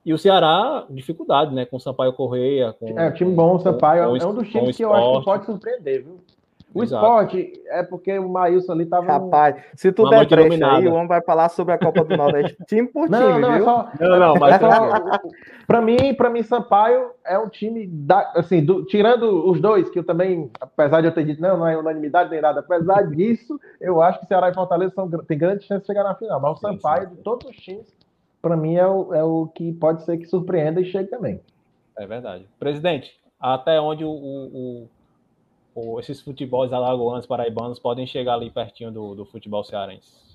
[0.04, 1.66] E o Ceará, dificuldade, né?
[1.66, 2.72] Com o Sampaio Correia.
[2.72, 5.18] Com, é, um time bom, o Sampaio com, é um dos times que eu acho
[5.18, 6.20] que pode surpreender, viu?
[6.77, 7.07] O Exato.
[7.07, 9.07] esporte é porque o Maílson ali tava.
[9.07, 12.55] Rapaz, se tu der brecha aí, o homem vai falar sobre a Copa do Nordeste
[12.66, 13.62] time por não, time, não, é viu?
[13.62, 13.89] É só...
[13.98, 14.57] Não, não, mas.
[14.57, 15.20] É só...
[15.66, 17.86] pra mim, para mim, Sampaio é um time.
[17.86, 18.31] Da...
[18.35, 18.85] Assim, do...
[18.85, 22.28] tirando os dois, que eu também, apesar de eu ter dito, não, não é unanimidade
[22.28, 25.09] nem nada, apesar disso, eu acho que Ceará e Fortaleza são...
[25.09, 26.39] tem grande chance de chegar na final.
[26.39, 27.86] Mas o Sampaio, de todos os times,
[28.43, 31.40] para mim é o, é o que pode ser que surpreenda e chegue também.
[31.97, 32.47] É verdade.
[32.59, 34.89] Presidente, até onde o, o, o
[35.98, 40.27] esses futebols alagoanos, paraibanos podem chegar ali pertinho do, do futebol cearense?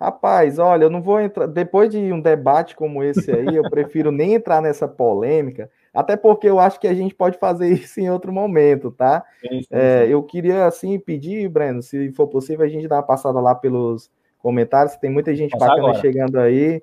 [0.00, 1.46] Rapaz, olha, eu não vou entrar.
[1.46, 6.48] Depois de um debate como esse aí, eu prefiro nem entrar nessa polêmica, até porque
[6.48, 9.24] eu acho que a gente pode fazer isso em outro momento, tá?
[9.40, 10.12] Sim, sim, é, sim.
[10.12, 14.10] Eu queria, assim, pedir, Breno, se for possível, a gente dar uma passada lá pelos
[14.38, 16.00] comentários, tem muita gente bacana agora.
[16.00, 16.82] chegando aí.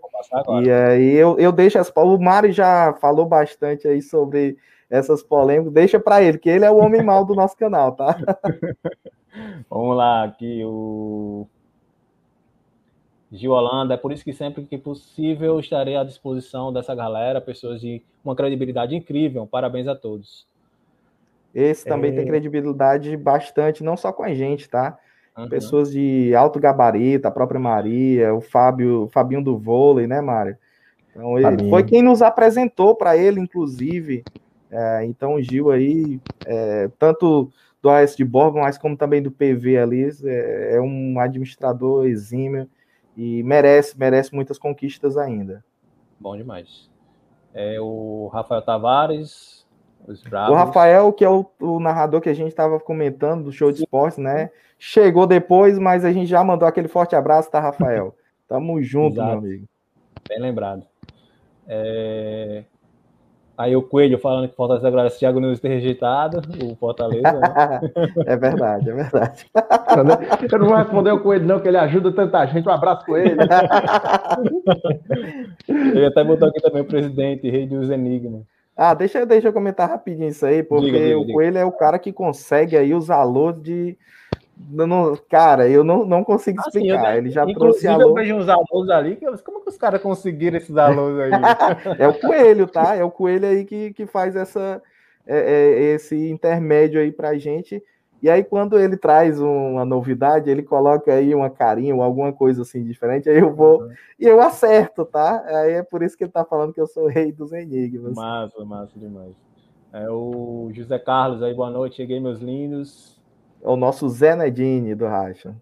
[0.62, 1.92] E aí eu, eu deixo as.
[1.96, 4.58] O Mário já falou bastante aí sobre
[4.90, 5.74] essas polêmicas.
[5.74, 8.18] Deixa para ele, que ele é o homem mal do nosso canal, tá?
[9.70, 11.48] Vamos lá, aqui o
[13.32, 17.82] Gil Holanda, é por isso que sempre que possível estarei à disposição dessa galera, pessoas
[17.82, 19.46] de uma credibilidade incrível.
[19.46, 20.48] Parabéns a todos.
[21.54, 22.16] Esse também é...
[22.16, 24.98] tem credibilidade bastante, não só com a gente, tá?
[25.38, 25.50] Uhum.
[25.50, 30.58] Pessoas de alto gabarito, a própria Maria, o Fábio, o Fabinho do vôlei, né, Mário?
[31.12, 34.24] Então, ele, foi quem nos apresentou para ele, inclusive.
[34.70, 39.32] É, então, o Gil aí, é, tanto do AS de Borba, mas como também do
[39.32, 42.70] PV ali, é, é, um administrador exímio
[43.16, 45.64] e merece, merece muitas conquistas ainda.
[46.20, 46.90] Bom demais.
[47.54, 49.58] É o Rafael Tavares,
[50.50, 53.84] o Rafael, que é o, o, narrador que a gente estava comentando do show de
[53.84, 54.50] esportes, né?
[54.80, 58.16] Chegou depois, mas a gente já mandou aquele forte abraço, tá, Rafael?
[58.48, 59.30] Tamo junto, Exato.
[59.30, 59.68] meu amigo.
[60.30, 60.84] Bem lembrado.
[61.68, 62.64] É...
[63.58, 67.40] Aí o Coelho falando que o Fortaleza agora se Thiago Nunes ter rejeitado o Fortaleza.
[67.40, 67.82] Né?
[68.28, 69.48] é verdade, é verdade.
[70.52, 72.68] Eu não vou responder o Coelho, não, que ele ajuda tanta gente.
[72.68, 73.36] Um abraço, Coelho.
[75.68, 78.44] ele até botou aqui também o presidente, rei dos enigmas.
[78.76, 81.72] Ah, deixa, deixa eu comentar rapidinho isso aí, porque diga, diga, o Coelho é o
[81.72, 83.98] cara que consegue aí os alôs de.
[84.70, 87.10] Não, cara, eu não, não consigo explicar.
[87.10, 88.02] Assim, Ele já trouxe alô.
[88.02, 91.32] Eu vejo uns alôs ali, que como que os caras conseguiram esses alôs aí?
[92.00, 92.96] é o Coelho, tá?
[92.96, 94.82] É o Coelho aí que, que faz essa,
[95.26, 97.82] é, é, esse intermédio aí pra gente.
[98.22, 102.64] E aí, quando ele traz uma novidade, ele coloca aí uma carinha ou alguma coisa
[102.64, 103.92] assim diferente, aí eu vou uhum.
[104.20, 105.44] e eu acerto, tá?
[105.46, 108.16] Aí é por isso que ele tá falando que eu sou rei dos enigmas.
[108.16, 109.36] Massa, massa demais.
[109.94, 113.17] É o José Carlos aí, boa noite, cheguei, meus lindos.
[113.62, 115.56] É o nosso Zé Nedini do Racha.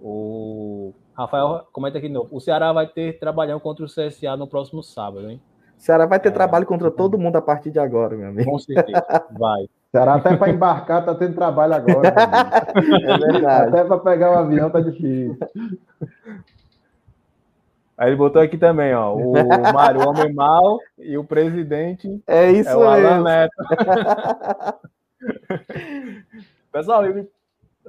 [0.00, 2.28] O Rafael comenta aqui de novo.
[2.30, 5.40] O Ceará vai ter trabalhão contra o CSA no próximo sábado, hein?
[5.76, 8.50] O Ceará vai ter é, trabalho contra todo mundo a partir de agora, meu amigo.
[8.50, 9.04] Com certeza,
[9.38, 9.68] vai.
[9.90, 12.08] Será até para embarcar tá tendo trabalho agora.
[12.08, 13.68] é verdade.
[13.68, 15.36] Até para pegar o um avião tá difícil.
[17.96, 19.32] Aí ele botou aqui também, ó, o
[19.72, 23.56] Mário, o homem mal e o presidente é isso é o Alan Neto.
[26.70, 27.30] Pessoal, eu,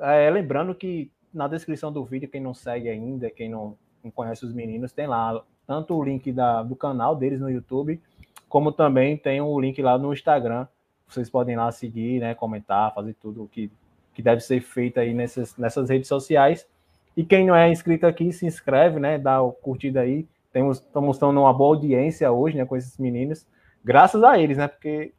[0.01, 4.45] é, lembrando que na descrição do vídeo, quem não segue ainda, quem não, não conhece
[4.45, 8.01] os meninos, tem lá tanto o link da, do canal deles no YouTube,
[8.47, 10.67] como também tem o link lá no Instagram,
[11.07, 13.71] vocês podem lá seguir, né, comentar, fazer tudo o que,
[14.13, 16.67] que deve ser feito aí nessas, nessas redes sociais.
[17.15, 20.27] E quem não é inscrito aqui, se inscreve, né, dá o curtida aí.
[20.51, 23.45] Temos, estamos uma boa audiência hoje, né, com esses meninos,
[23.83, 25.13] graças a eles, né, porque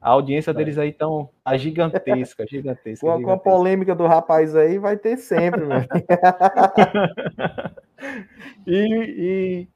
[0.00, 3.06] a audiência deles aí tão tá gigantesca, gigantesca.
[3.06, 5.86] Com, com a polêmica do rapaz aí, vai ter sempre, né?
[8.66, 9.68] e, e,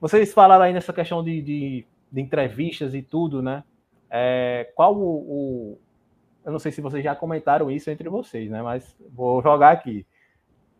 [0.00, 3.62] vocês falaram aí nessa questão de, de, de entrevistas e tudo, né?
[4.10, 5.78] É, qual o, o,
[6.44, 8.60] eu não sei se vocês já comentaram isso entre vocês, né?
[8.60, 10.04] Mas vou jogar aqui.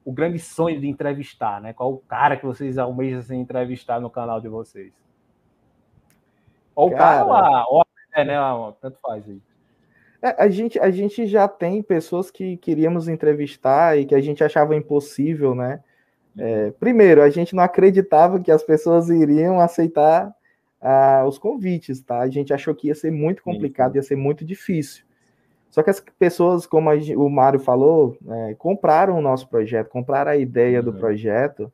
[0.05, 1.73] O grande sonho de entrevistar, né?
[1.73, 4.93] Qual o cara que vocês almejam assim, entrevistar no canal de vocês?
[6.75, 7.88] Ou o cara, ou a, ou a
[8.21, 8.35] é, né?
[8.81, 9.41] Tanto faz aí.
[10.21, 14.43] É, a, gente, a gente já tem pessoas que queríamos entrevistar e que a gente
[14.43, 15.81] achava impossível, né?
[16.37, 20.33] É, primeiro, a gente não acreditava que as pessoas iriam aceitar
[20.81, 22.21] ah, os convites, tá?
[22.21, 25.05] A gente achou que ia ser muito complicado, ia ser muito difícil.
[25.71, 30.37] Só que as pessoas, como o Mário falou, é, compraram o nosso projeto, compraram a
[30.37, 30.85] ideia uhum.
[30.85, 31.73] do projeto,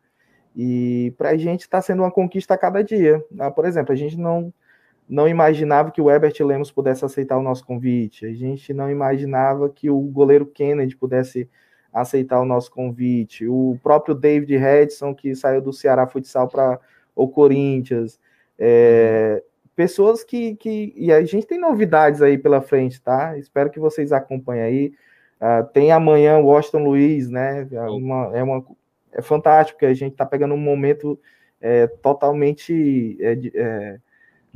[0.56, 3.24] e para a gente está sendo uma conquista a cada dia.
[3.38, 4.52] Ah, por exemplo, a gente não,
[5.08, 9.68] não imaginava que o Herbert Lemos pudesse aceitar o nosso convite, a gente não imaginava
[9.68, 11.48] que o goleiro Kennedy pudesse
[11.92, 16.80] aceitar o nosso convite, o próprio David Redson, que saiu do Ceará Futsal para
[17.14, 18.18] o Corinthians.
[18.58, 19.42] É,
[19.76, 20.92] pessoas que, que.
[20.96, 23.38] E a gente tem novidades aí pela frente, tá?
[23.38, 24.92] Espero que vocês acompanhem aí.
[25.40, 27.68] Uh, tem amanhã o Washington Luiz, né?
[27.70, 28.64] É, uma, é, uma,
[29.12, 31.18] é fantástico, que a gente tá pegando um momento
[31.60, 33.98] é, totalmente é,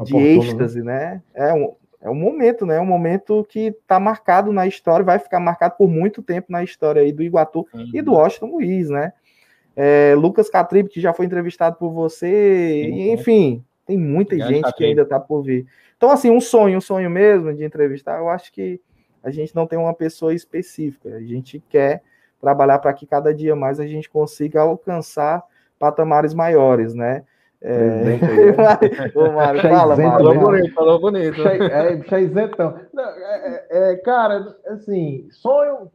[0.05, 1.23] de, êxtase, né?
[1.35, 2.77] É um, é um momento, né?
[2.77, 6.63] É um momento que tá marcado na história, vai ficar marcado por muito tempo na
[6.63, 7.91] história aí do Iguatu uhum.
[7.93, 9.13] e do Washington Luiz, né?
[9.77, 13.15] É, Lucas Catribe, que já foi entrevistado por você, uhum.
[13.15, 15.67] enfim, tem muita gente que ainda está por vir.
[15.97, 18.81] Então, assim, um sonho, um sonho mesmo de entrevistar, eu acho que
[19.23, 21.09] a gente não tem uma pessoa específica.
[21.09, 22.03] A gente quer
[22.41, 25.43] trabalhar para que cada dia mais a gente consiga alcançar
[25.79, 27.25] patamares maiores, né?
[27.61, 29.19] É...
[29.19, 30.13] Ô, Mário, fala, Mário.
[30.13, 31.43] Falou bonito, falou bonito.
[31.49, 32.79] É, é isentão.
[32.93, 35.91] Não, é, é, é, cara, assim, sonho.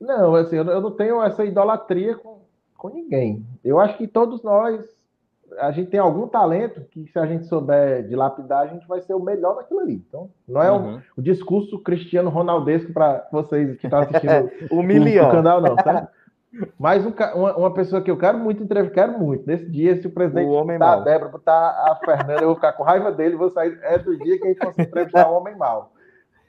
[0.00, 2.42] Não, assim, eu não tenho essa idolatria com,
[2.76, 3.46] com ninguém.
[3.64, 4.84] Eu acho que todos nós
[5.58, 9.14] a gente tem algum talento que, se a gente souber dilapidar, a gente vai ser
[9.14, 9.94] o melhor naquilo ali.
[10.08, 10.96] Então, não é uhum.
[10.96, 16.08] um, o discurso cristiano ronaldesco para vocês que estão assistindo o, o, canal, não, tá?
[16.78, 19.46] Mas um, uma, uma, pessoa que eu quero muito entrevistar, quero muito.
[19.46, 22.72] Nesse dia, se o presidente o botar a Débora, botar a Fernanda, eu vou ficar
[22.72, 23.78] com raiva dele, vou sair.
[23.82, 25.92] É do dia que a gente fosse entrevistar o homem mal.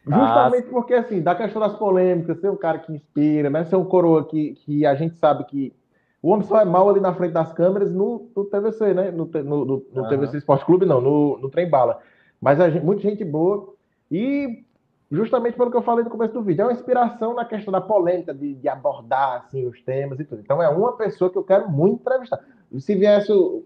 [0.06, 3.66] Justamente porque, assim, da questão das polêmicas, ser um cara que inspira, né?
[3.66, 5.74] Ser um coroa que, que a gente sabe que
[6.22, 9.12] o homem só é mal ali na frente das câmeras no, no TVC, né?
[9.12, 10.10] No, no, no, no uhum.
[10.10, 12.00] TVC Esporte Clube, não, no, no Trem Bala.
[12.40, 13.74] Mas a gente, muita gente boa.
[14.10, 14.64] E
[15.12, 17.80] justamente pelo que eu falei no começo do vídeo, é uma inspiração na questão da
[17.80, 20.42] polêmica, de, de abordar assim, os temas e tudo.
[20.42, 22.40] Então é uma pessoa que eu quero muito entrevistar.
[22.80, 23.64] Se viesse o.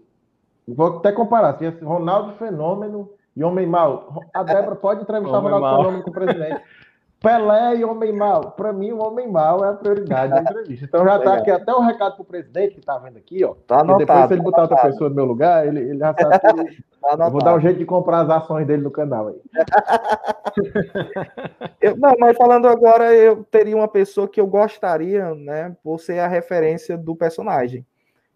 [0.66, 5.42] Vou até comparar, se viesse Ronaldo Fenômeno e Homem Mal, a Débora pode entrevistar o
[5.42, 6.62] Ronaldo Fenômeno com o presidente.
[7.22, 8.50] Pelé e Homem Mal.
[8.50, 10.84] Para mim, o Homem Mal é a prioridade da entrevista.
[10.84, 13.44] Então já está aqui até o um recado para o presidente que está vendo aqui,
[13.44, 13.54] ó.
[13.66, 16.34] Tá anotado, depois, se ele botar outra pessoa no meu lugar, ele, ele já sabe
[16.66, 19.40] que tá vou dar um jeito de comprar as ações dele no canal aí.
[21.80, 26.18] eu, não, mas falando agora, eu teria uma pessoa que eu gostaria, né, por ser
[26.18, 27.86] a referência do personagem,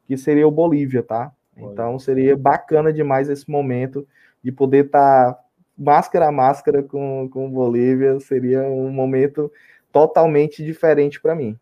[0.07, 1.33] que seria o Bolívia, tá?
[1.57, 4.07] Então seria bacana demais esse momento
[4.43, 5.41] de poder estar tá
[5.77, 9.51] máscara a máscara com, com Bolívia seria um momento
[9.93, 11.59] totalmente diferente para mim.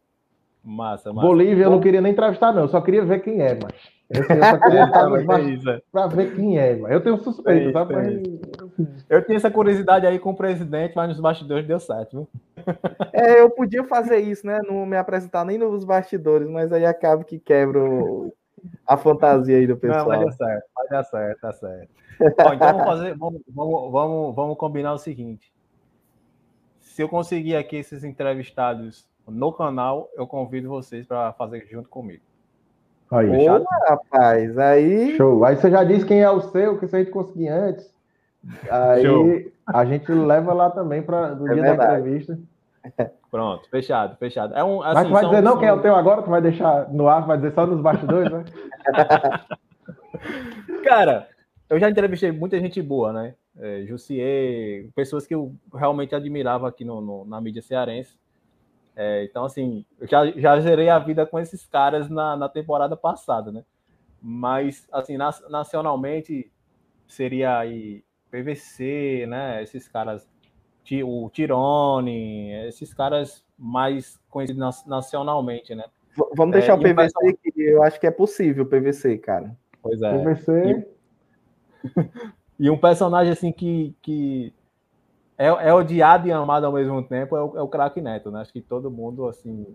[0.62, 1.26] Massa, massa.
[1.26, 3.94] Bolívia eu não queria nem entrevistar, não, eu só queria ver quem é, mas.
[4.08, 5.08] Eu só queria estar
[5.92, 6.92] para ver quem é, mas.
[6.92, 7.84] Eu tenho suspeito, tá?
[7.84, 8.22] Mas...
[9.08, 12.28] Eu tinha essa curiosidade aí com o presidente, mas nos bastidores deu certo, viu?
[13.12, 14.60] É, eu podia fazer isso, né?
[14.66, 17.80] Não me apresentar nem nos bastidores, mas aí acaba que quebra
[18.86, 20.00] a fantasia aí do pessoal.
[20.00, 21.88] Não, vai dar certo, vai dar certo, tá certo.
[22.18, 25.52] Bom, então vamos fazer, vamos, vamos, vamos, vamos combinar o seguinte.
[26.80, 32.22] Se eu conseguir aqui esses entrevistados no canal, eu convido vocês para fazer junto comigo.
[33.10, 35.16] Aí, Boa, rapaz, aí.
[35.16, 35.44] Show.
[35.44, 37.92] Aí você já disse quem é o seu, que se a gente conseguir antes.
[38.70, 39.52] Aí Show.
[39.66, 41.78] a gente leva lá também para no é dia verdade.
[41.78, 42.38] da entrevista.
[43.30, 44.54] Pronto, fechado, fechado.
[44.54, 45.60] É um, assim, Mas tu vai são, dizer não são...
[45.60, 48.30] quem é o teu agora, tu vai deixar no ar, vai dizer só nos bastidores,
[48.30, 48.44] né?
[50.84, 51.26] Cara,
[51.68, 53.34] eu já entrevistei muita gente boa, né?
[53.56, 58.16] É, Jussier, pessoas que eu realmente admirava aqui no, no na mídia cearense.
[58.96, 62.96] É, então, assim, eu já, já gerei a vida com esses caras na, na temporada
[62.96, 63.64] passada, né?
[64.20, 66.50] Mas, assim, nacionalmente,
[67.06, 69.62] seria aí PVC, né?
[69.62, 70.28] Esses caras,
[71.04, 75.84] o Tirone, esses caras mais conhecidos nacionalmente, né?
[76.36, 79.56] Vamos deixar é, o PVC, que eu acho que é possível, PVC, cara.
[79.82, 80.18] Pois é.
[80.18, 80.70] PVC.
[80.70, 80.93] e
[82.61, 84.52] um personagem assim que, que
[85.36, 88.40] é, é odiado e amado ao mesmo tempo é o, é o craque Neto, né?
[88.40, 89.66] Acho que todo mundo assim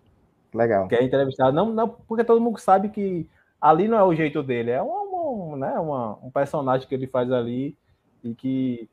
[0.53, 3.27] legal quer entrevistar, não, não porque todo mundo sabe que
[3.61, 7.07] ali não é o jeito dele, é um, um né, uma, um personagem que ele
[7.07, 7.77] faz ali
[8.23, 8.89] e que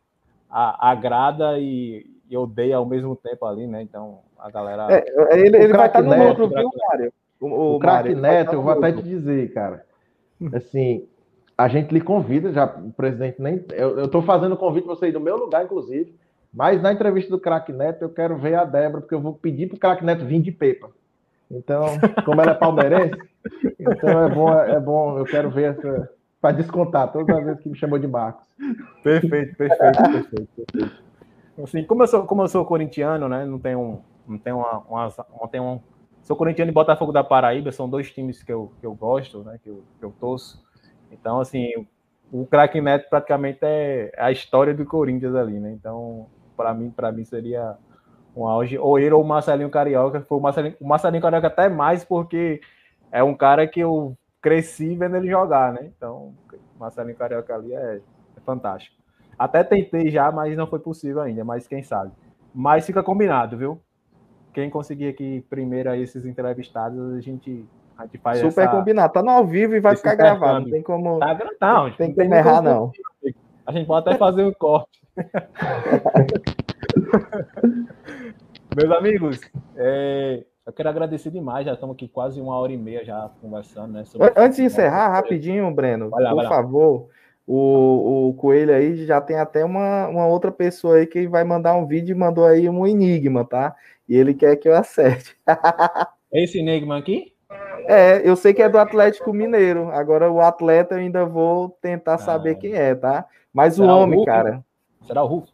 [0.51, 3.83] a, agrada e, e odeia ao mesmo tempo ali, né?
[3.83, 4.87] Então a galera.
[4.91, 7.13] É, ele, ele vai estar no lucro, viu, Mário?
[7.41, 9.85] O, o, o craque Neto, eu vou até te dizer, cara.
[10.55, 11.07] Assim,
[11.57, 13.65] a gente lhe convida, já o presidente nem.
[13.73, 16.15] Eu estou fazendo o convite para você ir no meu lugar, inclusive.
[16.53, 19.67] Mas na entrevista do craque Neto, eu quero ver a Débora, porque eu vou pedir
[19.69, 20.91] para o craque Neto vir de Pepa.
[21.51, 21.85] Então,
[22.25, 23.17] como ela é palmeirense,
[23.79, 26.11] então é bom, é bom, eu quero ver essa.
[26.39, 28.47] Para descontar todas as vezes que me chamou de Marcos.
[29.03, 30.49] Perfeito, perfeito, perfeito.
[30.55, 31.07] perfeito.
[31.63, 33.47] Assim, como eu sou, como eu sou corintiano, né?
[33.47, 35.81] Não tenho, não tenho uma, uma, não tenho um,
[36.23, 39.59] sou corintiano e Botafogo da Paraíba, são dois times que eu, que eu gosto, né?
[39.63, 40.63] Que eu, que eu torço.
[41.11, 41.87] Então, assim,
[42.33, 45.73] o craque Neto praticamente é a história do Corinthians ali, né?
[45.73, 46.27] Então,
[46.57, 47.77] para mim, para mim seria
[48.37, 48.79] um auge.
[48.79, 50.21] Ou ele ou o Marcelinho Carioca.
[50.23, 52.61] Foi o Marcelinho, o Marcelinho Carioca até mais, porque
[53.11, 55.91] é um cara que eu cresci vendo ele jogar, né?
[55.97, 58.01] Então, o Marcelinho Carioca ali é,
[58.37, 58.97] é fantástico.
[59.39, 62.13] Até tentei já, mas não foi possível ainda, mas quem sabe.
[62.55, 63.81] Mas fica combinado, viu?
[64.53, 67.67] Quem conseguir aqui primeiro esses entrevistados, a gente
[67.99, 68.77] a gente faz Super essa...
[68.77, 69.13] combinado.
[69.13, 70.65] Tá no ao vivo e vai ficar gravado.
[70.65, 71.19] Não tem como.
[71.19, 72.93] Tá, não, tem, tem como errar, não.
[73.67, 75.01] A gente pode até fazer um corte.
[78.77, 79.41] Meus amigos,
[79.77, 81.65] é, eu quero agradecer demais.
[81.65, 84.05] Já estamos aqui quase uma hora e meia já conversando, né?
[84.37, 87.09] Antes de encerrar, rapidinho, Breno, lá, por favor.
[87.47, 91.77] O, o Coelho aí já tem até uma, uma outra pessoa aí que vai mandar
[91.77, 93.75] um vídeo e mandou aí um enigma, tá?
[94.09, 95.37] E ele quer que eu acerte.
[96.33, 97.36] Esse enigma aqui?
[97.87, 99.91] É, eu sei que é do Atlético Mineiro.
[99.91, 103.27] Agora o atleta eu ainda vou tentar ah, saber quem é, tá?
[103.53, 104.65] Mas o homem, o cara.
[105.07, 105.53] Será o Hulk?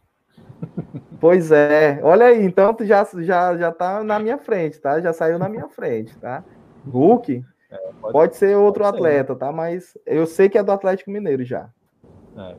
[1.19, 2.01] Pois é.
[2.03, 4.99] Olha aí, então tu já, já, já tá na minha frente, tá?
[4.99, 6.43] Já saiu na minha frente, tá?
[6.85, 7.41] Hulk
[7.71, 9.39] é, pode, pode, ser outro pode atleta, ser.
[9.39, 9.49] tá?
[9.49, 11.69] Mas eu sei que é do Atlético Mineiro já.
[12.37, 12.55] É.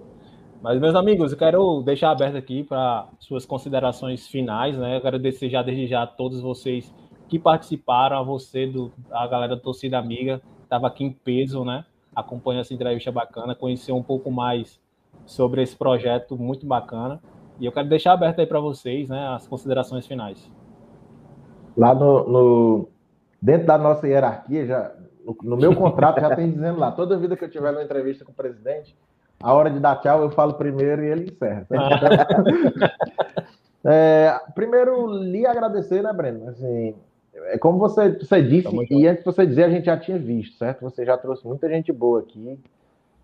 [0.62, 4.96] Mas, meus amigos, eu quero deixar aberto aqui para suas considerações finais, né?
[4.96, 6.90] Eu quero agradecer já desde já a todos vocês
[7.34, 11.84] que participaram, a você, do, a galera da torcida amiga, estava aqui em peso, né?
[12.14, 14.78] Acompanhando essa entrevista bacana, conhecer um pouco mais
[15.26, 17.20] sobre esse projeto muito bacana.
[17.58, 20.48] E eu quero deixar aberto aí para vocês, né, as considerações finais.
[21.76, 22.88] Lá no, no,
[23.42, 24.92] dentro da nossa hierarquia, já
[25.24, 28.24] no, no meu contrato já tem dizendo lá, toda vida que eu tiver uma entrevista
[28.24, 28.96] com o presidente,
[29.42, 31.66] a hora de dar tchau eu falo primeiro e ele encerra.
[33.84, 36.48] é, primeiro, lhe agradecer, né, Breno?
[36.48, 36.94] Assim,
[37.34, 40.56] é como você, você disse, e antes de você dizer, a gente já tinha visto,
[40.56, 40.82] certo?
[40.82, 42.58] Você já trouxe muita gente boa aqui.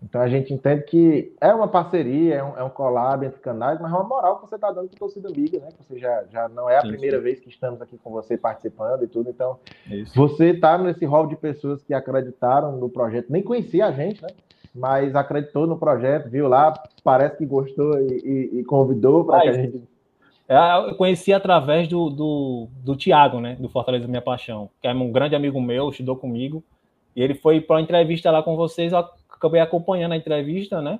[0.03, 3.79] Então a gente entende que é uma parceria, é um, é um collab entre canais,
[3.79, 5.69] mas é uma moral que você está dando para torcida amiga, né?
[5.77, 9.03] Que você já, já não é a primeira vez que estamos aqui com você participando
[9.03, 9.29] e tudo.
[9.29, 10.15] Então, Isso.
[10.15, 14.29] você está nesse rol de pessoas que acreditaram no projeto, nem conhecia a gente, né?
[14.73, 16.73] Mas acreditou no projeto, viu lá,
[17.03, 19.83] parece que gostou e, e, e convidou para que a gente
[20.53, 23.55] eu conheci através do, do, do Tiago, né?
[23.55, 26.63] Do Fortaleza Minha Paixão, que é um grande amigo meu, estudou comigo.
[27.15, 28.99] E ele foi para uma entrevista lá com vocês, eu
[29.29, 30.99] acabei acompanhando a entrevista, né?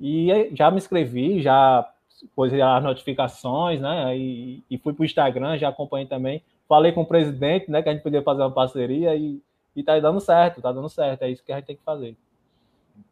[0.00, 1.86] E já me inscrevi, já
[2.34, 4.16] pus as notificações, né?
[4.16, 6.42] E, e fui para o Instagram, já acompanhei também.
[6.68, 7.82] Falei com o presidente, né?
[7.82, 9.40] Que a gente podia fazer uma parceria e,
[9.74, 11.22] e tá dando certo, tá dando certo.
[11.22, 12.16] É isso que a gente tem que fazer.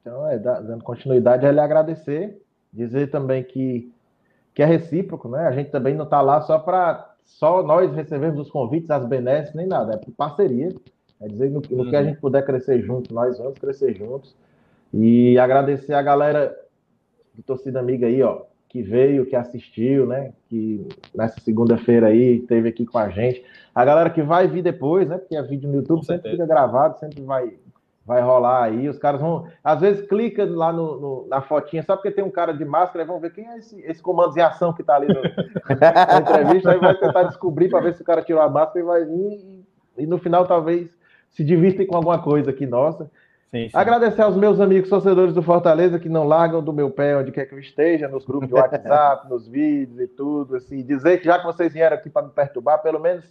[0.00, 2.40] Então, é, dando continuidade, é lhe agradecer,
[2.72, 3.92] dizer também que
[4.56, 5.46] que é recíproco, né?
[5.46, 9.54] A gente também não está lá só para só nós recebemos os convites, as benesses,
[9.54, 10.74] nem nada, é por parceria.
[11.20, 11.90] É dizer, no, no uhum.
[11.90, 12.06] que a uhum.
[12.06, 14.34] gente puder crescer junto, nós vamos crescer juntos.
[14.94, 16.56] E agradecer a galera
[17.34, 20.32] do Torcida Amiga aí, ó, que veio, que assistiu, né?
[20.48, 23.44] Que nessa segunda-feira aí teve aqui com a gente.
[23.74, 25.18] A galera que vai vir depois, né?
[25.18, 27.52] Porque é vídeo no YouTube, sempre fica gravado, sempre vai
[28.06, 28.88] vai rolar aí.
[28.88, 32.30] Os caras vão, às vezes, clica lá no, no, na fotinha só porque tem um
[32.30, 34.94] cara de máscara e vão ver quem é esse, esse comando de ação que tá
[34.94, 35.20] ali no,
[35.80, 36.70] na entrevista.
[36.70, 39.02] Aí vai tentar descobrir para ver se o cara tirou a máscara e vai.
[39.02, 39.64] E,
[39.98, 40.96] e no final, talvez
[41.30, 43.10] se divirtem com alguma coisa aqui nossa.
[43.50, 43.76] Sim, sim.
[43.76, 47.46] Agradecer aos meus amigos torcedores do Fortaleza que não largam do meu pé onde quer
[47.46, 50.56] que eu esteja, nos grupos de WhatsApp, nos vídeos e tudo.
[50.56, 53.24] Assim, dizer que já que vocês vieram aqui para me perturbar, pelo menos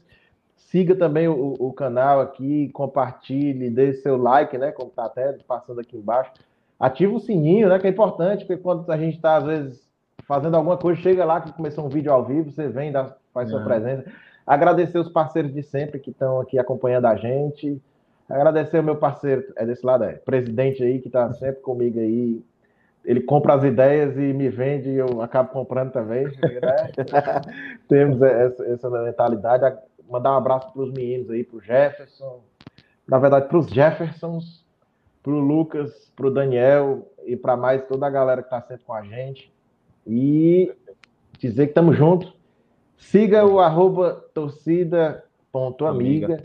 [0.66, 4.72] Siga também o, o canal aqui, compartilhe, dê seu like, né?
[4.72, 6.32] Como está até passando aqui embaixo.
[6.80, 7.78] Ativa o sininho, né?
[7.78, 9.88] Que é importante, porque quando a gente está, às vezes,
[10.28, 13.50] fazendo alguma coisa, chega lá que começou um vídeo ao vivo, você vem, dá, faz
[13.50, 13.64] sua é.
[13.64, 14.12] presença.
[14.46, 17.80] Agradecer os parceiros de sempre que estão aqui acompanhando a gente.
[18.28, 22.44] Agradecer o meu parceiro, é desse lado, é, presidente aí, que está sempre comigo aí.
[23.06, 26.26] Ele compra as ideias e me vende e eu acabo comprando também.
[26.26, 26.32] Né?
[27.88, 29.64] Temos essa, essa mentalidade
[30.10, 32.42] mandar um abraço para os meninos aí, para o Jefferson,
[33.08, 34.66] na verdade, para os Jeffersons,
[35.22, 38.86] para o Lucas, para o Daniel e para mais toda a galera que está sempre
[38.86, 39.54] com a gente.
[40.08, 40.72] E
[41.40, 42.34] dizer que estamos juntos.
[42.98, 46.42] Siga o arroba torcida.amiga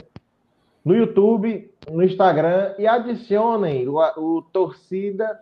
[0.85, 5.41] no YouTube, no Instagram e adicionem o, o torcida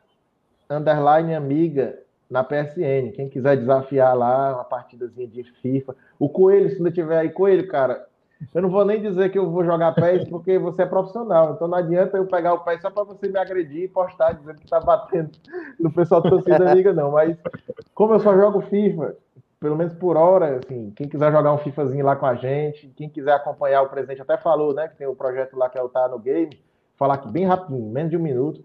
[0.68, 3.12] underline amiga na PSN.
[3.14, 5.96] Quem quiser desafiar lá, uma partidazinha de FIFA.
[6.18, 8.06] O Coelho, se ainda tiver aí, Coelho, cara,
[8.54, 11.54] eu não vou nem dizer que eu vou jogar PES porque você é profissional.
[11.54, 14.58] Então não adianta eu pegar o PES só para você me agredir e postar dizendo
[14.60, 15.32] que tá batendo
[15.78, 17.12] no pessoal da torcida amiga, não.
[17.12, 17.36] Mas
[17.94, 19.16] como eu só jogo FIFA,
[19.60, 23.08] pelo menos por hora, assim, quem quiser jogar um FIFAzinho lá com a gente, quem
[23.08, 25.82] quiser acompanhar o presidente, até falou, né, que tem o um projeto lá que é
[25.82, 26.58] o Tá no Game,
[26.96, 28.64] falar aqui bem rapidinho, menos de um minuto.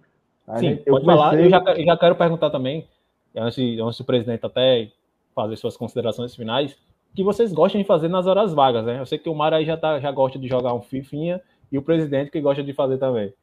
[0.57, 1.23] Sim, gente, pode comecei...
[1.23, 1.39] falar.
[1.39, 2.87] Eu já, eu já quero perguntar também,
[3.35, 4.91] antes, antes do presidente até
[5.33, 6.77] fazer suas considerações finais,
[7.15, 8.99] que vocês gostam de fazer nas horas vagas, né?
[8.99, 11.41] Eu sei que o Mara aí já, tá, já gosta de jogar um fifinha
[11.71, 13.33] e o presidente que gosta de fazer também.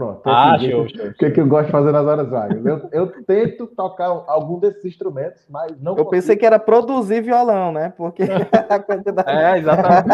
[0.00, 0.22] Pronto.
[0.24, 1.06] Ah, show, show.
[1.08, 2.64] O que, que eu gosto de fazer nas horas vagas?
[2.64, 5.92] Eu, eu tento tocar algum desses instrumentos, mas não.
[5.92, 6.10] Eu consigo.
[6.10, 7.92] pensei que era produzir violão, né?
[7.96, 8.22] Porque
[8.68, 9.30] a quantidade.
[9.30, 10.08] É, exatamente.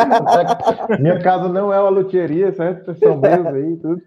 [1.00, 2.94] Minha casa não é uma luthieria, certo?
[2.94, 4.02] São meus aí e tudo.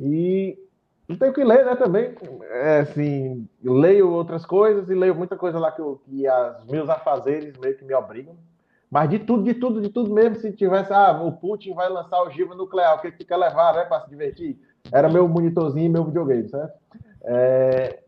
[0.00, 0.58] E
[1.08, 1.76] não tenho que ler, né?
[1.76, 2.14] Também.
[2.50, 6.88] É, assim, leio outras coisas e leio muita coisa lá que, eu, que as meus
[6.88, 8.36] afazeres meio que me obrigam.
[8.90, 12.20] Mas de tudo, de tudo, de tudo mesmo, se tivesse, ah, o Putin vai lançar
[12.20, 14.60] o ogiva nuclear, o que, que quer levar, né, para se divertir?
[14.92, 16.74] Era meu monitorzinho e meu videogame, certo?
[17.24, 18.00] É...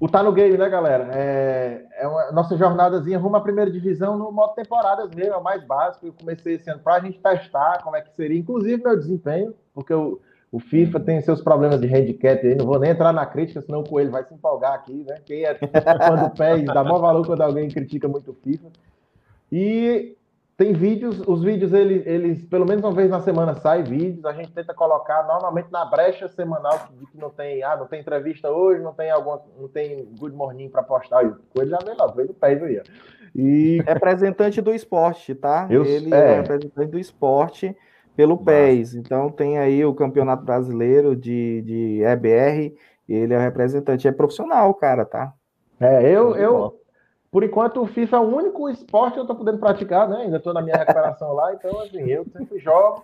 [0.00, 1.08] O Tá no Game, né, galera?
[1.14, 5.42] É, é uma nossa jornadazinha rumo à primeira divisão no modo temporadas mesmo, é o
[5.42, 6.06] mais básico.
[6.06, 9.54] Eu comecei esse ano para a gente testar como é que seria, inclusive meu desempenho,
[9.72, 10.20] porque o,
[10.54, 13.80] o FIFA tem seus problemas de handicap aí, não vou nem entrar na crítica, senão
[13.80, 15.16] o Coelho vai se empolgar aqui, né?
[15.26, 18.68] Quem é fã do PES dá maior valor quando alguém critica muito o FIFA.
[19.50, 20.16] E
[20.56, 24.32] tem vídeos, os vídeos, eles, eles, pelo menos uma vez na semana sai vídeos, a
[24.32, 28.48] gente tenta colocar normalmente na brecha semanal de que não tem, ah, não tem entrevista
[28.48, 32.06] hoje, não tem alguma, não tem good morning para postar, o Coelho já veio lá,
[32.06, 32.82] veio do pé aí.
[33.34, 33.82] E...
[33.84, 35.66] Representante do esporte, tá?
[35.68, 36.16] Eu, Ele é.
[36.16, 37.76] é representante do esporte
[38.16, 38.44] pelo Nossa.
[38.44, 42.74] PES, então tem aí o Campeonato Brasileiro de, de EBR,
[43.08, 45.32] ele é representante, é profissional, cara, tá?
[45.80, 46.80] É, eu, eu,
[47.30, 50.18] por enquanto, o FIFA é o único esporte que eu estou podendo praticar, né?
[50.18, 53.02] Ainda estou na minha recuperação lá, então, assim, eu sempre jogo.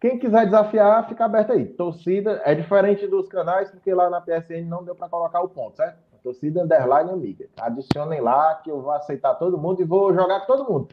[0.00, 1.64] Quem quiser desafiar, fica aberto aí.
[1.64, 5.76] Torcida é diferente dos canais, porque lá na PSN não deu para colocar o ponto,
[5.76, 5.96] certo?
[6.22, 7.46] Torcida underline amiga.
[7.60, 10.88] Adicionem lá que eu vou aceitar todo mundo e vou jogar com todo mundo.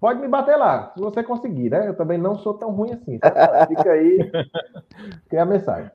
[0.00, 1.88] Pode me bater lá, se você conseguir, né?
[1.88, 3.18] Eu também não sou tão ruim assim.
[3.68, 4.18] Fica aí,
[5.24, 5.90] fica a mensagem.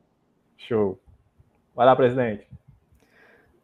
[0.57, 0.99] Show.
[1.76, 2.48] Vai lá, presidente.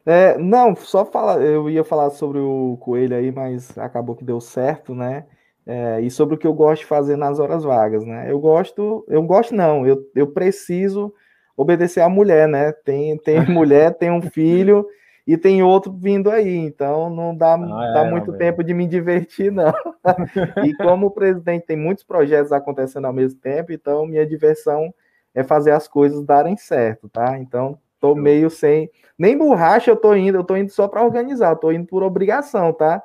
[0.06, 4.40] É, não, só falar, eu ia falar sobre o coelho aí, mas acabou que deu
[4.40, 5.26] certo, né?
[5.66, 8.32] É, e sobre o que eu gosto de fazer nas horas vagas, né?
[8.32, 11.14] Eu gosto, eu gosto não, eu, eu preciso
[11.58, 12.72] obedecer à mulher, né?
[12.72, 14.88] Tem, tem mulher, tem um filho
[15.28, 18.88] e tem outro vindo aí, então não dá, ah, dá é, muito tempo de me
[18.88, 19.74] divertir, não.
[20.66, 24.94] e como o presidente tem muitos projetos acontecendo ao mesmo tempo, então minha diversão
[25.36, 27.38] é fazer as coisas darem certo, tá?
[27.38, 28.90] Então Tô meio sem.
[29.18, 32.04] Nem borracha eu tô indo, eu tô indo só para organizar, eu tô indo por
[32.04, 33.02] obrigação, tá?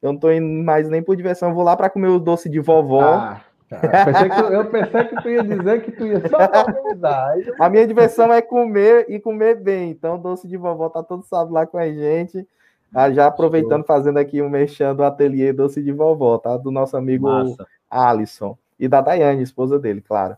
[0.00, 2.48] Eu não tô indo mais nem por diversão, eu vou lá para comer o doce
[2.48, 3.02] de vovó.
[3.02, 3.80] Ah, tá.
[3.82, 7.34] eu, pensei que, eu pensei que tu ia dizer que tu ia só organizar.
[7.60, 9.90] A minha diversão é comer e comer bem.
[9.90, 12.46] Então, doce de vovó tá todo sábado lá com a gente.
[12.94, 16.56] Ah, já aproveitando, fazendo aqui um mexendo do ateliê doce de vovó, tá?
[16.56, 17.66] Do nosso amigo Massa.
[17.90, 18.56] Alisson.
[18.78, 20.36] E da Daiane, esposa dele, claro.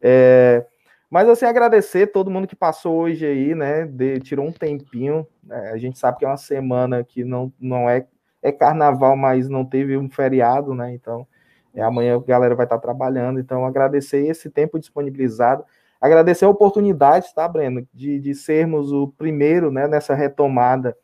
[0.00, 0.64] É,
[1.10, 3.84] mas assim, agradecer todo mundo que passou hoje aí, né?
[3.84, 5.26] De, tirou um tempinho.
[5.50, 8.06] É, a gente sabe que é uma semana que não, não é,
[8.40, 10.94] é carnaval, mas não teve um feriado, né?
[10.94, 11.26] Então,
[11.74, 13.40] é, amanhã a galera vai estar trabalhando.
[13.40, 15.64] Então, agradecer esse tempo disponibilizado.
[16.00, 17.86] Agradecer a oportunidade, tá, Breno?
[17.92, 20.96] De, de sermos o primeiro né, nessa retomada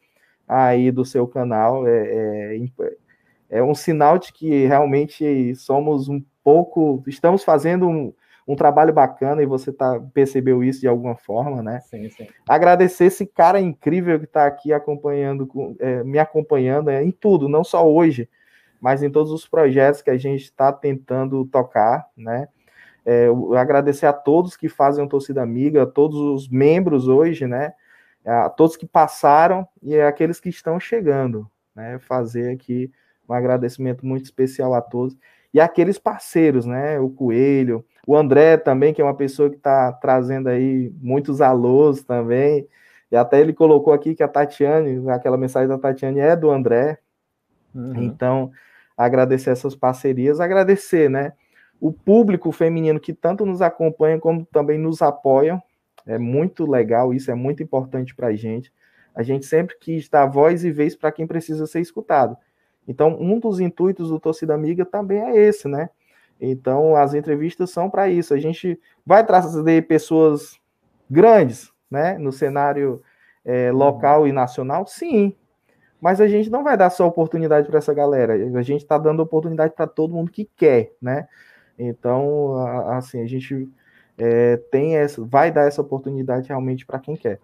[0.48, 1.86] aí do seu canal.
[1.86, 7.02] É, é, é um sinal de que realmente somos um pouco.
[7.06, 8.12] Estamos fazendo um
[8.46, 11.80] um trabalho bacana e você tá, percebeu isso de alguma forma, né?
[11.80, 12.28] Sim, sim.
[12.48, 15.48] Agradecer esse cara incrível que está aqui acompanhando,
[15.80, 18.28] é, me acompanhando é, em tudo, não só hoje,
[18.80, 22.48] mas em todos os projetos que a gente está tentando tocar, né?
[23.04, 27.72] É, agradecer a todos que fazem o Torcida Amiga, a todos os membros hoje, né?
[28.24, 31.98] A todos que passaram e aqueles que estão chegando, né?
[32.00, 32.90] Fazer aqui
[33.28, 35.16] um agradecimento muito especial a todos.
[35.54, 36.98] E aqueles parceiros, né?
[36.98, 42.02] O Coelho, o André também, que é uma pessoa que está trazendo aí muitos alôs
[42.04, 42.68] também.
[43.10, 46.98] E até ele colocou aqui que a Tatiane, aquela mensagem da Tatiane é do André.
[47.76, 48.02] Uhum.
[48.02, 48.50] Então,
[48.96, 51.34] agradecer essas parcerias, agradecer, né?
[51.80, 55.62] O público feminino que tanto nos acompanha como também nos apoia.
[56.06, 58.72] É muito legal, isso é muito importante para a gente.
[59.14, 62.36] A gente sempre quis dar voz e vez para quem precisa ser escutado.
[62.88, 65.90] Então, um dos intuitos do Torcida Amiga também é esse, né?
[66.40, 68.32] Então, as entrevistas são para isso.
[68.32, 70.60] A gente vai trazer pessoas
[71.10, 73.02] grandes, né, no cenário
[73.44, 75.34] é, local e nacional, sim.
[76.00, 78.34] Mas a gente não vai dar só oportunidade para essa galera.
[78.34, 81.26] A gente está dando oportunidade para todo mundo que quer, né?
[81.78, 82.56] Então,
[82.90, 83.68] assim, a gente
[84.18, 87.38] é, tem essa, vai dar essa oportunidade realmente para quem quer.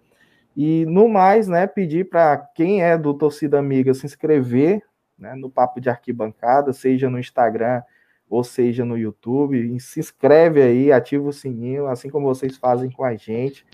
[0.56, 4.82] E no mais, né, pedir para quem é do Torcida Amiga se inscrever
[5.18, 7.82] né, no Papo de Arquibancada, seja no Instagram
[8.28, 9.78] ou seja no YouTube.
[9.80, 13.64] se inscreve aí, ativa o sininho, assim como vocês fazem com a gente.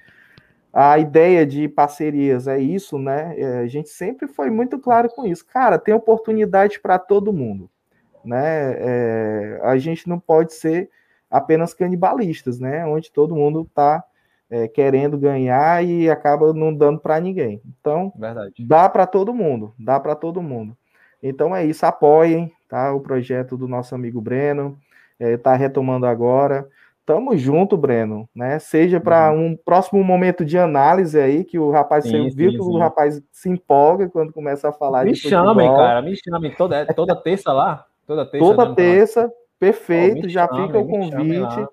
[0.73, 3.35] A ideia de parcerias é isso, né?
[3.39, 5.47] É, a gente sempre foi muito claro com isso.
[5.47, 7.70] Cara, tem oportunidade para todo mundo,
[8.24, 8.74] né?
[8.78, 10.90] É, a gente não pode ser
[11.31, 12.85] apenas canibalistas, né?
[12.86, 14.05] Onde todo mundo está
[14.51, 17.61] é, querendo ganhar e acaba não dando para ninguém.
[17.81, 18.55] Então, Verdade.
[18.66, 20.77] dá para todo mundo, dá para todo mundo.
[21.23, 22.93] Então é isso, apoiem, tá?
[22.93, 24.78] O projeto do nosso amigo Breno,
[25.19, 26.69] está é, retomando agora.
[27.09, 28.59] Tamo junto, Breno, né?
[28.59, 29.47] Seja para uhum.
[29.47, 32.70] um próximo momento de análise aí, que o rapaz sim, você sim, viu que sim.
[32.70, 36.85] o rapaz se empolga quando começa a falar me de chamem, cara, me chamem toda,
[36.93, 38.47] toda terça lá, toda terça.
[38.47, 41.66] Toda terça, perfeito, oh, já chame, fica o convite.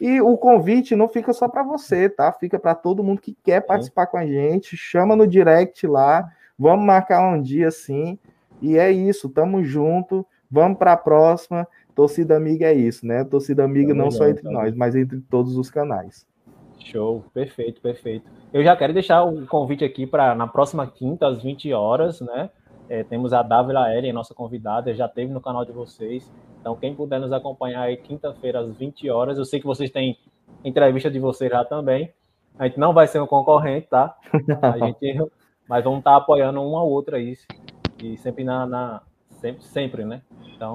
[0.00, 2.32] E o convite não fica só para você, tá?
[2.32, 4.74] Fica para todo mundo que quer participar com a gente.
[4.74, 6.26] Chama no direct lá.
[6.58, 8.18] Vamos marcar um dia assim.
[8.62, 10.26] E é isso, tamo junto.
[10.50, 11.68] Vamos para a próxima.
[11.94, 13.24] Torcida amiga é isso, né?
[13.24, 16.26] Torcida amiga não só entre nós, mas entre todos os canais.
[16.78, 18.28] Show, perfeito, perfeito.
[18.52, 22.50] Eu já quero deixar o convite aqui para na próxima quinta, às 20 horas, né?
[22.88, 26.30] É, temos a Dávila Ellen, nossa convidada, já teve no canal de vocês.
[26.60, 30.18] Então, quem puder nos acompanhar aí quinta-feira às 20 horas, eu sei que vocês têm
[30.64, 32.12] entrevista de vocês já também.
[32.58, 34.16] A gente não vai ser um concorrente, tá?
[34.60, 35.18] A gente,
[35.68, 37.34] mas vamos estar apoiando um ao outro aí.
[38.02, 39.02] E sempre na, na
[39.42, 40.22] sempre, sempre, né?
[40.54, 40.74] Então,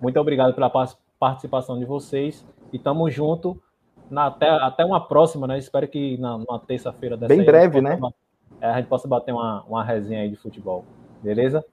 [0.00, 0.70] muito obrigado pela
[1.18, 3.60] participação de vocês e tamo junto.
[4.10, 5.56] Na, até, até uma próxima, né?
[5.56, 7.34] Espero que na, numa terça-feira dessa.
[7.34, 7.98] Bem breve, né?
[8.60, 10.84] é, a gente possa bater uma, uma resenha aí de futebol.
[11.22, 11.64] Beleza?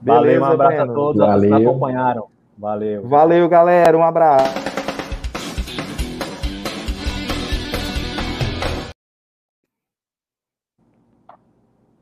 [0.00, 0.92] Beleza, Valeu, um abraço Breno.
[0.92, 1.56] a todos Valeu.
[1.56, 2.26] que acompanharam.
[2.56, 3.08] Valeu.
[3.08, 3.98] Valeu, galera.
[3.98, 4.79] Um abraço.